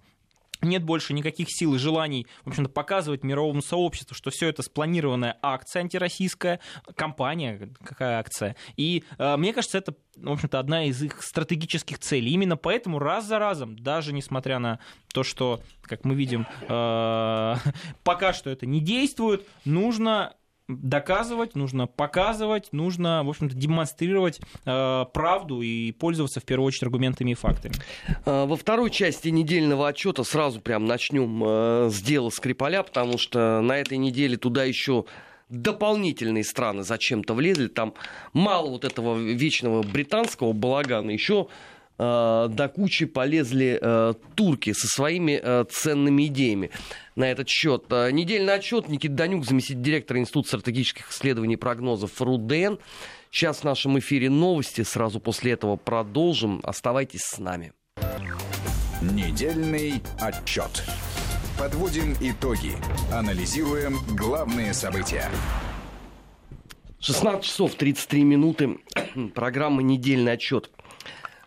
нет 0.61 0.83
больше 0.83 1.13
никаких 1.13 1.47
сил 1.49 1.75
и 1.75 1.77
желаний, 1.77 2.27
в 2.43 2.49
общем-то, 2.49 2.69
показывать 2.69 3.23
мировому 3.23 3.61
сообществу, 3.61 4.15
что 4.15 4.29
все 4.29 4.47
это 4.49 4.63
спланированная 4.63 5.37
акция 5.41 5.81
антироссийская, 5.81 6.59
компания, 6.95 7.71
какая 7.83 8.19
акция. 8.19 8.55
И 8.77 9.03
э, 9.17 9.37
мне 9.37 9.53
кажется, 9.53 9.77
это, 9.77 9.93
в 10.15 10.31
общем-то, 10.31 10.59
одна 10.59 10.85
из 10.85 11.01
их 11.01 11.21
стратегических 11.23 11.99
целей. 11.99 12.31
Именно 12.31 12.57
поэтому 12.57 12.99
раз 12.99 13.25
за 13.25 13.39
разом, 13.39 13.77
даже 13.77 14.13
несмотря 14.13 14.59
на 14.59 14.79
то, 15.13 15.23
что, 15.23 15.61
как 15.81 16.05
мы 16.05 16.15
видим, 16.15 16.45
э, 16.67 17.55
пока 18.03 18.33
что 18.33 18.49
это 18.49 18.65
не 18.65 18.79
действует, 18.79 19.47
нужно 19.65 20.35
доказывать, 20.81 21.55
нужно 21.55 21.87
показывать, 21.87 22.69
нужно, 22.71 23.23
в 23.23 23.29
общем-то, 23.29 23.55
демонстрировать 23.55 24.39
э, 24.65 25.05
правду 25.13 25.61
и 25.61 25.91
пользоваться 25.91 26.39
в 26.39 26.43
первую 26.43 26.67
очередь 26.67 26.83
аргументами 26.83 27.31
и 27.31 27.33
фактами. 27.33 27.75
А, 28.25 28.45
во 28.45 28.55
второй 28.55 28.89
части 28.89 29.29
недельного 29.29 29.87
отчета 29.87 30.23
сразу 30.23 30.61
прям 30.61 30.85
начнем 30.85 31.43
э, 31.43 31.89
с 31.91 32.01
дела 32.01 32.29
Скрипаля, 32.29 32.83
потому 32.83 33.17
что 33.17 33.61
на 33.61 33.77
этой 33.77 33.97
неделе 33.97 34.37
туда 34.37 34.63
еще 34.63 35.05
дополнительные 35.49 36.43
страны 36.43 36.83
зачем-то 36.83 37.33
влезли. 37.33 37.67
Там 37.67 37.93
мало 38.33 38.69
вот 38.69 38.85
этого 38.85 39.17
вечного 39.17 39.83
британского 39.83 40.53
балагана, 40.53 41.11
еще 41.11 41.47
Э, 41.49 41.80
до 42.01 42.71
кучи 42.73 43.05
полезли 43.05 43.77
э, 43.79 44.13
турки 44.33 44.73
со 44.73 44.87
своими 44.87 45.39
э, 45.41 45.65
ценными 45.69 46.25
идеями 46.25 46.71
на 47.15 47.29
этот 47.29 47.47
счет. 47.47 47.85
Недельный 47.89 48.55
отчет 48.55 48.89
Никита 48.89 49.13
Данюк, 49.13 49.45
заместитель 49.45 49.83
директора 49.83 50.19
Института 50.19 50.47
стратегических 50.47 51.11
исследований 51.11 51.53
и 51.53 51.57
прогнозов 51.57 52.19
РУДН. 52.19 52.79
Сейчас 53.29 53.59
в 53.59 53.63
нашем 53.65 53.99
эфире 53.99 54.31
новости, 54.31 54.81
сразу 54.81 55.19
после 55.19 55.51
этого 55.51 55.75
продолжим. 55.75 56.59
Оставайтесь 56.63 57.21
с 57.21 57.37
нами. 57.37 57.71
Недельный 59.01 60.01
отчет. 60.19 60.83
Подводим 61.59 62.15
итоги. 62.19 62.73
Анализируем 63.13 63.97
главные 64.17 64.73
события. 64.73 65.29
16 66.99 67.43
часов 67.43 67.75
33 67.75 68.23
минуты. 68.23 68.79
Программа 69.35 69.83
«Недельный 69.83 70.31
отчет» 70.31 70.71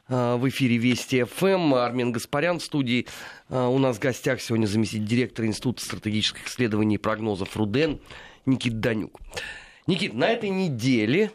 в 0.09 0.49
эфире 0.49 0.77
Вести 0.77 1.25
ФМ. 1.25 1.75
Армен 1.75 2.13
Гаспарян 2.13 2.59
в 2.59 2.63
студии. 2.63 3.07
А, 3.49 3.69
у 3.69 3.79
нас 3.79 3.97
в 3.97 4.01
гостях 4.01 4.41
сегодня 4.41 4.67
заместитель 4.67 5.07
директора 5.07 5.49
Института 5.49 5.85
стратегических 5.85 6.47
исследований 6.47 6.97
и 6.97 6.99
прогнозов 6.99 7.57
РУДЕН 7.57 8.01
Никит 8.45 8.81
Данюк. 8.81 9.19
Никит, 9.87 10.15
на 10.15 10.29
этой 10.29 10.51
неделе 10.51 11.31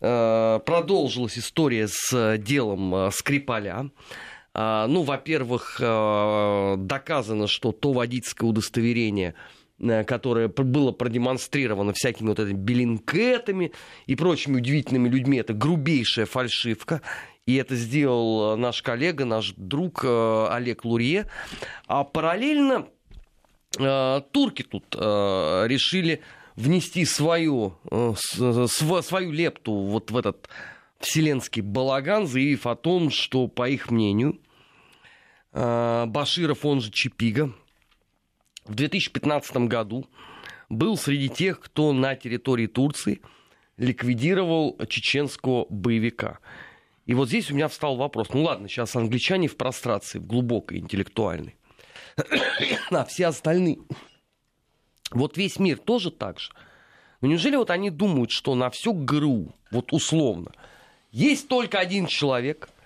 а, 0.00 0.58
продолжилась 0.58 1.38
история 1.38 1.88
с 1.88 2.36
делом 2.38 3.10
Скрипаля. 3.12 3.90
Ну, 4.52 5.02
во-первых, 5.02 5.76
доказано, 5.78 7.46
что 7.46 7.70
то 7.70 7.92
водительское 7.92 8.50
удостоверение, 8.50 9.36
которое 9.78 10.48
было 10.48 10.90
продемонстрировано 10.90 11.92
всякими 11.92 12.30
вот 12.30 12.40
этими 12.40 12.56
белинкетами 12.56 13.70
и 14.06 14.16
прочими 14.16 14.56
удивительными 14.56 15.08
людьми, 15.08 15.38
это 15.38 15.52
грубейшая 15.52 16.26
фальшивка. 16.26 17.00
И 17.50 17.56
это 17.56 17.74
сделал 17.74 18.52
э, 18.52 18.56
наш 18.56 18.80
коллега, 18.80 19.24
наш 19.24 19.54
друг 19.56 20.04
э, 20.04 20.46
Олег 20.50 20.84
Лурье. 20.84 21.28
А 21.88 22.04
параллельно 22.04 22.86
э, 23.76 24.20
турки 24.30 24.62
тут 24.62 24.94
решили 24.94 26.20
внести 26.54 27.04
свою, 27.04 27.76
свою 28.14 29.32
лепту 29.32 29.72
вот 29.72 30.12
в 30.12 30.16
этот 30.16 30.48
вселенский 31.00 31.60
балаган, 31.60 32.28
заявив 32.28 32.68
о 32.68 32.76
том, 32.76 33.10
что, 33.10 33.48
по 33.48 33.68
их 33.68 33.90
мнению, 33.90 34.38
Баширов, 35.52 36.64
он 36.64 36.80
же 36.80 36.92
Чипига, 36.92 37.52
в 38.66 38.74
2015 38.74 39.56
году 39.68 40.06
был 40.68 40.96
среди 40.96 41.28
тех, 41.28 41.58
кто 41.58 41.92
на 41.92 42.14
территории 42.14 42.66
Турции 42.68 43.20
ликвидировал 43.76 44.78
чеченского 44.88 45.66
боевика. 45.70 46.38
И 47.10 47.14
вот 47.14 47.26
здесь 47.26 47.50
у 47.50 47.56
меня 47.56 47.66
встал 47.66 47.96
вопрос. 47.96 48.28
Ну 48.32 48.44
ладно, 48.44 48.68
сейчас 48.68 48.94
англичане 48.94 49.48
в 49.48 49.56
прострации, 49.56 50.20
в 50.20 50.26
глубокой 50.28 50.78
интеллектуальной. 50.78 51.56
А 52.92 53.04
все 53.04 53.26
остальные. 53.26 53.78
Вот 55.10 55.36
весь 55.36 55.58
мир 55.58 55.78
тоже 55.78 56.12
так 56.12 56.38
же. 56.38 56.52
Но 57.20 57.26
неужели 57.26 57.56
вот 57.56 57.70
они 57.70 57.90
думают, 57.90 58.30
что 58.30 58.54
на 58.54 58.70
всю 58.70 58.92
ГРУ, 58.92 59.52
вот 59.72 59.92
условно, 59.92 60.52
есть 61.10 61.48
только 61.48 61.80
один 61.80 62.06
человек– 62.06 62.68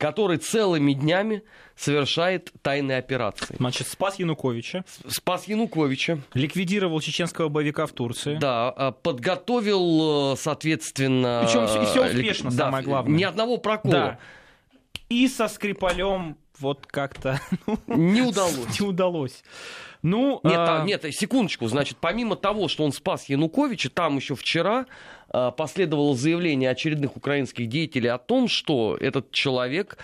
который 0.00 0.38
целыми 0.38 0.94
днями 0.94 1.42
совершает 1.76 2.50
тайные 2.62 2.96
операции. 2.96 3.54
Значит, 3.58 3.86
спас 3.86 4.18
Януковича. 4.18 4.82
Спас 5.06 5.46
Януковича. 5.46 6.20
Ликвидировал 6.32 7.00
чеченского 7.00 7.50
боевика 7.50 7.84
в 7.84 7.92
Турции. 7.92 8.38
Да, 8.40 8.70
а, 8.70 8.92
подготовил, 8.92 10.32
э, 10.32 10.36
соответственно... 10.38 11.42
Причем 11.44 11.82
и 11.82 11.86
все 11.86 12.06
успешно, 12.06 12.50
да, 12.50 12.56
самое 12.56 12.82
главное. 12.82 13.18
Ни 13.18 13.24
одного 13.24 13.58
прокола. 13.58 13.92
Да. 13.92 14.18
И 15.10 15.28
со 15.28 15.48
Скрипалем 15.48 16.38
вот 16.60 16.86
как-то 16.86 17.40
ну, 17.66 17.96
не 17.96 18.22
удалось. 18.22 18.80
Не 18.80 18.86
удалось. 18.86 19.42
Ну, 20.02 20.40
нет, 20.44 20.58
а... 20.58 20.84
нет, 20.84 21.04
секундочку, 21.10 21.66
значит, 21.66 21.98
помимо 22.00 22.36
того, 22.36 22.68
что 22.68 22.84
он 22.84 22.92
спас 22.92 23.28
Януковича, 23.28 23.90
там 23.90 24.16
еще 24.16 24.34
вчера 24.34 24.86
а, 25.28 25.50
последовало 25.50 26.16
заявление 26.16 26.70
очередных 26.70 27.16
украинских 27.16 27.68
деятелей 27.68 28.08
о 28.08 28.18
том, 28.18 28.48
что 28.48 28.96
этот 28.98 29.30
человек 29.30 29.98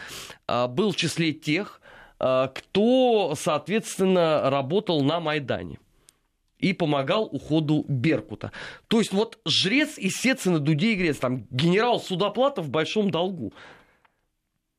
а, 0.46 0.68
был 0.68 0.92
в 0.92 0.96
числе 0.96 1.32
тех, 1.32 1.80
а, 2.18 2.48
кто, 2.48 3.34
соответственно, 3.38 4.50
работал 4.50 5.02
на 5.02 5.20
Майдане 5.20 5.78
и 6.58 6.72
помогал 6.72 7.24
уходу 7.24 7.84
Беркута. 7.88 8.52
То 8.88 8.98
есть 8.98 9.12
вот 9.12 9.38
жрец 9.44 9.98
и 9.98 10.08
сецы 10.08 10.50
на 10.50 10.58
дуде 10.58 10.92
и 10.92 10.96
грец, 10.96 11.18
там 11.18 11.46
генерал 11.50 12.00
Судоплатов 12.00 12.66
в 12.66 12.70
большом 12.70 13.10
долгу. 13.10 13.52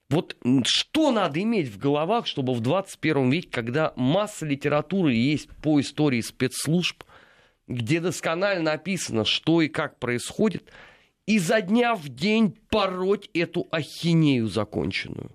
Вот 0.09 0.37
что 0.63 1.11
надо 1.11 1.41
иметь 1.41 1.67
в 1.67 1.77
головах, 1.77 2.27
чтобы 2.27 2.53
в 2.53 2.61
21 2.61 3.29
веке, 3.29 3.49
когда 3.51 3.91
масса 3.97 4.45
литературы 4.45 5.13
есть 5.13 5.49
по 5.61 5.79
истории 5.81 6.21
спецслужб, 6.21 7.03
где 7.67 7.99
досконально 7.99 8.71
описано, 8.71 9.25
что 9.25 9.61
и 9.61 9.67
как 9.67 9.99
происходит, 9.99 10.71
изо 11.25 11.61
дня 11.61 11.95
в 11.95 12.07
день 12.07 12.57
пороть 12.69 13.29
эту 13.33 13.67
ахинею 13.69 14.47
законченную. 14.47 15.31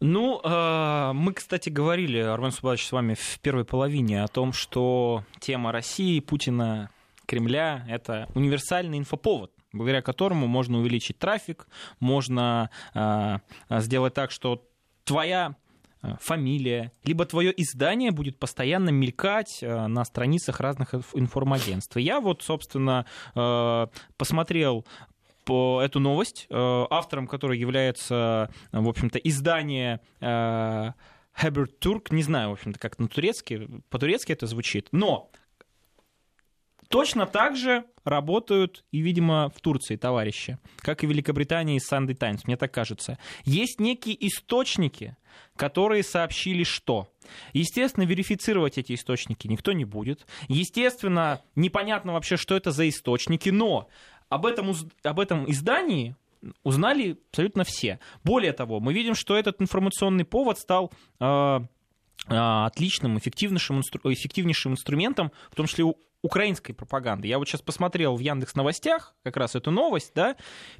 Ну, 0.00 0.42
э, 0.44 1.12
мы, 1.14 1.32
кстати, 1.32 1.70
говорили, 1.70 2.18
Армен 2.18 2.52
Субадович, 2.52 2.86
с 2.86 2.92
вами 2.92 3.14
в 3.14 3.40
первой 3.40 3.64
половине 3.64 4.22
о 4.22 4.28
том, 4.28 4.52
что 4.52 5.24
тема 5.40 5.72
России, 5.72 6.20
Путина, 6.20 6.90
Кремля— 7.24 7.86
это 7.88 8.28
универсальный 8.34 8.98
инфоповод 8.98 9.55
благодаря 9.76 10.02
которому 10.02 10.46
можно 10.46 10.78
увеличить 10.78 11.18
трафик, 11.18 11.66
можно 12.00 12.70
э, 12.94 13.38
сделать 13.70 14.14
так, 14.14 14.30
что 14.30 14.66
твоя 15.04 15.56
э, 16.02 16.14
фамилия, 16.20 16.92
либо 17.04 17.24
твое 17.26 17.52
издание 17.62 18.10
будет 18.10 18.38
постоянно 18.38 18.90
мелькать 18.90 19.58
на 19.62 20.04
страницах 20.04 20.60
разных 20.60 20.94
информагентств. 21.14 21.96
Я 21.96 22.20
вот, 22.20 22.42
собственно, 22.42 23.06
посмотрел 24.16 24.86
по 25.44 25.80
эту 25.80 26.00
новость, 26.00 26.48
автором 26.50 27.28
которой 27.28 27.58
является, 27.58 28.50
в 28.72 28.88
общем-то, 28.88 29.18
издание 29.18 30.00
Хеберт 31.38 31.78
Турк, 31.78 32.10
не 32.10 32.22
знаю, 32.22 32.50
в 32.50 32.52
общем-то, 32.54 32.78
как 32.78 32.98
на 32.98 33.08
турецки, 33.08 33.68
по-турецки 33.90 34.32
это 34.32 34.46
звучит, 34.46 34.88
но 34.92 35.30
Точно 36.88 37.26
так 37.26 37.56
же 37.56 37.84
работают 38.04 38.84
и, 38.92 39.00
видимо, 39.00 39.50
в 39.54 39.60
Турции 39.60 39.96
товарищи, 39.96 40.58
как 40.78 41.02
и 41.02 41.06
в 41.06 41.10
Великобритании 41.10 41.78
с 41.78 41.92
Sunday 41.92 42.14
Times, 42.14 42.44
мне 42.46 42.56
так 42.56 42.72
кажется. 42.72 43.18
Есть 43.44 43.80
некие 43.80 44.16
источники, 44.26 45.16
которые 45.56 46.02
сообщили 46.02 46.62
что. 46.62 47.08
Естественно, 47.52 48.04
верифицировать 48.04 48.78
эти 48.78 48.94
источники 48.94 49.48
никто 49.48 49.72
не 49.72 49.84
будет. 49.84 50.26
Естественно, 50.48 51.42
непонятно 51.56 52.12
вообще, 52.12 52.36
что 52.36 52.56
это 52.56 52.70
за 52.70 52.88
источники, 52.88 53.48
но 53.48 53.88
об 54.28 54.46
этом, 54.46 54.72
об 55.02 55.20
этом 55.20 55.50
издании 55.50 56.14
узнали 56.62 57.18
абсолютно 57.30 57.64
все. 57.64 57.98
Более 58.22 58.52
того, 58.52 58.78
мы 58.80 58.92
видим, 58.92 59.14
что 59.14 59.36
этот 59.36 59.60
информационный 59.60 60.24
повод 60.24 60.58
стал 60.58 60.92
э, 61.18 61.60
отличным, 62.28 63.18
эффективнейшим, 63.18 63.80
эффективнейшим 63.80 64.72
инструментом, 64.72 65.32
в 65.50 65.54
том 65.54 65.66
числе 65.66 65.84
украинской 66.22 66.72
пропаганды. 66.72 67.28
Я 67.28 67.38
вот 67.38 67.48
сейчас 67.48 67.62
посмотрел 67.62 68.16
в 68.16 68.20
Яндекс 68.20 68.54
Новостях 68.54 69.14
как 69.22 69.36
раз 69.36 69.54
эту 69.54 69.70
новость, 69.70 70.12
да. 70.14 70.36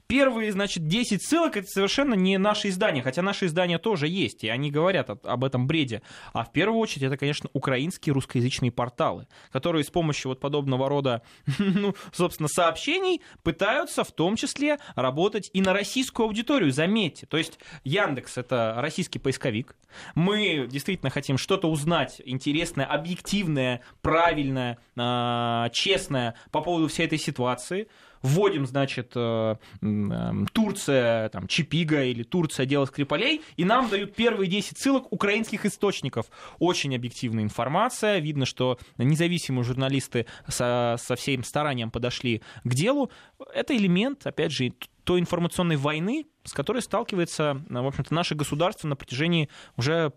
Первые, 0.06 0.52
значит, 0.52 0.86
10 0.88 1.22
ссылок 1.22 1.56
это 1.56 1.66
совершенно 1.66 2.14
не 2.14 2.38
наши 2.38 2.68
издания, 2.68 3.02
хотя 3.02 3.22
наши 3.22 3.46
издания 3.46 3.78
тоже 3.78 4.08
есть, 4.08 4.44
и 4.44 4.48
они 4.48 4.70
говорят 4.70 5.10
об 5.10 5.44
этом 5.44 5.66
бреде. 5.66 6.02
А 6.32 6.44
в 6.44 6.52
первую 6.52 6.80
очередь 6.80 7.04
это, 7.04 7.16
конечно, 7.16 7.48
украинские 7.52 8.12
русскоязычные 8.12 8.72
порталы, 8.72 9.28
которые 9.52 9.84
с 9.84 9.90
помощью 9.90 10.30
вот 10.30 10.40
подобного 10.40 10.88
рода, 10.88 11.22
ну, 11.58 11.94
собственно, 12.12 12.48
сообщений 12.48 13.22
пытаются 13.42 14.04
в 14.04 14.12
том 14.12 14.36
числе 14.36 14.78
работать 14.94 15.50
и 15.52 15.60
на 15.60 15.72
российскую 15.72 16.26
аудиторию, 16.26 16.72
заметьте. 16.72 17.26
То 17.26 17.36
есть 17.36 17.58
Яндекс 17.84 18.38
это 18.38 18.74
российский 18.78 19.18
поисковик. 19.18 19.76
Мы 20.14 20.66
действительно 20.68 21.10
хотим 21.10 21.38
что-то 21.38 21.70
узнать 21.70 22.20
интересное, 22.24 22.84
объективное, 22.86 23.82
правильное, 24.02 24.78
а, 24.96 25.25
честная 25.72 26.34
по 26.50 26.60
поводу 26.60 26.88
всей 26.88 27.06
этой 27.06 27.18
ситуации. 27.18 27.88
Вводим, 28.22 28.66
значит, 28.66 29.12
э, 29.14 29.56
э, 29.82 30.32
Турция, 30.52 31.28
там, 31.28 31.46
Чипига 31.46 32.02
или 32.02 32.22
Турция, 32.22 32.66
дело 32.66 32.86
Скрипалей, 32.86 33.42
и 33.56 33.64
нам 33.64 33.88
дают 33.88 34.14
первые 34.14 34.48
10 34.48 34.78
ссылок 34.78 35.12
украинских 35.12 35.64
источников. 35.66 36.26
Очень 36.58 36.96
объективная 36.96 37.44
информация, 37.44 38.18
видно, 38.18 38.46
что 38.46 38.78
независимые 38.96 39.64
журналисты 39.64 40.26
со, 40.48 40.96
со 40.98 41.14
всем 41.14 41.44
старанием 41.44 41.90
подошли 41.90 42.42
к 42.64 42.74
делу. 42.74 43.10
Это 43.54 43.76
элемент, 43.76 44.26
опять 44.26 44.52
же, 44.52 44.72
той 45.04 45.20
информационной 45.20 45.76
войны, 45.76 46.26
с 46.42 46.52
которой 46.52 46.82
сталкивается, 46.82 47.62
в 47.68 47.86
общем-то, 47.86 48.12
наше 48.12 48.34
государство 48.34 48.88
на 48.88 48.96
протяжении 48.96 49.48
уже 49.76 50.12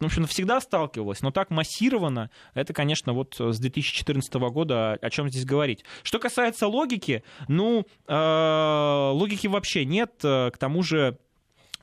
в 0.00 0.06
общем, 0.06 0.26
всегда 0.26 0.60
сталкивалась, 0.60 1.22
но 1.22 1.30
так 1.30 1.50
массированно, 1.50 2.30
это, 2.54 2.72
конечно, 2.72 3.12
вот 3.12 3.36
с 3.38 3.58
2014 3.58 4.34
года 4.34 4.92
о 5.00 5.10
чем 5.10 5.28
здесь 5.28 5.44
говорить. 5.44 5.84
Что 6.02 6.18
касается 6.18 6.66
логики, 6.66 7.22
ну, 7.48 7.86
э, 8.06 9.10
логики 9.12 9.46
вообще 9.46 9.84
нет, 9.84 10.12
э, 10.22 10.50
к 10.50 10.58
тому 10.58 10.82
же 10.82 11.18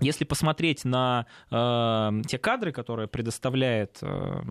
если 0.01 0.25
посмотреть 0.25 0.83
на 0.83 1.25
э, 1.49 2.21
те 2.27 2.37
кадры, 2.37 2.71
которые 2.71 3.07
предоставляет 3.07 3.99
э, 4.01 4.41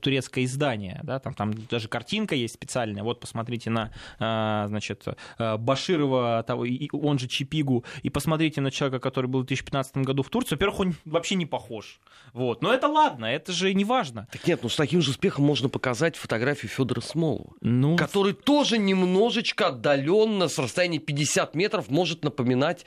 турецкое 0.00 0.44
издание, 0.44 1.00
да, 1.02 1.18
там, 1.18 1.34
там 1.34 1.54
даже 1.70 1.88
картинка 1.88 2.34
есть 2.34 2.54
специальная, 2.54 3.02
вот 3.02 3.20
посмотрите 3.20 3.70
на 3.70 3.92
э, 4.18 4.68
значит, 4.68 5.04
э, 5.38 5.56
Баширова, 5.56 6.44
того, 6.46 6.64
и, 6.64 6.88
он 6.92 7.18
же 7.18 7.28
Чипигу, 7.28 7.84
и 8.02 8.10
посмотрите 8.10 8.60
на 8.60 8.70
человека, 8.70 8.98
который 8.98 9.26
был 9.26 9.40
в 9.40 9.46
2015 9.46 9.98
году 9.98 10.22
в 10.22 10.28
Турции, 10.28 10.54
во-первых, 10.56 10.80
он 10.80 10.94
вообще 11.04 11.36
не 11.36 11.46
похож. 11.46 12.00
Вот. 12.32 12.62
Но 12.62 12.72
это 12.72 12.88
ладно, 12.88 13.26
это 13.26 13.52
же 13.52 13.72
не 13.74 13.84
важно. 13.84 14.26
Так 14.32 14.46
нет, 14.46 14.60
ну 14.62 14.68
с 14.68 14.76
таким 14.76 15.00
же 15.00 15.10
успехом 15.10 15.44
можно 15.44 15.68
показать 15.68 16.16
фотографию 16.16 16.70
Федора 16.70 17.00
Смолова, 17.00 17.52
ну... 17.60 17.96
который 17.96 18.32
тоже 18.32 18.78
немножечко 18.78 19.68
отдаленно 19.68 20.48
с 20.48 20.58
расстояния 20.58 20.98
50 20.98 21.54
метров 21.54 21.88
может 21.88 22.24
напоминать 22.24 22.84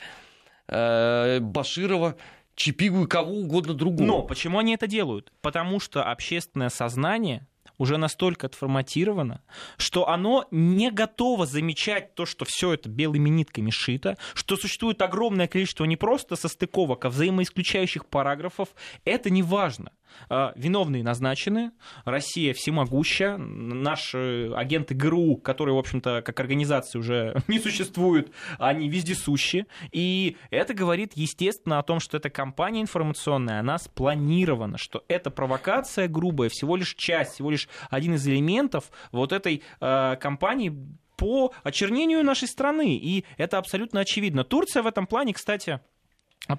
Баширова, 0.70 2.16
Чипигу 2.56 3.04
и 3.06 3.08
кого 3.08 3.34
угодно 3.34 3.74
другого. 3.74 4.06
Но 4.06 4.22
почему 4.24 4.60
они 4.60 4.74
это 4.74 4.86
делают? 4.88 5.32
Потому 5.42 5.80
что 5.80 6.04
общественное 6.04 6.70
сознание 6.70 7.48
уже 7.80 7.98
настолько 7.98 8.46
отформатировано, 8.46 9.42
что 9.78 10.08
оно 10.08 10.46
не 10.52 10.92
готово 10.92 11.48
замечать 11.48 12.14
то, 12.14 12.28
что 12.28 12.46
все 12.46 12.74
это 12.74 12.90
белыми 12.90 13.30
нитками 13.30 13.72
шито, 13.72 14.18
что 14.36 14.58
существует 14.58 15.02
огромное 15.02 15.48
количество 15.48 15.86
не 15.86 15.98
просто 15.98 16.36
состыковок, 16.36 17.06
а 17.06 17.10
взаимоисключающих 17.10 18.06
параграфов. 18.06 18.70
Это 19.06 19.32
не 19.32 19.42
важно. 19.42 19.92
А, 20.30 20.54
виновные 20.56 21.04
назначены, 21.04 21.72
Россия 22.06 22.54
всемогуща, 22.54 23.38
наши 23.38 24.52
агенты 24.56 24.96
ГРУ, 24.96 25.38
которые, 25.38 25.76
в 25.76 25.80
общем-то, 25.80 26.22
как 26.22 26.40
организации 26.40 27.00
уже 27.00 27.36
не 27.48 27.60
существуют, 27.60 28.32
они 28.58 28.90
вездесущи. 28.90 29.66
И 29.92 30.38
это 30.50 30.74
говорит, 30.74 31.14
естественно, 31.16 31.80
о 31.80 31.84
том, 31.84 32.00
что 32.00 32.18
эта 32.18 32.30
кампания 32.30 32.82
информационная, 32.82 33.60
она 33.60 33.78
спланирована, 33.78 34.78
что 34.78 35.04
эта 35.08 35.30
провокация 35.30 36.08
грубая 36.08 36.50
всего 36.50 36.76
лишь 36.76 36.96
часть, 36.96 37.34
всего 37.34 37.52
лишь 37.52 37.69
один 37.90 38.16
из 38.16 38.28
элементов 38.28 38.92
вот 39.12 39.32
этой 39.32 39.64
э, 39.80 40.16
кампании 40.18 40.74
по 41.18 41.54
очернению 41.64 42.24
нашей 42.24 42.48
страны. 42.48 42.96
И 42.96 43.26
это 43.38 43.58
абсолютно 43.58 44.00
очевидно. 44.00 44.44
Турция 44.44 44.84
в 44.84 44.88
этом 44.88 45.06
плане, 45.06 45.34
кстати, 45.34 45.80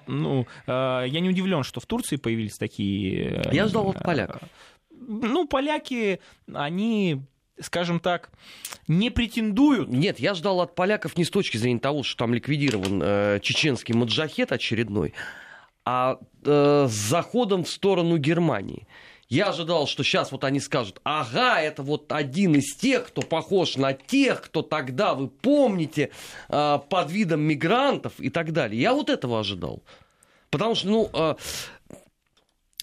ну, 0.07 0.47
э, 0.67 1.05
я 1.07 1.19
не 1.19 1.29
удивлен, 1.29 1.63
что 1.63 1.79
в 1.79 1.85
Турции 1.85 2.15
появились 2.15 2.57
такие... 2.57 3.41
Э, 3.45 3.53
я 3.53 3.67
ждал 3.67 3.89
от 3.89 4.03
поляков. 4.03 4.41
Ну, 4.89 5.47
поляки, 5.47 6.19
они 6.53 7.21
скажем 7.59 7.99
так, 7.99 8.31
не 8.87 9.09
претендуют. 9.09 9.89
Нет, 9.89 10.19
я 10.19 10.33
ждал 10.33 10.61
от 10.61 10.75
поляков 10.75 11.17
не 11.17 11.25
с 11.25 11.29
точки 11.29 11.57
зрения 11.57 11.79
того, 11.79 12.03
что 12.03 12.17
там 12.17 12.33
ликвидирован 12.33 13.01
э, 13.03 13.39
чеченский 13.41 13.93
маджахет 13.93 14.51
очередной, 14.51 15.13
а 15.85 16.17
э, 16.43 16.87
с 16.89 16.91
заходом 16.91 17.63
в 17.63 17.69
сторону 17.69 18.17
Германии. 18.17 18.87
Я 19.31 19.47
ожидал, 19.47 19.87
что 19.87 20.03
сейчас 20.03 20.33
вот 20.33 20.43
они 20.43 20.59
скажут, 20.59 20.99
ага, 21.05 21.61
это 21.61 21.83
вот 21.83 22.11
один 22.11 22.55
из 22.55 22.75
тех, 22.75 23.07
кто 23.07 23.21
похож 23.21 23.77
на 23.77 23.93
тех, 23.93 24.41
кто 24.41 24.61
тогда, 24.61 25.13
вы 25.13 25.29
помните, 25.29 26.11
а, 26.49 26.79
под 26.79 27.09
видом 27.11 27.39
мигрантов 27.39 28.11
и 28.19 28.29
так 28.29 28.51
далее. 28.51 28.81
Я 28.81 28.93
вот 28.93 29.09
этого 29.09 29.39
ожидал. 29.39 29.83
Потому 30.49 30.75
что, 30.75 30.89
ну, 30.89 31.09
а, 31.13 31.37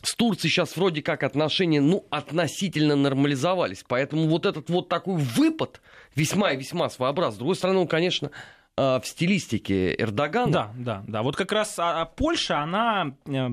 с 0.01 0.15
Турцией 0.17 0.51
сейчас 0.51 0.75
вроде 0.75 1.03
как 1.03 1.23
отношения, 1.23 1.83
ну, 1.83 2.07
относительно 2.09 2.97
нормализовались. 2.97 3.85
Поэтому 3.87 4.27
вот 4.27 4.47
этот 4.47 4.71
вот 4.71 4.89
такой 4.89 5.17
выпад 5.17 5.83
весьма 6.15 6.53
и 6.53 6.57
весьма 6.57 6.89
своеобразный. 6.89 7.35
С 7.35 7.39
другой 7.41 7.57
стороны, 7.57 7.81
он, 7.81 7.89
конечно, 7.89 8.31
в 8.75 9.03
стилистике 9.05 9.93
Эрдогана. 9.99 10.53
Да, 10.53 10.71
да, 10.79 11.05
да. 11.07 11.23
Вот 11.23 11.35
как 11.35 11.51
раз 11.51 11.79
а, 11.81 12.01
а 12.01 12.05
Польша, 12.07 12.61
она 12.61 13.13
э, 13.27 13.49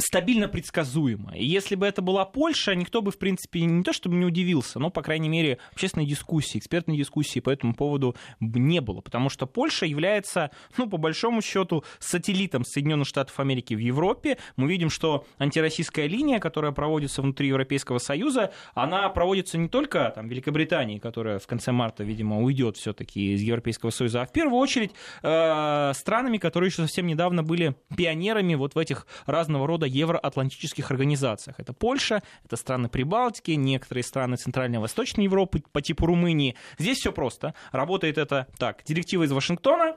стабильно 0.00 0.48
предсказуемо. 0.48 1.36
И 1.36 1.44
если 1.44 1.74
бы 1.74 1.86
это 1.86 2.02
была 2.02 2.24
Польша, 2.24 2.74
никто 2.74 3.02
бы, 3.02 3.10
в 3.10 3.18
принципе, 3.18 3.62
не 3.62 3.82
то 3.82 3.92
чтобы 3.92 4.16
не 4.16 4.24
удивился, 4.24 4.78
но, 4.78 4.90
по 4.90 5.02
крайней 5.02 5.28
мере, 5.28 5.58
общественной 5.72 6.06
дискуссии, 6.06 6.58
экспертной 6.58 6.96
дискуссии 6.96 7.40
по 7.40 7.50
этому 7.50 7.74
поводу 7.74 8.16
не 8.40 8.80
было. 8.80 9.00
Потому 9.00 9.28
что 9.28 9.46
Польша 9.46 9.86
является, 9.86 10.50
ну, 10.76 10.88
по 10.88 10.96
большому 10.96 11.42
счету, 11.42 11.84
сателлитом 11.98 12.64
Соединенных 12.64 13.06
Штатов 13.06 13.38
Америки 13.40 13.74
в 13.74 13.78
Европе. 13.78 14.38
Мы 14.56 14.68
видим, 14.68 14.90
что 14.90 15.26
антироссийская 15.38 16.06
линия, 16.06 16.38
которая 16.38 16.72
проводится 16.72 17.22
внутри 17.22 17.48
Европейского 17.48 17.98
Союза, 17.98 18.52
она 18.74 19.08
проводится 19.08 19.58
не 19.58 19.68
только 19.68 20.12
там, 20.14 20.28
Великобритании, 20.28 20.98
которая 20.98 21.38
в 21.38 21.46
конце 21.46 21.72
марта, 21.72 22.04
видимо, 22.04 22.42
уйдет 22.42 22.76
все-таки 22.76 23.34
из 23.34 23.42
Европейского 23.42 23.90
Союза, 23.90 24.22
а 24.22 24.26
в 24.26 24.32
первую 24.32 24.58
очередь 24.58 24.92
э, 25.22 25.92
странами, 25.94 26.38
которые 26.38 26.68
еще 26.68 26.82
совсем 26.82 27.06
недавно 27.06 27.42
были 27.42 27.74
пионерами 27.96 28.54
вот 28.54 28.74
в 28.74 28.78
этих 28.78 29.06
разного 29.26 29.66
рода 29.66 29.86
евроатлантических 29.90 30.90
организациях. 30.90 31.58
Это 31.58 31.72
Польша, 31.72 32.22
это 32.44 32.56
страны 32.56 32.88
Прибалтики, 32.88 33.52
некоторые 33.52 34.04
страны 34.04 34.36
Центральной 34.36 34.78
и 34.78 34.80
Восточной 34.80 35.24
Европы 35.24 35.62
по 35.72 35.82
типу 35.82 36.06
Румынии. 36.06 36.56
Здесь 36.78 36.98
все 36.98 37.12
просто. 37.12 37.54
Работает 37.72 38.18
это 38.18 38.46
так. 38.58 38.82
Директива 38.84 39.24
из 39.24 39.32
Вашингтона, 39.32 39.96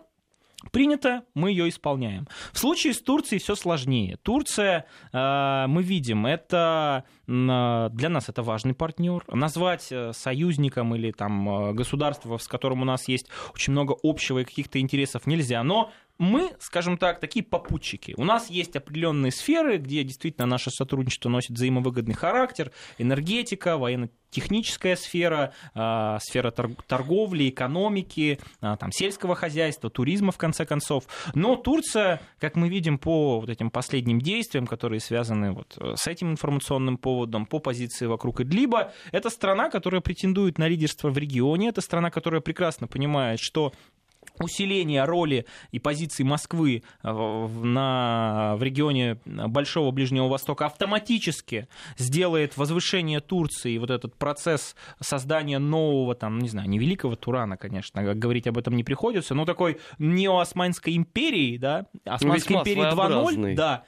Принято, 0.72 1.24
мы 1.34 1.52
ее 1.52 1.68
исполняем. 1.68 2.28
В 2.54 2.60
случае 2.60 2.94
с 2.94 3.02
Турцией 3.02 3.40
все 3.40 3.56
сложнее. 3.56 4.18
Турция, 4.24 4.86
э, 5.12 5.66
мы 5.68 5.84
видим, 5.84 6.26
это 6.26 7.04
э, 7.28 7.90
для 7.92 8.10
нас 8.10 8.30
это 8.30 8.44
важный 8.44 8.74
партнер. 8.74 9.24
Назвать 9.28 9.92
э, 9.92 10.14
союзником 10.14 10.96
или 10.96 11.12
там 11.12 11.76
государством, 11.76 12.40
с 12.40 12.48
которым 12.48 12.82
у 12.82 12.86
нас 12.86 13.08
есть 13.10 13.28
очень 13.54 13.74
много 13.74 13.96
общего 14.04 14.40
и 14.40 14.46
каких-то 14.46 14.80
интересов 14.80 15.28
нельзя. 15.28 15.64
Но 15.64 15.92
мы, 16.20 16.52
скажем 16.60 16.98
так, 16.98 17.20
такие 17.20 17.44
попутчики. 17.44 18.14
У 18.18 18.24
нас 18.24 18.50
есть 18.50 18.76
определенные 18.76 19.32
сферы, 19.32 19.78
где 19.78 20.04
действительно 20.04 20.46
наше 20.46 20.70
сотрудничество 20.70 21.30
носит 21.30 21.52
взаимовыгодный 21.52 22.14
характер. 22.14 22.72
Энергетика, 23.00 23.78
военно-техническая 23.78 24.96
сфера, 24.96 25.54
э, 25.74 26.18
сфера 26.22 26.52
торговли, 26.52 27.50
экономики, 27.50 28.40
э, 28.62 28.78
там, 28.80 28.92
сельского 28.92 29.36
хозяйства, 29.36 29.90
туризма, 29.90 30.32
в 30.32 30.38
конце 30.38 30.66
концов. 30.66 31.06
Но 31.34 31.56
Турция, 31.56 32.22
как 32.40 32.56
мы 32.56 32.70
видим 32.70 33.00
по 33.00 33.40
вот 33.40 33.50
этим 33.50 33.72
последним 33.72 34.22
действиям, 34.22 34.68
которые 34.68 35.00
связаны 35.00 35.52
вот 35.52 35.76
э, 35.80 35.96
с 35.98 36.08
этим 36.08 36.32
информационным 36.32 36.98
поводом, 36.98 37.48
по 37.48 37.60
позиции 37.60 38.06
вокруг 38.06 38.42
Идлиба, 38.42 38.94
это 39.12 39.32
страна, 39.32 39.70
которая 39.70 40.02
претендует 40.02 40.60
на 40.60 40.68
лидерство 40.68 41.10
в 41.10 41.18
регионе, 41.18 41.70
это 41.70 41.82
страна, 41.82 42.12
которая 42.12 42.42
прекрасно 42.42 42.88
понимает, 42.88 43.40
что 43.42 43.74
усиление 44.40 45.06
роли 45.06 45.46
и 45.72 45.80
позиции 45.80 46.24
Москвы 46.24 46.84
э, 47.04 47.48
на, 47.64 48.56
в 48.58 48.64
регионе 48.64 49.18
Большого 49.26 49.92
Ближнего 49.92 50.28
Востока 50.28 50.66
автоматически 50.66 51.68
сделает 51.98 52.58
возвышение 52.58 53.20
Турции, 53.20 53.78
вот 53.78 53.90
этот 53.90 54.16
процесс 54.16 54.76
создания 55.00 55.60
нового, 55.60 56.16
там, 56.16 56.40
не 56.40 56.50
знаю, 56.50 56.70
не 56.70 56.80
великого 56.80 57.16
Турана, 57.16 57.58
конечно, 57.58 58.14
говорить 58.16 58.48
об 58.48 58.58
этом 58.58 58.76
не 58.76 58.84
приходится, 58.84 59.36
но 59.36 59.46
такой 59.46 59.80
неоосманской 60.00 60.96
империи, 60.96 61.58
да, 61.58 61.86
Османской 62.06 62.58
империи 62.58 62.84
2.0, 62.84 63.56
да, 63.56 63.84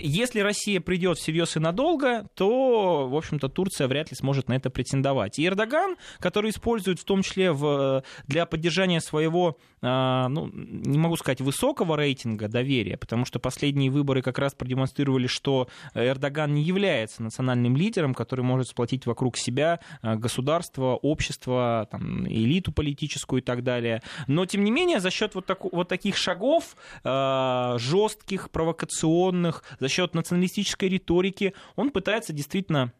если 0.00 0.40
Россия 0.40 0.80
придет 0.80 1.18
всерьез 1.18 1.56
и 1.56 1.60
надолго, 1.60 2.26
то, 2.34 3.08
в 3.08 3.16
общем-то, 3.16 3.48
Турция 3.48 3.86
вряд 3.86 4.10
ли 4.10 4.16
сможет 4.16 4.48
на 4.48 4.54
это 4.54 4.70
претендовать. 4.70 5.38
И 5.38 5.46
Эрдоган, 5.46 5.96
который 6.18 6.50
использует 6.50 6.98
в 6.98 7.04
том 7.04 7.22
числе 7.22 7.52
в, 7.52 8.02
для 8.26 8.46
поддержания 8.46 9.00
своего, 9.00 9.58
а, 9.82 10.28
ну, 10.28 10.50
не 10.52 10.98
могу 10.98 11.16
сказать, 11.16 11.40
высокого 11.40 11.96
рейтинга 11.96 12.48
доверия, 12.48 12.96
потому 12.96 13.24
что 13.24 13.38
последние 13.38 13.90
выборы 13.90 14.22
как 14.22 14.38
раз 14.38 14.54
продемонстрировали, 14.54 15.26
что 15.26 15.68
Эрдоган 15.94 16.54
не 16.54 16.62
является 16.62 17.22
национальным 17.22 17.76
лидером, 17.76 18.14
который 18.14 18.44
может 18.44 18.68
сплотить 18.68 19.06
вокруг 19.06 19.36
себя 19.36 19.80
а, 20.02 20.16
государство, 20.16 20.94
общество, 20.94 21.88
там, 21.90 22.26
элиту 22.26 22.72
политическую 22.72 23.42
и 23.42 23.44
так 23.44 23.62
далее. 23.62 24.02
Но, 24.26 24.46
тем 24.46 24.64
не 24.64 24.70
менее, 24.70 25.00
за 25.00 25.10
счет 25.10 25.34
вот, 25.34 25.46
так, 25.46 25.64
вот 25.64 25.88
таких 25.88 26.16
шагов, 26.16 26.76
жестких, 27.04 28.50
провокационных, 28.50 29.62
за 29.80 29.88
счет 29.88 30.14
националистической 30.14 30.88
риторики 30.88 31.54
он 31.76 31.90
пытается 31.90 32.32
действительно 32.32 32.92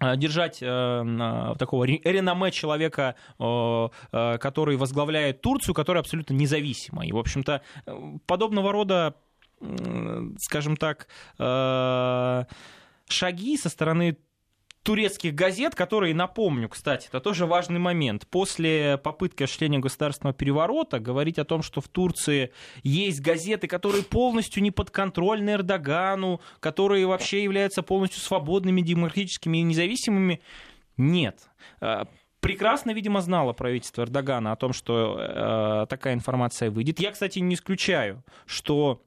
э, 0.00 0.16
держать 0.16 0.58
э, 0.60 1.54
такого 1.58 1.84
реноме 1.84 2.50
человека, 2.50 3.14
э, 3.38 3.88
э, 4.12 4.38
который 4.38 4.76
возглавляет 4.76 5.40
Турцию, 5.40 5.74
которая 5.74 6.00
абсолютно 6.00 6.34
независима. 6.34 7.06
И, 7.06 7.12
в 7.12 7.18
общем-то, 7.18 7.62
э, 7.86 8.18
подобного 8.26 8.72
рода, 8.72 9.14
э, 9.60 10.22
скажем 10.38 10.76
так, 10.76 11.08
шаги 13.06 13.56
со 13.58 13.68
стороны 13.68 14.16
турецких 14.84 15.34
газет, 15.34 15.74
которые, 15.74 16.14
напомню, 16.14 16.68
кстати, 16.68 17.08
это 17.08 17.18
тоже 17.18 17.46
важный 17.46 17.80
момент. 17.80 18.26
После 18.28 18.98
попытки 18.98 19.42
осуществления 19.42 19.78
государственного 19.78 20.34
переворота 20.34 21.00
говорить 21.00 21.38
о 21.38 21.44
том, 21.44 21.62
что 21.62 21.80
в 21.80 21.88
Турции 21.88 22.52
есть 22.82 23.20
газеты, 23.20 23.66
которые 23.66 24.04
полностью 24.04 24.62
не 24.62 24.70
подконтрольны 24.70 25.50
Эрдогану, 25.50 26.40
которые 26.60 27.06
вообще 27.06 27.42
являются 27.42 27.82
полностью 27.82 28.20
свободными, 28.20 28.82
демократическими 28.82 29.58
и 29.58 29.62
независимыми, 29.62 30.42
нет 30.98 31.40
э, 31.80 32.04
прекрасно, 32.40 32.90
видимо, 32.92 33.22
знало 33.22 33.54
правительство 33.54 34.02
Эрдогана 34.02 34.52
о 34.52 34.56
том, 34.56 34.74
что 34.74 35.16
э, 35.18 35.86
такая 35.88 36.12
информация 36.12 36.70
выйдет. 36.70 37.00
Я, 37.00 37.10
кстати, 37.10 37.38
не 37.38 37.54
исключаю, 37.54 38.22
что 38.44 39.02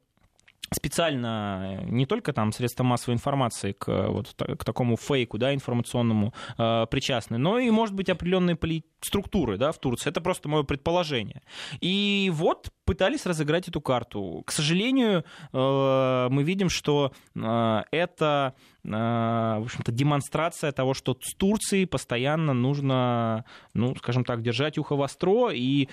специально 0.71 1.81
не 1.85 2.05
только 2.05 2.33
там 2.33 2.51
средства 2.51 2.83
массовой 2.83 3.15
информации 3.15 3.71
к, 3.73 4.07
вот, 4.09 4.33
к 4.37 4.63
такому 4.63 4.97
фейку 4.97 5.37
да, 5.37 5.53
информационному 5.53 6.33
э, 6.57 6.85
причастны, 6.89 7.37
но 7.37 7.59
и, 7.59 7.69
может 7.69 7.95
быть, 7.95 8.09
определенные 8.09 8.55
поли- 8.55 8.83
структуры 9.01 9.57
да, 9.57 9.71
в 9.71 9.79
Турции. 9.79 10.09
Это 10.09 10.21
просто 10.21 10.49
мое 10.49 10.63
предположение. 10.63 11.41
И 11.81 12.31
вот 12.33 12.71
пытались 12.85 13.25
разыграть 13.25 13.67
эту 13.67 13.81
карту. 13.81 14.43
К 14.45 14.51
сожалению, 14.51 15.23
э, 15.53 16.27
мы 16.29 16.43
видим, 16.43 16.69
что 16.69 17.11
э, 17.35 17.83
это 17.91 18.53
э, 18.57 18.76
в 18.87 19.63
общем-то, 19.63 19.91
демонстрация 19.91 20.71
того, 20.71 20.93
что 20.93 21.17
с 21.21 21.35
Турцией 21.35 21.85
постоянно 21.85 22.53
нужно, 22.53 23.43
ну, 23.73 23.93
скажем 23.97 24.23
так, 24.23 24.41
держать 24.41 24.77
ухо 24.77 24.95
востро 24.95 25.49
и, 25.51 25.89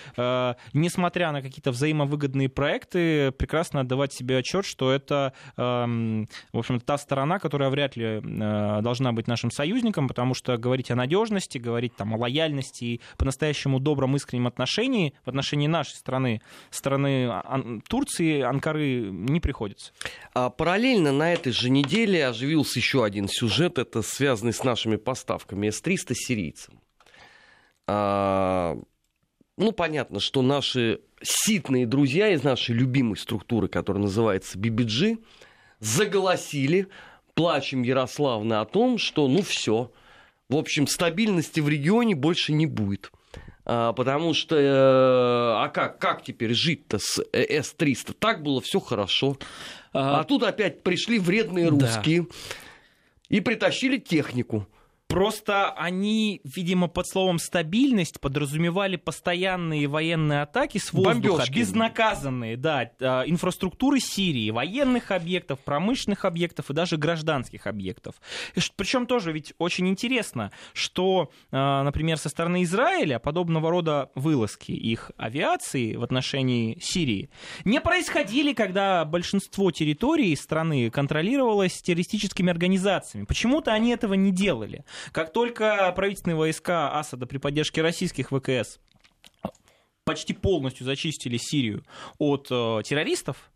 несмотря 0.73 1.33
на 1.33 1.41
какие-то 1.41 1.71
взаимовыгодные 1.71 2.47
проекты, 2.47 3.31
прекрасно 3.31 3.81
отдавать 3.81 4.13
себе 4.13 4.37
отчет, 4.37 4.65
что 4.65 4.91
это, 4.91 5.33
в 5.57 6.27
общем 6.53 6.79
та 6.79 6.97
сторона, 6.97 7.39
которая 7.39 7.69
вряд 7.69 7.97
ли 7.97 8.21
должна 8.21 9.11
быть 9.11 9.27
нашим 9.27 9.51
союзником, 9.51 10.07
потому 10.07 10.33
что 10.33 10.57
говорить 10.57 10.89
о 10.91 10.95
надежности, 10.95 11.57
говорить 11.57 11.95
там 11.97 12.13
о 12.13 12.17
лояльности 12.17 12.83
и 12.85 13.01
по-настоящему 13.17 13.81
добром 13.81 14.15
искреннем 14.15 14.47
отношении 14.47 15.13
в 15.25 15.29
отношении 15.29 15.67
нашей 15.67 15.95
страны 15.95 16.41
с 16.69 16.85
стороны 16.85 17.81
Турции, 17.89 18.41
Анкары 18.41 19.09
не 19.09 19.39
приходится. 19.39 19.91
А 20.35 20.51
параллельно 20.51 21.11
на 21.11 21.33
этой 21.33 21.51
же 21.51 21.71
неделе 21.71 22.27
оживился 22.27 22.79
еще 22.85 23.03
один 23.03 23.27
сюжет, 23.27 23.79
это 23.79 24.03
связанный 24.03 24.53
с 24.53 24.63
нашими 24.63 24.95
поставками 24.95 25.69
С-300 25.69 26.13
сирийцам. 26.13 26.79
А, 27.87 28.77
ну, 29.57 29.71
понятно, 29.71 30.19
что 30.19 30.43
наши 30.43 31.01
ситные 31.21 31.87
друзья 31.87 32.29
из 32.29 32.43
нашей 32.43 32.75
любимой 32.75 33.17
структуры, 33.17 33.67
которая 33.67 34.03
называется 34.03 34.59
BBG, 34.59 35.23
заголосили, 35.79 36.87
плачем 37.33 37.81
Ярославна 37.81 38.61
о 38.61 38.65
том, 38.65 38.99
что 38.99 39.27
ну 39.27 39.41
все, 39.41 39.91
в 40.47 40.55
общем, 40.55 40.85
стабильности 40.85 41.61
в 41.61 41.67
регионе 41.67 42.15
больше 42.15 42.53
не 42.53 42.67
будет. 42.67 43.11
А, 43.67 43.93
потому 43.93 44.35
что, 44.35 44.55
э, 44.57 45.63
а 45.63 45.69
как, 45.69 45.97
как 45.97 46.23
теперь 46.23 46.53
жить-то 46.53 46.99
с 46.99 47.19
э, 47.33 47.61
С-300? 47.61 48.13
Так 48.13 48.43
было 48.43 48.61
все 48.61 48.79
хорошо. 48.79 49.37
А, 49.91 50.19
а 50.19 50.23
тут 50.23 50.43
опять 50.43 50.83
пришли 50.83 51.17
вредные 51.17 51.69
русские 51.69 52.21
да. 52.21 52.27
И 53.29 53.41
притащили 53.41 53.97
технику. 53.97 54.67
Просто 55.07 55.71
они, 55.71 56.41
видимо, 56.43 56.87
под 56.87 57.07
словом 57.07 57.37
стабильность 57.37 58.19
подразумевали 58.19 58.95
постоянные 58.95 59.87
военные 59.87 60.41
атаки 60.41 60.79
с 60.79 60.91
воздуха, 60.91 61.13
Бомбёжки. 61.13 61.53
безнаказанные, 61.53 62.57
да, 62.57 62.89
а, 62.99 63.23
инфраструктуры 63.23 63.99
Сирии, 63.99 64.49
военных 64.49 65.11
объектов, 65.11 65.59
промышленных 65.59 66.25
объектов 66.25 66.71
и 66.71 66.73
даже 66.73 66.97
гражданских 66.97 67.67
объектов. 67.67 68.15
Причем 68.75 69.05
тоже 69.05 69.31
ведь 69.31 69.53
очень 69.59 69.87
интересно, 69.87 70.51
что, 70.73 71.29
а, 71.51 71.83
например, 71.83 72.17
со 72.17 72.29
стороны 72.29 72.63
Израиля 72.63 73.19
подобного 73.19 73.69
рода 73.69 74.09
вылазки 74.15 74.71
их 74.71 75.11
авиации 75.17 75.95
в 75.95 76.03
отношении 76.03 76.79
Сирии 76.81 77.29
не 77.63 77.79
происходили, 77.79 78.53
когда 78.53 79.05
большинство 79.05 79.69
территорий 79.69 80.35
страны 80.35 80.89
контролировалось 80.89 81.79
террористическими 81.81 82.49
организациями. 82.49 83.25
Почему-то 83.25 83.71
они 83.71 83.91
этого 83.91 84.15
не 84.15 84.31
делали. 84.31 84.83
Как 85.11 85.33
только 85.33 85.91
правительственные 85.95 86.37
войска 86.37 86.97
Асада 86.97 87.25
при 87.25 87.37
поддержке 87.37 87.81
российских 87.81 88.29
ВКС 88.29 88.79
почти 90.03 90.33
полностью 90.33 90.85
зачистили 90.85 91.37
Сирию 91.37 91.83
от 92.19 92.47
э, 92.51 92.81
террористов, 92.85 93.51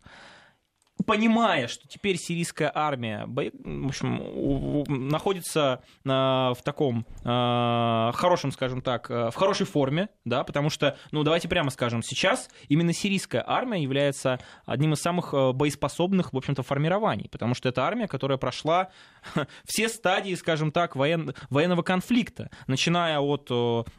понимая, 1.10 1.66
что 1.66 1.88
теперь 1.88 2.16
сирийская 2.16 2.70
армия 2.72 3.26
в 3.26 3.86
общем, 3.88 5.08
находится 5.08 5.82
э, 6.04 6.08
в 6.08 6.58
таком 6.62 7.04
э, 7.24 8.12
хорошем, 8.14 8.52
скажем 8.52 8.80
так, 8.80 9.10
э, 9.10 9.30
в 9.32 9.34
хорошей 9.34 9.66
форме, 9.66 10.10
да, 10.24 10.44
потому 10.44 10.70
что, 10.70 10.96
ну, 11.10 11.24
давайте 11.24 11.48
прямо 11.48 11.70
скажем, 11.70 12.04
сейчас 12.04 12.48
именно 12.68 12.92
сирийская 12.92 13.42
армия 13.44 13.82
является 13.82 14.38
одним 14.66 14.92
из 14.92 15.00
самых 15.00 15.34
боеспособных, 15.56 16.32
в 16.32 16.36
общем-то, 16.36 16.62
формирований, 16.62 17.28
потому 17.28 17.54
что 17.54 17.68
это 17.68 17.82
армия, 17.82 18.06
которая 18.06 18.38
прошла 18.38 18.90
все 19.64 19.88
стадии, 19.88 20.36
скажем 20.36 20.70
так, 20.70 20.94
воен... 20.94 21.34
военного 21.48 21.82
конфликта, 21.82 22.50
начиная 22.68 23.18
от 23.18 23.50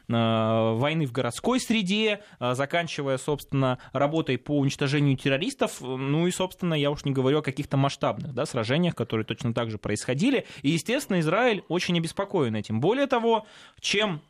войны 0.08 1.06
в 1.06 1.12
городской 1.12 1.60
среде, 1.60 2.22
заканчивая, 2.40 3.18
собственно, 3.18 3.78
работой 3.92 4.38
по 4.38 4.58
уничтожению 4.58 5.18
террористов, 5.18 5.82
ну 5.82 6.26
и, 6.26 6.30
собственно, 6.30 6.72
я 6.72 6.90
уж 6.90 7.01
не 7.04 7.12
говорю 7.12 7.38
о 7.38 7.42
каких-то 7.42 7.76
масштабных 7.76 8.34
да, 8.34 8.46
сражениях, 8.46 8.94
которые 8.94 9.24
точно 9.24 9.54
так 9.54 9.70
же 9.70 9.78
происходили. 9.78 10.46
И, 10.62 10.70
естественно, 10.70 11.20
Израиль 11.20 11.64
очень 11.68 11.96
обеспокоен 11.98 12.56
этим. 12.56 12.80
Более 12.80 13.06
того, 13.06 13.46
чем 13.80 14.20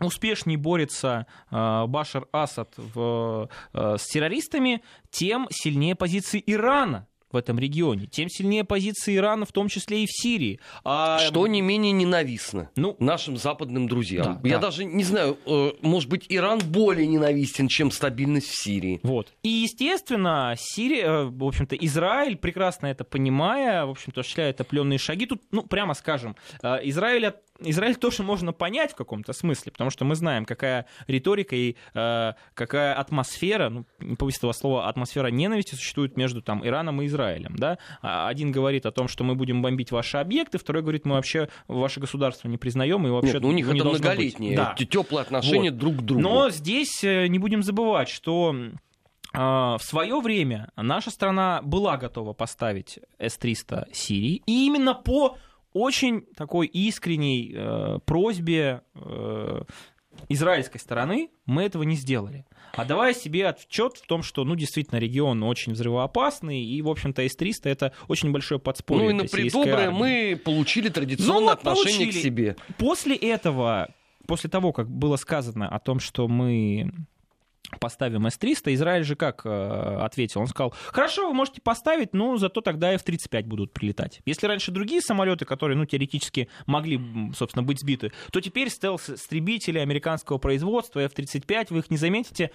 успешнее 0.00 0.56
борется 0.56 1.26
э, 1.50 1.86
Башар 1.86 2.26
Асад 2.32 2.72
в, 2.76 3.48
э, 3.72 3.96
с 3.98 4.06
террористами, 4.06 4.82
тем 5.10 5.48
сильнее 5.50 5.94
позиции 5.94 6.42
Ирана 6.46 7.06
в 7.30 7.36
этом 7.36 7.58
регионе, 7.58 8.06
тем 8.06 8.28
сильнее 8.28 8.64
позиции 8.64 9.16
Ирана, 9.16 9.46
в 9.46 9.52
том 9.52 9.68
числе 9.68 10.04
и 10.04 10.06
в 10.06 10.10
Сирии. 10.10 10.60
А... 10.84 11.18
Что 11.18 11.46
не 11.46 11.60
менее 11.60 11.92
ненавистно 11.92 12.70
ну, 12.76 12.96
нашим 12.98 13.36
западным 13.36 13.88
друзьям. 13.88 14.40
Да, 14.42 14.48
Я 14.48 14.56
да. 14.56 14.68
даже 14.68 14.84
не 14.84 15.04
знаю, 15.04 15.36
э, 15.46 15.72
может 15.82 16.08
быть, 16.08 16.26
Иран 16.28 16.58
более 16.58 17.06
ненавистен, 17.06 17.68
чем 17.68 17.90
стабильность 17.90 18.48
в 18.48 18.62
Сирии. 18.62 19.00
Вот. 19.02 19.32
И, 19.42 19.48
естественно, 19.48 20.54
Сирия, 20.58 21.04
э, 21.04 21.24
в 21.24 21.44
общем-то, 21.44 21.76
Израиль, 21.76 22.36
прекрасно 22.36 22.86
это 22.86 23.04
понимая, 23.04 23.84
в 23.84 23.90
общем-то, 23.90 24.20
осуществляет 24.20 24.60
определенные 24.60 24.98
шаги. 24.98 25.26
Тут, 25.26 25.42
ну, 25.50 25.62
прямо 25.62 25.94
скажем, 25.94 26.36
э, 26.62 26.78
Израиль 26.84 27.32
Израиль 27.60 27.96
тоже 27.96 28.22
можно 28.22 28.52
понять 28.52 28.92
в 28.92 28.94
каком-то 28.94 29.32
смысле, 29.32 29.72
потому 29.72 29.90
что 29.90 30.04
мы 30.04 30.14
знаем, 30.14 30.44
какая 30.44 30.86
риторика 31.06 31.56
и 31.56 31.76
э, 31.94 32.32
какая 32.54 32.94
атмосфера, 32.94 33.68
ну, 33.68 33.84
не 33.98 34.14
побоюсь 34.14 34.38
этого 34.38 34.52
слова, 34.52 34.88
атмосфера 34.88 35.28
ненависти 35.28 35.74
существует 35.74 36.16
между 36.16 36.40
там, 36.40 36.66
Ираном 36.66 37.02
и 37.02 37.06
Израилем. 37.06 37.56
Да? 37.56 37.78
А 38.00 38.28
один 38.28 38.52
говорит 38.52 38.86
о 38.86 38.92
том, 38.92 39.08
что 39.08 39.24
мы 39.24 39.34
будем 39.34 39.60
бомбить 39.60 39.90
ваши 39.90 40.18
объекты, 40.18 40.58
второй 40.58 40.82
говорит, 40.82 41.04
мы 41.04 41.16
вообще 41.16 41.48
ваше 41.66 41.98
государство 41.98 42.48
не 42.48 42.58
признаем 42.58 43.06
и 43.06 43.10
вообще 43.10 43.34
Нет, 43.34 43.42
ну, 43.42 43.48
у 43.48 43.52
них 43.52 43.66
не 43.66 43.80
это 43.80 43.88
многолетние, 43.88 44.56
да. 44.56 44.76
теплые 44.78 45.22
отношения 45.22 45.70
вот. 45.70 45.78
друг 45.78 45.96
к 45.96 46.00
другу. 46.02 46.22
Но 46.22 46.50
здесь 46.50 47.02
э, 47.02 47.26
не 47.26 47.38
будем 47.40 47.62
забывать, 47.62 48.08
что 48.08 48.54
а, 49.34 49.76
в 49.78 49.82
свое 49.82 50.20
время 50.20 50.70
наша 50.76 51.10
страна 51.10 51.60
была 51.62 51.96
готова 51.96 52.32
поставить 52.32 52.98
С-300 53.18 53.88
Сирии, 53.92 54.42
и 54.46 54.66
именно 54.66 54.94
по 54.94 55.36
очень 55.72 56.22
такой 56.36 56.66
искренней 56.66 57.52
э, 57.54 57.98
просьбе 58.04 58.82
э, 58.94 59.62
израильской 60.28 60.80
стороны 60.80 61.30
мы 61.46 61.62
этого 61.62 61.82
не 61.82 61.96
сделали. 61.96 62.44
А 62.74 62.84
давая 62.84 63.14
себе 63.14 63.48
отчет 63.48 63.96
в 63.96 64.06
том, 64.06 64.22
что, 64.22 64.44
ну, 64.44 64.54
действительно, 64.54 64.98
регион 64.98 65.42
очень 65.42 65.72
взрывоопасный, 65.72 66.62
и, 66.62 66.80
в 66.82 66.88
общем-то, 66.88 67.22
С-300 67.22 67.68
это 67.68 67.92
очень 68.08 68.30
большое 68.30 68.60
подспорье. 68.60 69.04
Ну, 69.04 69.10
и 69.10 69.12
на 69.14 69.24
придоброе 69.24 69.90
мы 69.90 70.40
получили 70.42 70.88
традиционное 70.88 71.46
ну, 71.46 71.50
отношение 71.50 72.06
получили. 72.06 72.20
к 72.20 72.22
себе. 72.22 72.56
После 72.76 73.16
этого, 73.16 73.88
после 74.26 74.50
того, 74.50 74.72
как 74.72 74.90
было 74.90 75.16
сказано 75.16 75.68
о 75.68 75.78
том, 75.78 75.98
что 75.98 76.28
мы 76.28 76.92
поставим 77.80 78.26
С-300. 78.26 78.74
Израиль 78.74 79.04
же 79.04 79.16
как 79.16 79.42
э, 79.44 79.98
ответил? 80.00 80.40
Он 80.40 80.46
сказал, 80.46 80.74
хорошо, 80.88 81.28
вы 81.28 81.34
можете 81.34 81.60
поставить, 81.60 82.14
но 82.14 82.36
зато 82.36 82.60
тогда 82.60 82.92
F-35 82.92 83.42
будут 83.44 83.72
прилетать. 83.72 84.20
Если 84.24 84.46
раньше 84.46 84.70
другие 84.70 85.00
самолеты, 85.00 85.44
которые, 85.44 85.76
ну, 85.76 85.84
теоретически 85.84 86.48
могли, 86.66 87.00
собственно, 87.34 87.62
быть 87.62 87.80
сбиты, 87.80 88.12
то 88.32 88.40
теперь 88.40 88.68
стелс-истребители 88.68 89.78
американского 89.78 90.38
производства 90.38 91.00
F-35, 91.00 91.66
вы 91.70 91.78
их 91.80 91.90
не 91.90 91.96
заметите, 91.96 92.50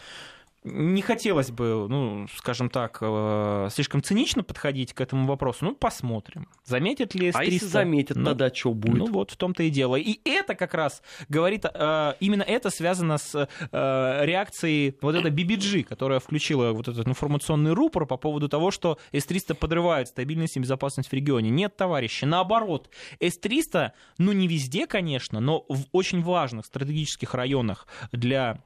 не 0.64 1.02
хотелось 1.02 1.52
бы, 1.52 1.88
ну, 1.90 2.28
скажем 2.36 2.70
так, 2.70 3.00
э, 3.02 3.70
слишком 3.72 4.02
цинично 4.02 4.44
подходить 4.44 4.94
к 4.94 5.02
этому 5.02 5.28
вопросу. 5.28 5.66
Ну, 5.66 5.76
посмотрим. 5.76 6.48
Заметят 6.66 7.16
ли 7.16 7.32
С-300? 7.32 7.40
А 7.40 7.44
если 7.44 7.66
заметят, 7.66 8.18
ну, 8.18 8.26
тогда 8.26 8.54
что 8.54 8.74
будет? 8.74 8.98
Ну, 8.98 9.06
вот 9.08 9.32
в 9.32 9.38
том-то 9.38 9.64
и 9.64 9.70
дело. 9.70 9.96
И 9.96 10.20
это 10.24 10.56
как 10.56 10.74
раз 10.74 11.02
говорит, 11.28 11.66
э, 11.66 12.14
именно 12.20 12.44
это 12.44 12.70
связано 12.70 13.18
с 13.18 13.36
э, 13.36 14.26
реакцией 14.26 14.98
вот 15.02 15.16
этой 15.16 15.32
BBG, 15.32 15.84
которая 15.84 16.20
включила 16.20 16.72
вот 16.72 16.88
этот 16.88 17.08
информационный 17.08 17.74
рупор 17.74 18.06
по 18.06 18.18
поводу 18.18 18.48
того, 18.48 18.72
что 18.72 18.98
С-300 19.12 19.56
подрывает 19.56 20.08
стабильность 20.08 20.56
и 20.58 20.60
безопасность 20.60 21.10
в 21.10 21.14
регионе. 21.14 21.50
Нет, 21.50 21.76
товарищи, 21.76 22.26
наоборот. 22.26 22.90
С-300, 23.20 23.92
ну, 24.18 24.32
не 24.32 24.48
везде, 24.48 24.88
конечно, 24.88 25.40
но 25.40 25.66
в 25.68 25.86
очень 25.92 26.22
важных 26.22 26.66
стратегических 26.66 27.34
районах 27.34 27.88
для 28.12 28.64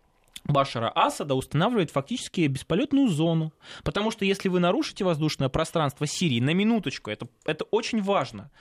Башара 0.47 0.91
Асада 0.95 1.35
устанавливает 1.35 1.91
фактически 1.91 2.47
бесполетную 2.47 3.07
зону. 3.09 3.53
Потому 3.83 4.11
что 4.11 4.25
если 4.25 4.49
вы 4.49 4.59
нарушите 4.59 5.03
воздушное 5.03 5.49
пространство 5.49 6.07
Сирии 6.07 6.39
на 6.39 6.53
минуточку, 6.53 7.09
это, 7.09 7.27
это 7.45 7.65
очень 7.65 8.01
важно, 8.01 8.51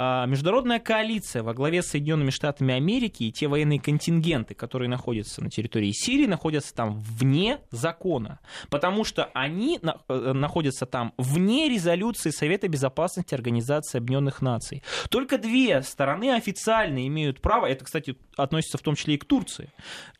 а, 0.00 0.26
международная 0.26 0.78
коалиция 0.78 1.42
во 1.42 1.54
главе 1.54 1.82
с 1.82 1.88
Соединенными 1.88 2.30
Штатами 2.30 2.72
Америки 2.72 3.24
и 3.24 3.32
те 3.32 3.48
военные 3.48 3.80
контингенты, 3.80 4.54
которые 4.54 4.88
находятся 4.88 5.42
на 5.42 5.50
территории 5.50 5.90
Сирии, 5.90 6.26
находятся 6.26 6.72
там 6.72 7.00
вне 7.00 7.58
закона, 7.72 8.38
потому 8.70 9.02
что 9.02 9.24
они 9.34 9.80
э, 9.82 10.32
находятся 10.32 10.86
там 10.86 11.14
вне 11.18 11.68
резолюции 11.68 12.30
Совета 12.30 12.68
Безопасности 12.68 13.34
Организации 13.34 13.98
Объединенных 13.98 14.40
Наций. 14.40 14.84
Только 15.10 15.36
две 15.36 15.82
стороны 15.82 16.32
официально 16.32 17.04
имеют 17.08 17.40
право, 17.40 17.66
это, 17.66 17.84
кстати, 17.84 18.16
относится 18.42 18.78
в 18.78 18.82
том 18.82 18.94
числе 18.94 19.14
и 19.14 19.18
к 19.18 19.24
Турции, 19.24 19.70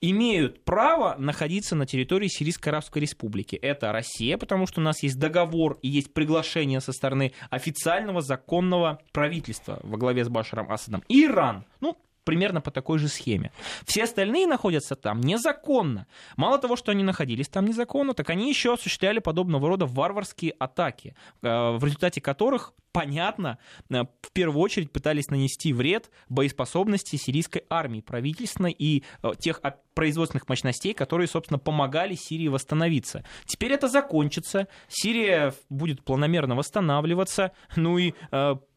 имеют 0.00 0.64
право 0.64 1.16
находиться 1.18 1.74
на 1.74 1.86
территории 1.86 2.28
Сирийской 2.28 2.68
Арабской 2.70 2.98
Республики. 3.00 3.56
Это 3.56 3.92
Россия, 3.92 4.36
потому 4.38 4.66
что 4.66 4.80
у 4.80 4.84
нас 4.84 5.02
есть 5.02 5.18
договор 5.18 5.78
и 5.82 5.88
есть 5.88 6.12
приглашение 6.12 6.80
со 6.80 6.92
стороны 6.92 7.32
официального 7.50 8.20
законного 8.20 9.00
правительства 9.12 9.80
во 9.82 9.96
главе 9.96 10.24
с 10.24 10.28
Башаром 10.28 10.70
Асадом, 10.70 11.02
Иран. 11.08 11.64
Ну, 11.80 11.96
примерно 12.28 12.60
по 12.60 12.70
такой 12.70 12.98
же 12.98 13.08
схеме. 13.08 13.52
Все 13.86 14.04
остальные 14.04 14.46
находятся 14.46 14.96
там 14.96 15.22
незаконно. 15.22 16.06
Мало 16.36 16.58
того, 16.58 16.76
что 16.76 16.92
они 16.92 17.02
находились 17.02 17.48
там 17.48 17.64
незаконно, 17.64 18.12
так 18.12 18.28
они 18.28 18.50
еще 18.50 18.74
осуществляли 18.74 19.18
подобного 19.18 19.66
рода 19.66 19.86
варварские 19.86 20.50
атаки, 20.58 21.16
э, 21.40 21.48
в 21.48 21.82
результате 21.82 22.20
которых, 22.20 22.74
понятно, 22.92 23.56
э, 23.88 24.02
в 24.20 24.30
первую 24.34 24.62
очередь 24.62 24.92
пытались 24.92 25.28
нанести 25.28 25.72
вред 25.72 26.10
боеспособности 26.28 27.16
сирийской 27.16 27.64
армии, 27.70 28.02
правительственной 28.02 28.72
и 28.78 29.04
э, 29.22 29.30
тех 29.38 29.62
производственных 29.94 30.50
мощностей, 30.50 30.92
которые, 30.92 31.28
собственно, 31.28 31.58
помогали 31.58 32.14
Сирии 32.14 32.48
восстановиться. 32.48 33.24
Теперь 33.46 33.72
это 33.72 33.88
закончится, 33.88 34.68
Сирия 34.86 35.54
будет 35.70 36.04
планомерно 36.04 36.56
восстанавливаться, 36.56 37.52
ну 37.74 37.96
и 37.96 38.12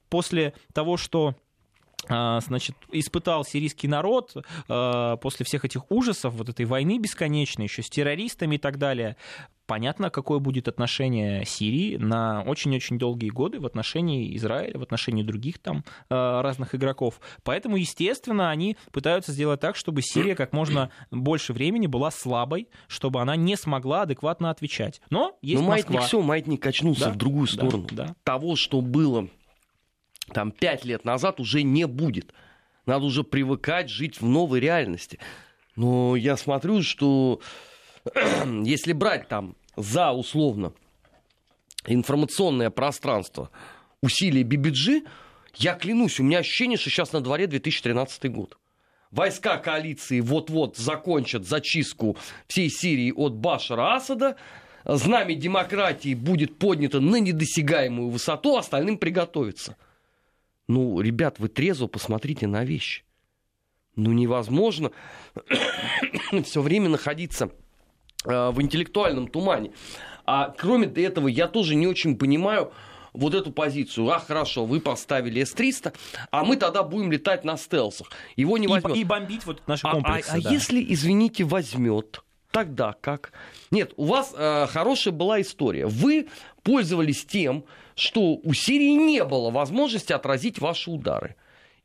после 0.10 0.54
того, 0.74 0.96
что 0.96 1.36
значит, 2.08 2.76
испытал 2.92 3.46
сирийский 3.46 3.88
народ 3.88 4.36
а, 4.68 5.18
после 5.18 5.46
всех 5.46 5.66
этих 5.66 5.90
ужасов, 5.92 6.34
вот 6.34 6.50
этой 6.50 6.66
войны 6.66 6.98
бесконечной, 6.98 7.66
еще 7.66 7.84
с 7.84 7.90
террористами 7.90 8.56
и 8.56 8.58
так 8.58 8.78
далее, 8.78 9.18
понятно, 9.72 10.10
какое 10.10 10.40
будет 10.40 10.68
отношение 10.68 11.46
Сирии 11.46 11.96
на 11.96 12.44
очень-очень 12.44 12.98
долгие 13.00 13.30
годы 13.30 13.62
в 13.62 13.66
отношении 13.66 14.36
Израиля, 14.36 14.78
в 14.78 14.84
отношении 14.84 15.24
других 15.24 15.60
там 15.60 15.86
а, 16.10 16.42
разных 16.42 16.76
игроков. 16.76 17.22
Поэтому, 17.44 17.78
естественно, 17.78 18.50
они 18.50 18.76
пытаются 18.92 19.32
сделать 19.32 19.62
так, 19.62 19.78
чтобы 19.78 20.02
Сирия 20.02 20.36
как 20.36 20.52
можно 20.52 20.90
больше 21.10 21.54
времени 21.54 21.88
была 21.88 22.12
слабой, 22.12 22.68
чтобы 22.88 23.22
она 23.22 23.38
не 23.38 23.56
смогла 23.56 24.02
адекватно 24.02 24.50
отвечать. 24.50 25.02
Но 25.10 25.38
есть 25.42 25.62
Но 25.62 25.70
маятник 25.70 25.92
Москва. 25.92 26.08
все, 26.08 26.22
маятник 26.22 26.62
качнулся 26.62 27.06
да? 27.06 27.12
в 27.12 27.16
другую 27.16 27.48
сторону. 27.48 27.88
Да, 27.92 28.08
да. 28.08 28.16
Того, 28.24 28.58
что 28.58 28.82
было 28.82 29.30
там 30.34 30.52
пять 30.52 30.86
лет 30.86 31.06
назад 31.06 31.40
уже 31.40 31.64
не 31.64 31.86
будет. 31.86 32.34
Надо 32.86 33.06
уже 33.06 33.24
привыкать 33.24 33.90
жить 33.90 34.22
в 34.22 34.26
новой 34.26 34.60
реальности. 34.60 35.20
Но 35.76 36.16
я 36.16 36.38
смотрю, 36.38 36.82
что 36.82 37.42
если 38.64 38.94
брать 38.94 39.28
там 39.28 39.56
за 39.76 40.12
условно 40.12 40.74
информационное 41.86 42.70
пространство 42.70 43.50
усилия 44.02 44.44
BBG, 44.44 45.08
я 45.56 45.74
клянусь, 45.76 46.20
у 46.20 46.24
меня 46.24 46.40
ощущение, 46.40 46.78
что 46.78 46.90
сейчас 46.90 47.14
на 47.14 47.22
дворе 47.22 47.48
2013 47.48 48.32
год. 48.32 48.58
Войска 49.12 49.58
коалиции 49.58 50.22
вот-вот 50.22 50.78
закончат 50.78 51.46
зачистку 51.46 52.18
всей 52.48 52.70
Сирии 52.70 53.12
от 53.12 53.36
Башара 53.36 53.96
Асада, 53.96 54.38
знамя 54.86 55.36
демократии 55.36 56.14
будет 56.14 56.58
поднято 56.58 57.02
на 57.02 57.18
недосягаемую 57.18 58.10
высоту, 58.10 58.58
остальным 58.58 58.98
приготовиться– 58.98 59.76
ну, 60.72 61.02
ребят, 61.02 61.40
вы 61.40 61.50
трезво 61.50 61.88
посмотрите 61.88 62.48
на 62.48 62.64
вещи. 62.64 63.04
Ну, 63.96 64.12
невозможно 64.12 64.92
все 66.44 66.62
время 66.62 66.90
находиться 66.90 67.52
в 68.24 68.62
интеллектуальном 68.62 69.28
тумане. 69.28 69.72
А 70.26 70.54
кроме 70.58 70.88
этого, 70.88 71.28
я 71.28 71.48
тоже 71.48 71.76
не 71.76 71.88
очень 71.88 72.18
понимаю, 72.18 72.72
вот 73.14 73.34
эту 73.34 73.52
позицию. 73.52 74.10
А, 74.12 74.20
хорошо, 74.20 74.66
вы 74.66 74.80
поставили 74.80 75.44
С-300, 75.44 75.94
а 76.32 76.44
мы 76.44 76.56
тогда 76.56 76.84
будем 76.84 77.12
летать 77.12 77.44
на 77.44 77.58
стелсах. 77.58 78.10
Его 78.36 78.58
не 78.58 78.68
возьмет. 78.68 78.96
И, 78.96 79.02
и 79.02 79.04
бомбить 79.04 79.46
вот 79.46 79.62
наши 79.68 79.84
комплексы. 79.84 80.30
А, 80.30 80.36
а, 80.36 80.42
да. 80.42 80.50
а 80.50 80.54
если, 80.54 80.86
извините, 80.88 81.44
возьмет, 81.44 82.24
тогда 82.52 82.96
как? 83.00 83.32
Нет, 83.72 83.94
у 83.98 84.06
вас 84.06 84.34
э, 84.36 84.68
хорошая 84.68 85.14
была 85.14 85.42
история. 85.42 85.86
Вы 85.88 86.28
пользовались 86.64 87.26
тем, 87.26 87.66
что 87.96 88.36
у 88.36 88.54
Сирии 88.54 88.94
не 88.94 89.24
было 89.24 89.50
возможности 89.50 90.14
отразить 90.14 90.60
ваши 90.60 90.92
удары. 90.92 91.36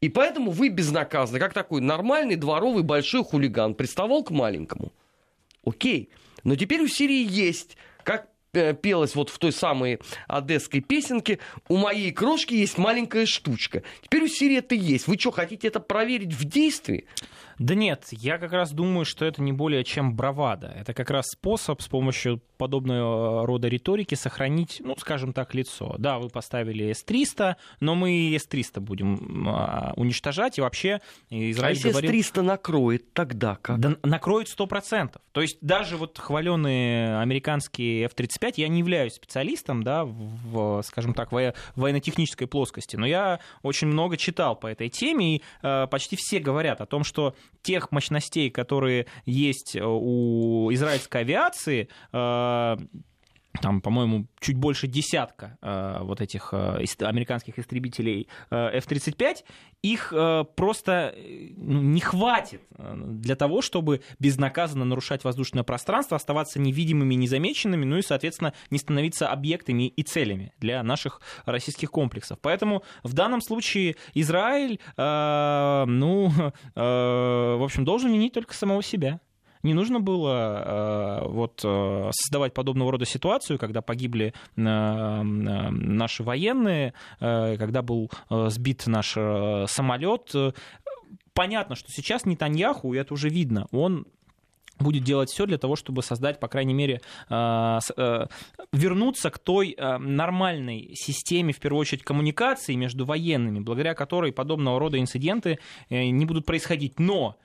И 0.01 0.09
поэтому 0.09 0.51
вы 0.51 0.69
безнаказанно, 0.69 1.39
как 1.39 1.55
такой 1.55 1.81
нормальный 1.81 2.37
дворовый 2.37 2.83
большой 2.83 3.25
хулиган, 3.25 3.75
приставал 3.75 4.23
к 4.23 4.31
маленькому. 4.31 4.93
Окей. 5.65 6.11
Но 6.45 6.55
теперь 6.55 6.83
у 6.83 6.89
Сирии 6.89 7.27
есть, 7.27 7.77
как 8.05 8.29
Э, 8.57 8.75
пелось 8.75 9.15
вот 9.15 9.29
в 9.29 9.39
той 9.39 9.53
самой 9.53 9.99
одесской 10.29 10.81
песенке, 10.81 11.39
у 11.69 11.77
моей 11.77 12.11
крошки 12.11 12.55
есть 12.55 12.79
маленькая 12.79 13.27
штучка. 13.27 13.83
Теперь 14.03 14.25
у 14.25 14.29
Сирии 14.29 14.59
это 14.59 14.75
есть. 14.75 15.07
Вы 15.07 15.19
что, 15.19 15.31
хотите 15.31 15.69
это 15.69 15.79
проверить 15.79 16.33
в 16.33 16.45
действии? 16.45 17.07
Да 17.59 17.75
нет, 17.75 18.07
я 18.11 18.39
как 18.39 18.53
раз 18.53 18.73
думаю, 18.73 19.05
что 19.05 19.25
это 19.25 19.43
не 19.43 19.53
более 19.53 19.85
чем 19.85 20.15
бравада. 20.15 20.73
Это 20.77 20.93
как 20.93 21.11
раз 21.11 21.27
способ 21.29 21.81
с 21.81 21.89
помощью 21.89 22.41
подобного 22.59 23.47
рода 23.47 23.69
риторики 23.69 24.15
сохранить, 24.15 24.81
ну, 24.85 24.95
скажем 24.99 25.33
так, 25.33 25.55
лицо. 25.55 25.95
Да, 25.99 26.19
вы 26.19 26.29
поставили 26.29 26.93
С-300, 26.93 27.57
но 27.81 27.95
мы 27.95 28.35
С-300 28.35 28.81
будем 28.81 29.49
а, 29.49 29.93
уничтожать, 29.97 30.59
и 30.59 30.61
вообще 30.61 31.01
Израиль 31.31 31.73
а 31.73 31.77
если 31.77 31.91
говорил... 31.91 32.11
С-300 32.11 32.43
накроет, 32.43 33.13
тогда 33.13 33.57
как? 33.57 33.79
Да, 33.81 33.97
накроет 34.03 34.49
100%. 34.49 35.17
То 35.33 35.41
есть 35.41 35.59
даже 35.61 35.97
вот 35.97 36.19
хваленые 36.19 37.19
американские 37.21 38.05
F-35, 38.07 38.55
я 38.57 38.69
не 38.69 38.79
являюсь 38.81 39.15
специалистом, 39.15 39.83
да, 39.83 40.05
в, 40.05 40.83
скажем 40.83 41.15
так, 41.15 41.33
во- 41.33 41.55
военно-технической 41.75 42.47
плоскости, 42.47 42.97
но 42.97 43.07
я 43.07 43.41
очень 43.63 43.89
много 43.89 44.17
читал 44.17 44.57
по 44.57 44.67
этой 44.67 44.89
теме, 44.89 45.37
и 45.37 45.43
э, 45.63 45.87
почти 45.91 46.17
все 46.17 46.39
говорят 46.39 46.81
о 46.81 46.87
том, 46.87 47.05
что 47.05 47.35
тех 47.63 47.91
мощностей, 47.93 48.51
которые 48.51 49.07
есть 49.25 49.77
у 49.77 50.73
израильской 50.73 51.23
авиации, 51.23 51.89
э, 52.13 52.77
там, 53.61 53.81
по-моему, 53.81 54.27
чуть 54.41 54.57
больше 54.57 54.87
десятка 54.87 55.59
э, 55.63 55.99
вот 56.03 56.21
этих 56.21 56.51
э, 56.53 56.85
американских 57.01 57.59
истребителей 57.59 58.29
э, 58.51 58.79
F-35, 58.79 59.45
их 59.83 60.13
э, 60.13 60.45
просто 60.57 61.15
э, 61.17 61.53
ну, 61.57 61.81
не 61.81 62.01
хватит 62.01 62.63
э, 62.79 62.95
для 62.97 63.37
того, 63.37 63.63
чтобы 63.63 64.03
безнаказанно 64.19 64.85
нарушать 64.85 65.25
воздушное 65.25 65.63
пространство, 65.63 66.17
оставаться 66.17 66.61
невидимыми, 66.61 67.15
незамеченными, 67.15 67.85
ну 67.85 67.99
и, 67.99 68.03
соответственно, 68.03 68.53
не 68.71 68.79
становиться 68.79 69.29
объектами 69.29 69.89
и 69.89 70.03
целями 70.03 70.53
для 70.59 70.83
наших 70.83 71.21
российских 71.45 71.91
комплексов. 71.91 72.39
Поэтому 72.41 72.83
в 73.03 73.13
данном 73.13 73.41
случае 73.41 73.97
Израиль, 74.15 74.81
э, 74.97 75.85
ну, 75.87 76.33
э, 76.75 76.81
в 76.81 77.65
общем, 77.65 77.85
должен 77.85 78.13
винить 78.13 78.33
только 78.33 78.55
самого 78.55 78.83
себя 78.83 79.21
не 79.63 79.75
нужно 79.75 80.01
было 80.01 81.23
э, 81.25 81.29
вот, 81.29 81.61
э, 81.65 82.11
создавать 82.13 82.55
подобного 82.55 82.93
рода 82.93 83.05
ситуацию, 83.05 83.59
когда 83.59 83.83
погибли 83.83 84.33
э, 84.57 85.23
наши 85.23 86.23
военные, 86.23 86.95
когда 87.19 87.83
был 87.83 88.11
сбит 88.31 88.87
наш 88.87 89.13
самолет. 89.13 90.33
Понятно, 91.33 91.75
что 91.75 91.89
сейчас 91.91 92.25
Нетаньяху, 92.25 92.95
и 92.95 92.99
это 92.99 93.15
уже 93.15 93.29
видно, 93.29 93.67
он 93.71 94.07
будет 94.79 95.05
делать 95.05 95.31
все 95.31 95.47
для 95.47 95.59
того, 95.59 95.77
чтобы 95.77 96.03
создать, 96.03 96.39
по 96.39 96.49
крайней 96.49 96.75
мере, 96.75 97.01
вернуться 97.29 99.31
к 99.31 99.39
той 99.39 99.77
нормальной 99.79 100.93
системе, 100.95 101.53
в 101.53 101.61
первую 101.61 101.81
очередь, 101.81 102.03
коммуникации 102.03 102.75
между 102.75 103.05
военными, 103.05 103.61
благодаря 103.61 103.95
которой 103.95 104.33
подобного 104.33 104.79
рода 104.79 104.99
инциденты 104.99 105.59
не 105.91 106.27
будут 106.27 106.47
происходить. 106.47 106.99
Но 106.99 107.37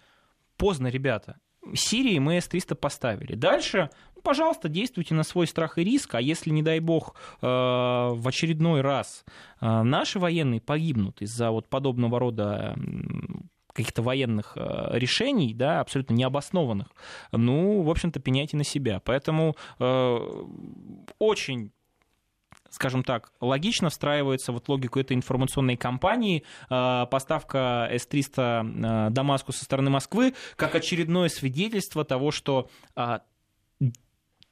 поздно, 0.58 0.88
ребята. 0.88 1.38
Сирии 1.74 2.18
мы 2.20 2.38
С-300 2.42 2.76
поставили. 2.76 3.36
Дальше, 3.36 3.90
ну, 4.16 4.22
пожалуйста, 4.22 4.70
действуйте 4.70 5.14
на 5.14 5.24
свой 5.24 5.48
страх 5.48 5.78
и 5.78 5.84
риск, 5.84 6.16
а 6.16 6.22
если, 6.22 6.50
не 6.50 6.64
дай 6.64 6.80
бог, 6.80 7.16
э, 7.42 7.46
в 7.46 8.28
очередной 8.28 8.82
раз 8.82 9.26
э, 9.60 9.82
наши 9.84 10.20
военные 10.20 10.62
погибнут 10.62 11.22
из-за 11.22 11.52
вот 11.52 11.70
подобного 11.70 12.20
рода 12.20 12.76
каких-то 13.74 14.02
военных 14.02 14.54
э, 14.58 14.90
решений, 14.94 15.54
да, 15.54 15.80
абсолютно 15.80 16.14
необоснованных, 16.14 16.88
ну, 17.32 17.82
в 17.84 17.90
общем-то, 17.90 18.20
пеняйте 18.20 18.58
на 18.58 18.64
себя. 18.64 19.00
Поэтому 19.00 19.56
очень 21.20 21.72
скажем 22.72 23.04
так, 23.04 23.32
логично 23.40 23.90
встраивается 23.90 24.52
вот 24.52 24.68
логику 24.70 25.00
этой 25.00 25.16
информационной 25.16 25.78
кампании 25.78 26.44
э, 26.70 27.06
поставка 27.12 27.88
С-300 27.92 29.08
э, 29.08 29.10
Дамаску 29.12 29.52
со 29.52 29.64
стороны 29.64 29.90
Москвы 29.90 30.34
как 30.56 30.74
очередное 30.74 31.30
свидетельство 31.30 32.06
того, 32.06 32.32
что 32.32 32.70
э, 32.96 33.20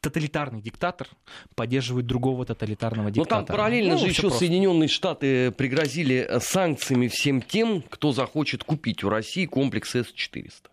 тоталитарный 0.01 0.61
диктатор 0.61 1.07
поддерживает 1.55 2.05
другого 2.05 2.45
тоталитарного 2.45 3.11
диктатора. 3.11 3.41
Но 3.41 3.45
там 3.47 3.55
параллельно 3.55 3.93
ну, 3.93 3.99
же 3.99 4.07
еще 4.07 4.21
просто. 4.23 4.39
Соединенные 4.39 4.89
Штаты 4.89 5.51
пригрозили 5.51 6.39
санкциями 6.39 7.07
всем 7.07 7.41
тем, 7.41 7.81
кто 7.81 8.11
захочет 8.11 8.63
купить 8.63 9.03
у 9.03 9.09
России 9.09 9.45
комплекс 9.45 9.95
С-400. 9.95 10.67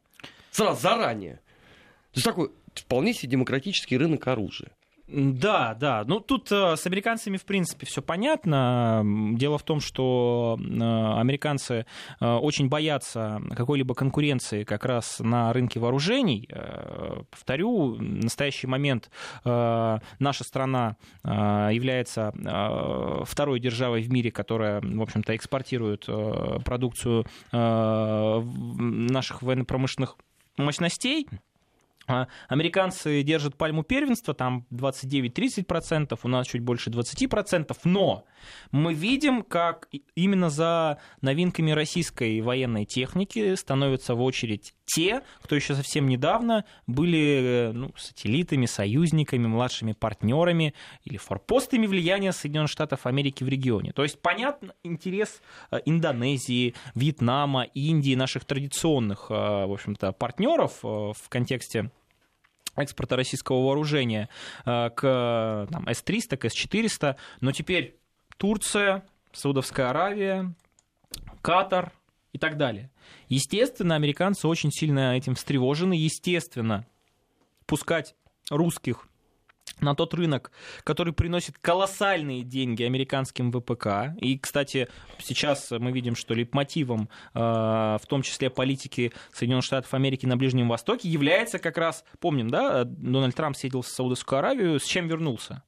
Сразу, 0.51 0.81
заранее. 0.81 1.37
То 2.13 2.19
есть 2.19 2.25
такой 2.25 2.51
вполне 2.75 3.15
себе 3.15 3.33
демократический 3.33 3.97
рынок 3.97 4.27
оружия. 4.27 4.71
Да, 5.09 5.75
да. 5.75 6.03
Ну, 6.05 6.19
тут 6.19 6.51
э, 6.51 6.75
с 6.77 6.85
американцами, 6.87 7.37
в 7.37 7.45
принципе, 7.45 7.87
все 7.87 8.03
понятно. 8.03 9.05
Дело 9.35 9.57
в 9.57 9.63
том, 9.63 9.79
что 9.79 10.59
э, 10.59 10.63
американцы 11.21 11.87
э, 12.21 12.27
очень 12.27 12.69
боятся 12.69 13.41
какой-либо 13.55 13.95
конкуренции 13.95 14.65
как 14.65 14.85
раз 14.85 15.21
на 15.21 15.53
рынке 15.53 15.79
вооружений. 15.79 16.49
Повторю, 17.31 17.95
в 17.95 18.03
настоящий 18.03 18.67
момент 18.67 19.11
наша 19.45 20.45
страна 20.45 20.97
является 21.23 22.33
второй 23.25 23.61
державой 23.61 24.03
в 24.03 24.11
мире, 24.11 24.31
которая, 24.31 24.81
в 24.81 25.03
общем-то, 25.03 25.37
экспортирует 25.37 26.07
продукцию 26.65 27.27
наших 27.53 29.43
военно-промышленных 29.43 30.17
мощностей. 30.57 31.29
А, 32.07 32.29
американцы 32.49 33.23
держат 33.23 33.57
пальму 33.57 33.83
первенства, 33.83 34.33
там 34.33 34.67
29-30%, 34.71 36.19
у 36.23 36.29
нас 36.29 36.47
чуть 36.47 36.63
больше 36.63 36.91
20%, 36.91 37.77
но 37.85 38.25
мы 38.71 38.95
видим, 38.95 39.43
как 39.43 39.89
именно 40.15 40.49
за 40.49 40.99
новинками 41.21 41.73
российской 41.73 42.41
военной 42.41 42.85
техники 42.85 43.55
становятся 43.57 44.15
в 44.15 44.23
очередь 44.23 44.76
те, 44.87 45.23
кто 45.43 45.57
еще 45.57 45.75
совсем 45.75 46.09
недавно 46.09 46.65
были 46.87 47.73
ну, 47.75 47.91
сателлитами, 47.97 48.67
союзниками, 48.67 49.47
младшими 49.47 49.93
партнерами 49.93 50.75
или 51.05 51.17
форпостами 51.19 51.87
влияния 51.87 52.33
Соединенных 52.33 52.71
Штатов 52.71 53.05
Америки 53.05 53.45
в 53.45 53.49
регионе. 53.49 53.93
То 53.93 54.05
есть 54.05 54.21
понятно 54.23 54.75
интерес 54.85 55.43
э, 55.71 55.81
Индонезии, 55.85 56.75
Вьетнама, 56.95 57.65
Индии, 57.65 58.15
наших 58.15 58.45
традиционных, 58.45 59.27
э, 59.29 59.35
в 59.35 59.73
общем-то, 59.73 60.13
партнеров 60.13 60.79
э, 60.85 60.87
в 60.87 61.29
контексте 61.29 61.91
экспорта 62.77 63.17
российского 63.17 63.65
вооружения 63.67 64.29
к 64.65 65.01
там, 65.01 65.89
С-300, 65.89 66.37
к 66.37 66.45
С-400, 66.45 67.17
но 67.41 67.51
теперь 67.51 67.97
Турция, 68.37 69.03
Саудовская 69.33 69.89
Аравия, 69.89 70.53
Катар 71.41 71.91
и 72.37 72.39
так 72.39 72.59
далее. 72.59 72.91
Естественно, 73.29 73.95
американцы 73.95 74.47
очень 74.47 74.71
сильно 74.71 75.17
этим 75.17 75.35
встревожены. 75.35 75.95
Естественно, 75.95 76.87
пускать 77.65 78.15
русских 78.51 79.09
на 79.81 79.95
тот 79.95 80.13
рынок, 80.13 80.53
который 80.85 81.15
приносит 81.15 81.57
колоссальные 81.59 82.43
деньги 82.43 82.83
американским 82.83 83.51
ВПК. 83.51 84.15
И, 84.21 84.39
кстати, 84.39 84.89
сейчас 85.19 85.71
мы 85.71 85.93
видим, 85.93 86.15
что 86.15 86.35
лейтмотивом, 86.35 87.09
э, 87.33 87.39
в 87.39 88.07
том 88.07 88.21
числе 88.21 88.51
политики 88.51 89.13
Соединенных 89.33 89.65
Штатов 89.65 89.93
Америки 89.95 90.27
на 90.27 90.37
Ближнем 90.37 90.69
Востоке, 90.69 91.09
является 91.09 91.59
как 91.59 91.79
раз, 91.79 92.05
помним, 92.21 92.51
да, 92.51 92.85
Дональд 92.85 93.35
Трамп 93.35 93.57
съездил 93.57 93.81
в 93.81 93.89
Саудовскую 93.89 94.41
Аравию, 94.41 94.79
с 94.79 94.85
чем 94.85 95.09
вернулся? 95.09 95.63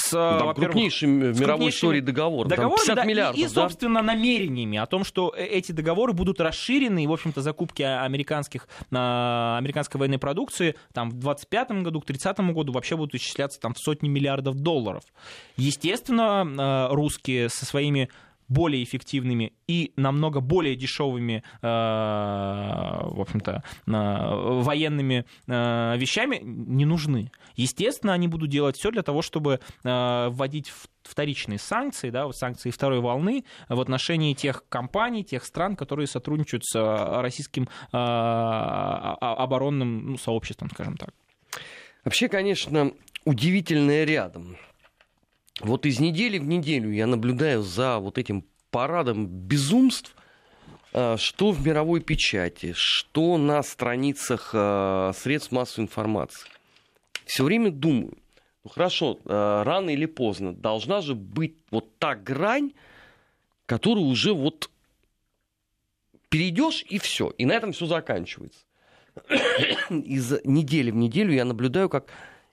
С, 0.00 0.12
ну, 0.12 0.38
там 0.38 0.54
крупнейшим 0.54 1.32
в 1.32 1.40
мировой 1.40 1.70
истории 1.70 2.00
договор. 2.00 2.48
Договоры, 2.48 2.80
50 2.80 2.96
да, 2.96 3.04
миллиардов. 3.04 3.40
И, 3.40 3.44
и, 3.44 3.48
собственно, 3.48 4.00
да? 4.00 4.06
намерениями 4.06 4.78
о 4.78 4.86
том, 4.86 5.04
что 5.04 5.32
э, 5.36 5.44
эти 5.44 5.72
договоры 5.72 6.12
будут 6.12 6.40
расширены, 6.40 7.04
и, 7.04 7.06
в 7.06 7.12
общем-то, 7.12 7.42
закупки 7.42 7.82
американских, 7.82 8.68
американской 8.90 9.98
военной 9.98 10.18
продукции 10.18 10.74
там, 10.92 11.10
в 11.10 11.14
2025 11.14 11.70
году, 11.82 12.00
к 12.00 12.06
2030 12.06 12.54
году 12.54 12.72
вообще 12.72 12.96
будут 12.96 13.14
исчисляться 13.14 13.60
там, 13.60 13.74
в 13.74 13.78
сотни 13.78 14.08
миллиардов 14.08 14.56
долларов. 14.56 15.02
Естественно, 15.56 16.88
русские 16.90 17.48
со 17.48 17.66
своими 17.66 18.08
более 18.50 18.84
эффективными 18.84 19.54
и 19.68 19.92
намного 19.96 20.40
более 20.40 20.76
дешевыми, 20.76 21.42
э, 21.62 21.66
в 21.66 23.20
общем-то, 23.20 23.62
э, 23.86 23.92
военными 23.92 25.24
э, 25.46 25.96
вещами 25.96 26.40
не 26.42 26.84
нужны. 26.84 27.30
Естественно, 27.54 28.12
они 28.12 28.28
будут 28.28 28.50
делать 28.50 28.76
все 28.76 28.90
для 28.90 29.02
того, 29.02 29.22
чтобы 29.22 29.60
вводить 29.82 30.72
вторичные 31.02 31.58
санкции, 31.58 32.10
да, 32.10 32.30
санкции 32.32 32.70
второй 32.70 33.00
волны 33.00 33.44
в 33.68 33.80
отношении 33.80 34.34
тех 34.34 34.64
компаний, 34.68 35.24
тех 35.24 35.44
стран, 35.44 35.76
которые 35.76 36.06
сотрудничают 36.06 36.64
с 36.64 37.22
российским 37.22 37.68
оборонным 39.20 40.10
ну, 40.12 40.18
сообществом, 40.18 40.70
скажем 40.70 40.96
так. 40.96 41.14
Вообще, 42.04 42.28
конечно, 42.28 42.92
удивительное 43.24 44.04
рядом. 44.04 44.56
Вот 45.60 45.84
из 45.84 46.00
недели 46.00 46.38
в 46.38 46.46
неделю 46.46 46.90
я 46.90 47.06
наблюдаю 47.06 47.62
за 47.62 47.98
вот 47.98 48.16
этим 48.16 48.44
парадом 48.70 49.26
безумств, 49.26 50.16
а, 50.92 51.16
что 51.18 51.50
в 51.50 51.64
мировой 51.66 52.00
печати, 52.00 52.72
что 52.74 53.36
на 53.36 53.62
страницах 53.62 54.50
а, 54.54 55.12
средств 55.14 55.52
массовой 55.52 55.84
информации. 55.84 56.48
Все 57.26 57.44
время 57.44 57.70
думаю, 57.70 58.16
ну 58.64 58.70
хорошо, 58.70 59.18
а, 59.26 59.62
рано 59.64 59.90
или 59.90 60.06
поздно 60.06 60.54
должна 60.54 61.02
же 61.02 61.14
быть 61.14 61.56
вот 61.70 61.98
та 61.98 62.14
грань, 62.14 62.72
которую 63.66 64.06
уже 64.06 64.32
вот 64.32 64.70
перейдешь 66.30 66.84
и 66.88 66.98
все, 66.98 67.30
и 67.36 67.44
на 67.44 67.52
этом 67.52 67.72
все 67.72 67.84
заканчивается. 67.84 68.60
Из 69.90 70.42
недели 70.44 70.90
в 70.90 70.96
неделю 70.96 71.34
я 71.34 71.44
наблюдаю, 71.44 71.90
как 71.90 72.06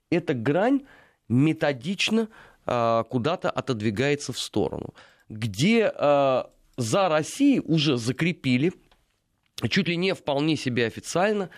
эта 0.10 0.34
грань 0.34 0.82
методично 1.30 2.28
куда-то 3.10 3.50
отодвигается 3.50 4.34
в 4.34 4.40
сторону 4.40 4.94
где 5.30 5.92
э, 5.94 6.44
за 6.78 7.10
Россией 7.10 7.60
уже 7.60 7.98
закрепили, 7.98 8.74
чуть 9.70 9.88
ли 9.88 9.98
не 9.98 10.14
вполне 10.14 10.56
себе 10.56 10.86
официально, 10.86 11.50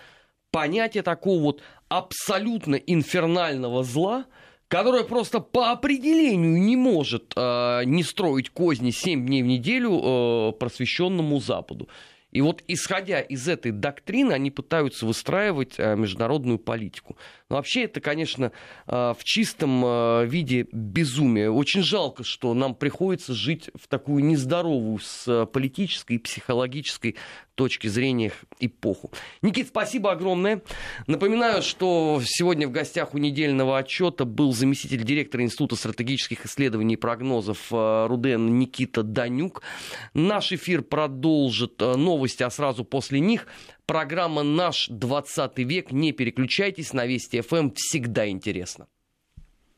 понятие 0.50 1.02
такого 1.02 1.40
вот 1.40 1.62
абсолютно 1.88 2.74
инфернального 2.74 3.84
зла, 3.84 4.26
которое 4.68 5.04
просто 5.04 5.40
по 5.40 5.70
определению 5.70 6.60
не 6.62 6.76
может 6.76 7.32
э, 7.36 7.82
не 7.84 8.02
строить 8.02 8.50
козни 8.50 8.90
7 8.90 9.26
дней 9.26 9.42
в 9.42 9.46
неделю 9.46 10.00
э, 10.00 10.52
просвещенному 10.52 11.40
Западу. 11.40 11.88
И 12.32 12.40
вот 12.40 12.62
исходя 12.68 13.20
из 13.20 13.48
этой 13.48 13.72
доктрины, 13.72 14.32
они 14.32 14.50
пытаются 14.50 15.06
выстраивать 15.06 15.74
э, 15.78 15.96
международную 15.96 16.58
политику. 16.58 17.16
Но 17.48 17.56
вообще 17.56 17.84
это, 17.84 18.00
конечно, 18.00 18.52
э, 18.86 19.14
в 19.16 19.24
чистом 19.24 19.84
э, 19.84 20.26
виде 20.26 20.66
безумие. 20.72 21.50
Очень 21.50 21.82
жалко, 21.82 22.22
что 22.22 22.54
нам 22.54 22.74
приходится 22.74 23.34
жить 23.34 23.70
в 23.74 23.88
такую 23.88 24.24
нездоровую 24.24 24.98
с 25.00 25.46
политической 25.46 26.14
и 26.14 26.18
психологической 26.18 27.16
точки 27.54 27.88
зрения 27.88 28.32
эпоху. 28.58 29.10
Никит, 29.42 29.68
спасибо 29.68 30.12
огромное. 30.12 30.62
Напоминаю, 31.06 31.62
что 31.62 32.20
сегодня 32.24 32.68
в 32.68 32.72
гостях 32.72 33.14
у 33.14 33.18
недельного 33.18 33.78
отчета 33.78 34.24
был 34.24 34.52
заместитель 34.52 35.04
директора 35.04 35.42
Института 35.42 35.76
стратегических 35.76 36.46
исследований 36.46 36.94
и 36.94 36.96
прогнозов 36.96 37.66
Руден 37.70 38.58
Никита 38.58 39.02
Данюк. 39.02 39.62
Наш 40.14 40.52
эфир 40.52 40.82
продолжит 40.82 41.80
новости, 41.80 42.42
а 42.42 42.50
сразу 42.50 42.84
после 42.84 43.20
них 43.20 43.46
Программа 43.90 44.44
«Наш 44.44 44.86
20 44.88 45.58
век». 45.58 45.90
Не 45.90 46.12
переключайтесь 46.12 46.92
на 46.92 47.06
Вести 47.06 47.40
ФМ. 47.40 47.72
Всегда 47.74 48.28
интересно. 48.28 48.86